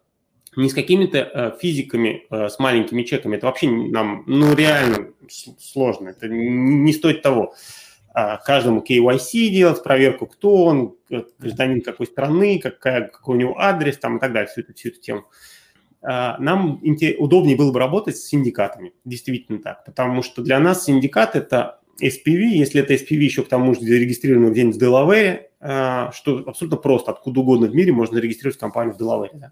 [0.55, 3.37] не с какими-то э, физиками э, с маленькими чеками.
[3.37, 5.09] Это вообще нам, ну, реально
[5.59, 6.09] сложно.
[6.09, 7.53] Это не стоит того.
[8.11, 10.95] А, каждому KYC делать, проверку, кто он,
[11.37, 14.89] гражданин какой страны, какая, какой у него адрес там и так далее, всю эту, всю
[14.89, 15.25] эту тему.
[16.01, 16.81] А, нам
[17.19, 22.41] удобнее было бы работать с синдикатами, действительно так, потому что для нас синдикат– это SPV,
[22.53, 27.11] если это SPV еще к тому же зарегистрировано где-нибудь в Делавере, а, что абсолютно просто,
[27.11, 29.33] откуда угодно в мире можно зарегистрировать компанию в Делавере.
[29.35, 29.51] Да.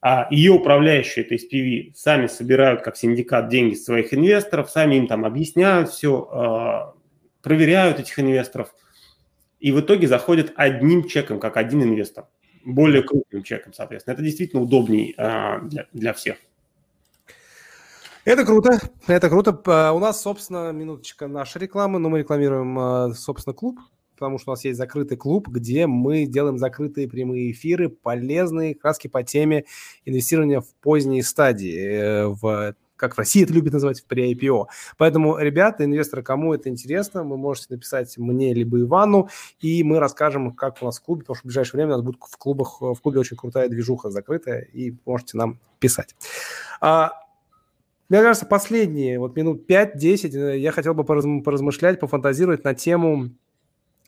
[0.00, 5.24] А ее управляющие, это SPV, сами собирают как синдикат деньги своих инвесторов, сами им там
[5.24, 6.94] объясняют все,
[7.42, 8.74] проверяют этих инвесторов,
[9.60, 12.26] и в итоге заходят одним чеком, как один инвестор,
[12.64, 14.14] более крупным чеком, соответственно.
[14.14, 16.36] Это действительно удобней а, для, для всех.
[18.24, 19.58] Это круто, это круто.
[19.66, 23.78] А, у нас, собственно, минуточка нашей рекламы, но мы рекламируем, а, собственно, клуб,
[24.14, 29.08] потому что у нас есть закрытый клуб, где мы делаем закрытые прямые эфиры, полезные, краски
[29.08, 29.64] по теме
[30.04, 34.66] инвестирования в поздние стадии, э, в как в России это любят называть, при IPO.
[34.96, 39.28] Поэтому, ребята, инвесторы, кому это интересно, вы можете написать мне либо Ивану,
[39.60, 42.04] и мы расскажем, как у нас в клубе, потому что в ближайшее время у нас
[42.04, 46.14] будет в клубах, в клубе очень крутая движуха закрытая, и можете нам писать.
[46.80, 47.12] А,
[48.08, 53.30] мне кажется, последние вот минут 5-10 э, я хотел бы поразмышлять, пофантазировать на тему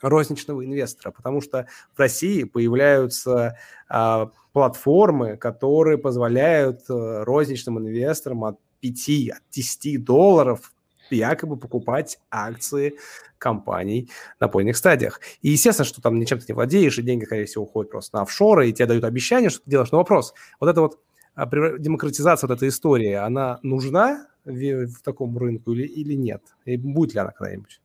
[0.01, 3.59] розничного инвестора, потому что в России появляются
[3.89, 10.73] а, платформы, которые позволяют а, розничным инвесторам от 5, от 10 долларов
[11.11, 12.97] якобы покупать акции
[13.39, 15.20] компаний на поздних стадиях.
[15.43, 18.23] И естественно, что там ничем ты не владеешь, и деньги, скорее всего, уходят просто на
[18.23, 19.90] офшоры, и тебе дают обещание, что ты делаешь.
[19.93, 21.01] Но вопрос, вот это вот
[21.35, 26.43] а, демократизация вот этой истории, она нужна в, в таком рынку или, или нет?
[26.65, 27.81] И будет ли она когда-нибудь?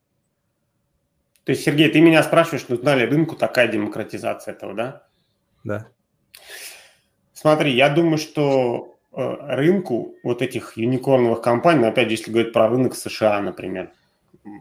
[1.46, 5.08] То есть, Сергей, ты меня спрашиваешь, нужна ли рынку такая демократизация этого, да?
[5.64, 5.88] Да.
[7.34, 12.96] Смотри, я думаю, что рынку вот этих юникорновых компаний, опять же, если говорить про рынок
[12.96, 13.92] США, например,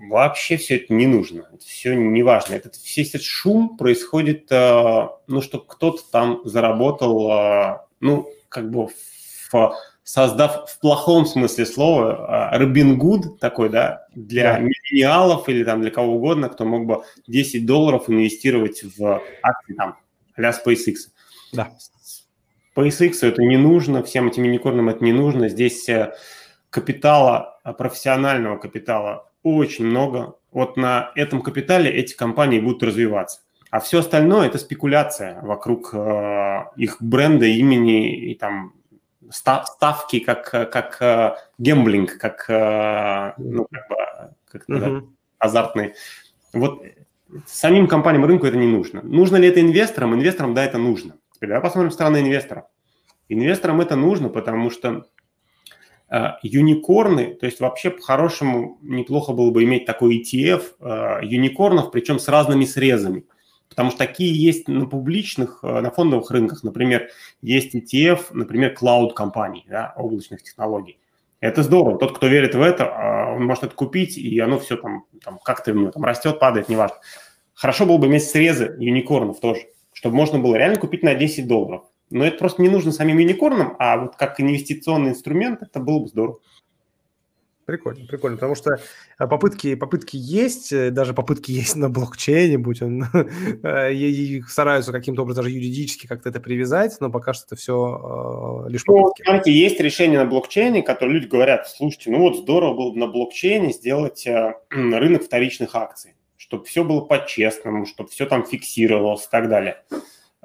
[0.08, 2.54] вообще все это не нужно, это все не важно.
[2.54, 8.88] Этот, весь этот шум происходит, э, ну, что кто-то там заработал, э, ну, как бы
[8.88, 14.58] в, создав в плохом смысле слова Робин Гуд такой, да, для да.
[14.60, 19.96] миллениалов или там для кого угодно, кто мог бы 10 долларов инвестировать в акции там
[20.36, 20.94] а SpaceX.
[21.52, 21.70] Да.
[22.74, 25.48] SpaceX это не нужно, всем этим юникорнам это не нужно.
[25.48, 26.14] Здесь э,
[26.70, 30.36] капитала, э, профессионального капитала очень много.
[30.50, 33.40] Вот на этом капитале эти компании будут развиваться.
[33.70, 38.74] А все остальное– это спекуляция вокруг э, их бренда, имени и там
[39.30, 43.96] ставки, как, как э, гемблинг, как, э, ну, как, бы,
[44.48, 45.00] как uh-huh.
[45.00, 45.06] да,
[45.38, 45.94] азартный.
[46.52, 46.84] Вот
[47.46, 49.02] самим компаниям рынку это не нужно.
[49.02, 50.14] Нужно ли это инвесторам?
[50.14, 51.16] Инвесторам, да, это нужно.
[51.34, 52.64] Теперь давай посмотрим со стороны инвесторов.
[53.28, 55.06] Инвесторам это нужно, потому что
[56.10, 62.18] э, юникорны, то есть вообще по-хорошему неплохо было бы иметь такой ETF э, юникорнов, причем
[62.18, 63.24] с разными срезами.
[63.68, 66.62] Потому что такие есть на публичных, э, на фондовых рынках.
[66.62, 67.08] Например,
[67.42, 70.98] есть ETF, например, cloud-компаний, да, облачных технологий.
[71.40, 71.98] Это здорово.
[71.98, 75.74] Тот, кто верит в это, он может это купить, и оно все там, там как-то
[75.74, 76.96] ну, там растет, падает, неважно.
[77.52, 79.66] Хорошо было бы иметь срезы юникорнов тоже,
[80.04, 81.84] чтобы можно было реально купить на 10 долларов.
[82.10, 86.08] Но это просто не нужно самим юникорнам, а вот как инвестиционный инструмент это было бы
[86.08, 86.40] здорово.
[87.64, 92.82] Прикольно, прикольно, потому что э, попытки, попытки есть, э, даже попытки есть на блокчейне, будь
[92.82, 93.04] он,
[93.62, 98.66] э, и стараются каким-то образом даже юридически как-то это привязать, но пока что это все
[98.66, 99.22] э, лишь ну, попытки.
[99.22, 102.98] Ну, знаете, есть решения на блокчейне, которые люди говорят, слушайте, ну вот здорово было бы
[102.98, 106.14] на блокчейне сделать э, рынок вторичных акций,
[106.44, 109.82] чтобы все было по-честному, чтобы все там фиксировалось и так далее.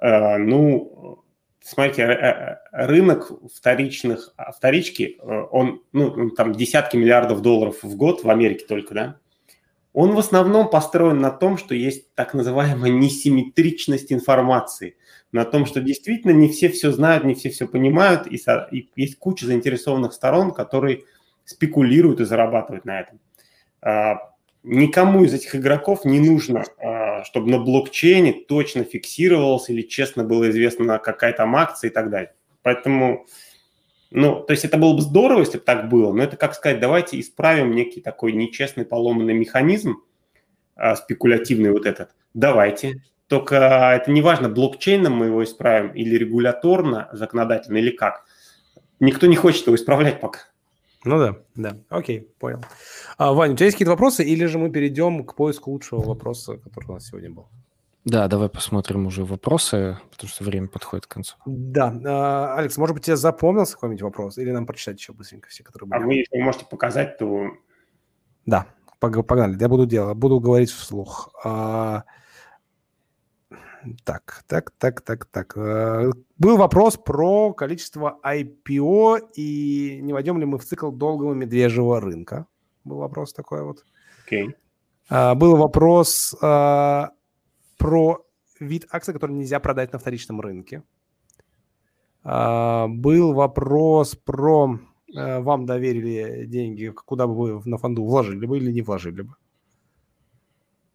[0.02, 1.26] Э, ну,
[1.62, 8.24] смотрите, э, э, рынок вторичных, а, вторички, он, ну, там десятки миллиардов долларов в год
[8.24, 9.18] в Америке только, да,
[9.92, 14.96] он в основном построен на том, что есть так называемая несимметричность информации,
[15.34, 18.38] на том, что действительно не все все знают, не все все понимают, и,
[18.72, 21.04] и есть куча заинтересованных сторон, которые
[21.44, 23.20] спекулируют и зарабатывают на этом.
[24.64, 30.50] Никому из этих игроков не нужно, а, чтобы на блокчейне точно фиксировалось или честно было
[30.50, 32.34] известно какая там акция и так далее.
[32.62, 33.26] Поэтому,
[34.12, 36.82] ну, то есть это было бы здорово, если бы так было, но это, как сказать,
[36.82, 40.04] давайте исправим некий такой нечестный поломанный механизм,
[40.76, 42.12] а, спекулятивный вот этот.
[42.34, 43.02] Давайте.
[43.28, 48.26] Только это не важно, блокчейном мы его исправим или регуляторно, законодательно, или как.
[49.00, 50.49] Никто не хочет его исправлять пока.
[51.06, 51.78] Ну да, да.
[51.90, 52.62] Окей, понял.
[53.18, 56.58] А, Ваня, у тебя есть какие-то вопросы, или же мы перейдем к поиску лучшего вопроса,
[56.58, 57.48] который у нас сегодня был?
[58.06, 61.36] Да, давай посмотрим уже вопросы, потому что время подходит к концу.
[61.46, 61.94] Да.
[62.06, 64.38] А, Алекс, может быть, тебе запомнился какой-нибудь вопрос?
[64.38, 66.02] Или нам прочитать еще быстренько все, которые были?
[66.02, 67.48] А вы, если вы можете показать, то...
[68.46, 68.68] Да,
[69.00, 69.58] погнали.
[69.60, 71.30] Я буду делать, буду говорить вслух.
[71.44, 72.04] А,
[74.04, 75.58] так, так, так, так, так.
[75.58, 82.00] Э, был вопрос про количество IPO и не войдем ли мы в цикл долгого медвежьего
[82.00, 82.46] рынка.
[82.84, 83.86] Был вопрос такой вот.
[84.28, 84.54] Okay.
[85.10, 87.12] А, был вопрос а,
[87.78, 88.26] про
[88.60, 90.84] вид акций, который нельзя продать на вторичном рынке.
[92.24, 94.78] Был вопрос про
[95.16, 99.36] вам доверили деньги, куда бы вы на фонду вложили бы или не вложили бы.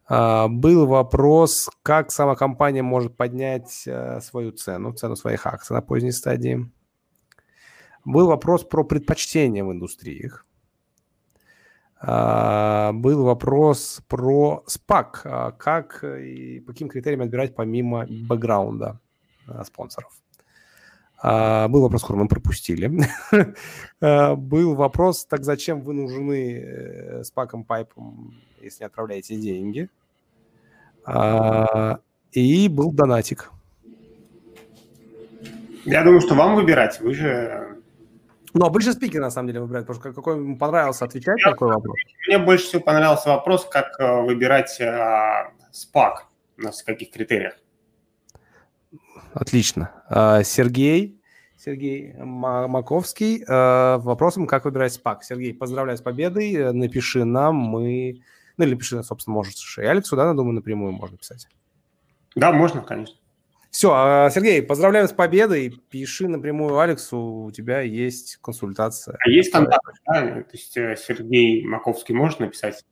[0.07, 5.81] А, был вопрос, как сама компания может поднять э, свою цену, цену своих акций на
[5.81, 6.69] поздней стадии.
[8.03, 10.45] Был вопрос про предпочтения в индустриях.
[11.99, 18.99] А, был вопрос про SPAC, а, как и по каким критериям отбирать помимо бэкграунда
[19.47, 20.11] э, спонсоров.
[21.23, 22.91] Был вопрос, который мы пропустили.
[24.35, 29.89] Был вопрос, так зачем вы нужны спаком, э, пайпом, если отправляете деньги.
[31.05, 31.99] А,
[32.31, 33.51] и был донатик.
[35.85, 36.99] Я думаю, что вам выбирать.
[36.99, 37.77] Вы же...
[38.53, 41.73] Ну, обычно спикер, на самом деле, выбирает, потому что какой ему понравился отвечать на такой
[41.73, 41.95] вопрос.
[42.27, 46.25] Мне больше всего понравился вопрос, как э, выбирать а, спак,
[46.57, 47.55] на каких критериях.
[49.33, 49.91] Отлично.
[50.09, 51.21] А, Сергей,
[51.57, 53.43] Сергей Маковский.
[53.47, 55.23] Э, вопросом, как выбирать спак.
[55.23, 56.73] Сергей, поздравляю с победой.
[56.73, 58.21] Напиши нам, мы...
[58.57, 61.47] Ну, или пиши, собственно, можешь и Алексу, да, думаю, напрямую можно писать.
[62.35, 63.17] Да, можно, конечно.
[63.75, 65.69] Все, а, Сергей, поздравляю с победой.
[65.89, 69.17] Пиши напрямую Алексу, у тебя есть консультация.
[69.19, 70.43] А есть контакт, да?
[70.43, 72.85] То есть э, Сергей Маковский может написать?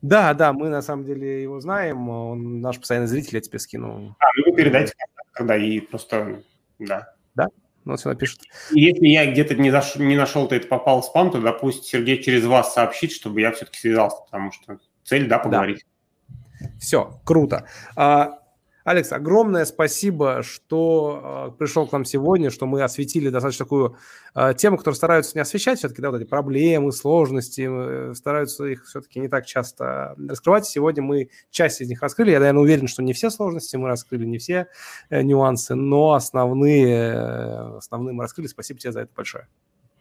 [0.00, 2.08] Да, да, мы на самом деле его знаем.
[2.08, 4.16] Он наш постоянный зритель, я тебе скину.
[4.18, 4.94] А, ну вы передайте
[5.34, 6.42] тогда и просто,
[6.78, 7.12] да.
[7.34, 7.48] Да?
[7.84, 8.40] Ну, вот сюда пишет.
[8.70, 9.96] Если я где-то не, заш...
[9.96, 13.52] не нашел, то это попал в спам, то, допустим, Сергей через вас сообщит, чтобы я
[13.52, 15.84] все-таки связался, потому что цель, да, поговорить.
[16.28, 16.68] Да.
[16.78, 17.66] Все, круто.
[17.96, 18.41] А,
[18.84, 23.96] Алекс, огромное спасибо, что э, пришел к нам сегодня, что мы осветили достаточно такую
[24.34, 28.84] э, тему, которую стараются не освещать все-таки, да, вот эти проблемы, сложности, э, стараются их
[28.84, 30.66] все-таки не так часто раскрывать.
[30.66, 32.32] Сегодня мы часть из них раскрыли.
[32.32, 34.66] Я, наверное, уверен, что не все сложности мы раскрыли, не все
[35.10, 38.48] э, нюансы, но основные, э, основные мы раскрыли.
[38.48, 39.46] Спасибо тебе за это большое.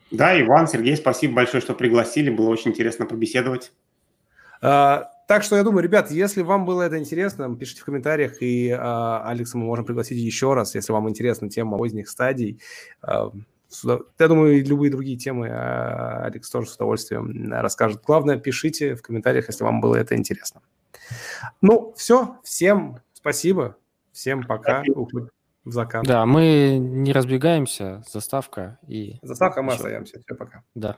[0.10, 2.30] Да, Иван, Сергей, спасибо большое, что пригласили.
[2.30, 3.72] Было очень интересно побеседовать.
[4.62, 8.70] Uh, так что я думаю, ребят, если вам было это интересно, пишите в комментариях, и
[8.70, 12.62] э, Алекса мы можем пригласить еще раз, если вам интересна тема поздних стадий.
[13.02, 13.30] Э,
[14.20, 18.02] я думаю, любые другие темы э, Алекс тоже с удовольствием расскажет.
[18.06, 20.62] Главное, пишите в комментариях, если вам было это интересно.
[21.62, 23.78] Ну, все, всем спасибо,
[24.12, 24.84] всем пока.
[24.84, 25.30] Спасибо.
[25.64, 26.04] В закат.
[26.06, 29.20] Да, мы не разбегаемся, заставка и...
[29.22, 30.20] Заставка, мы остаемся.
[30.20, 30.64] Все, пока.
[30.74, 30.98] Да.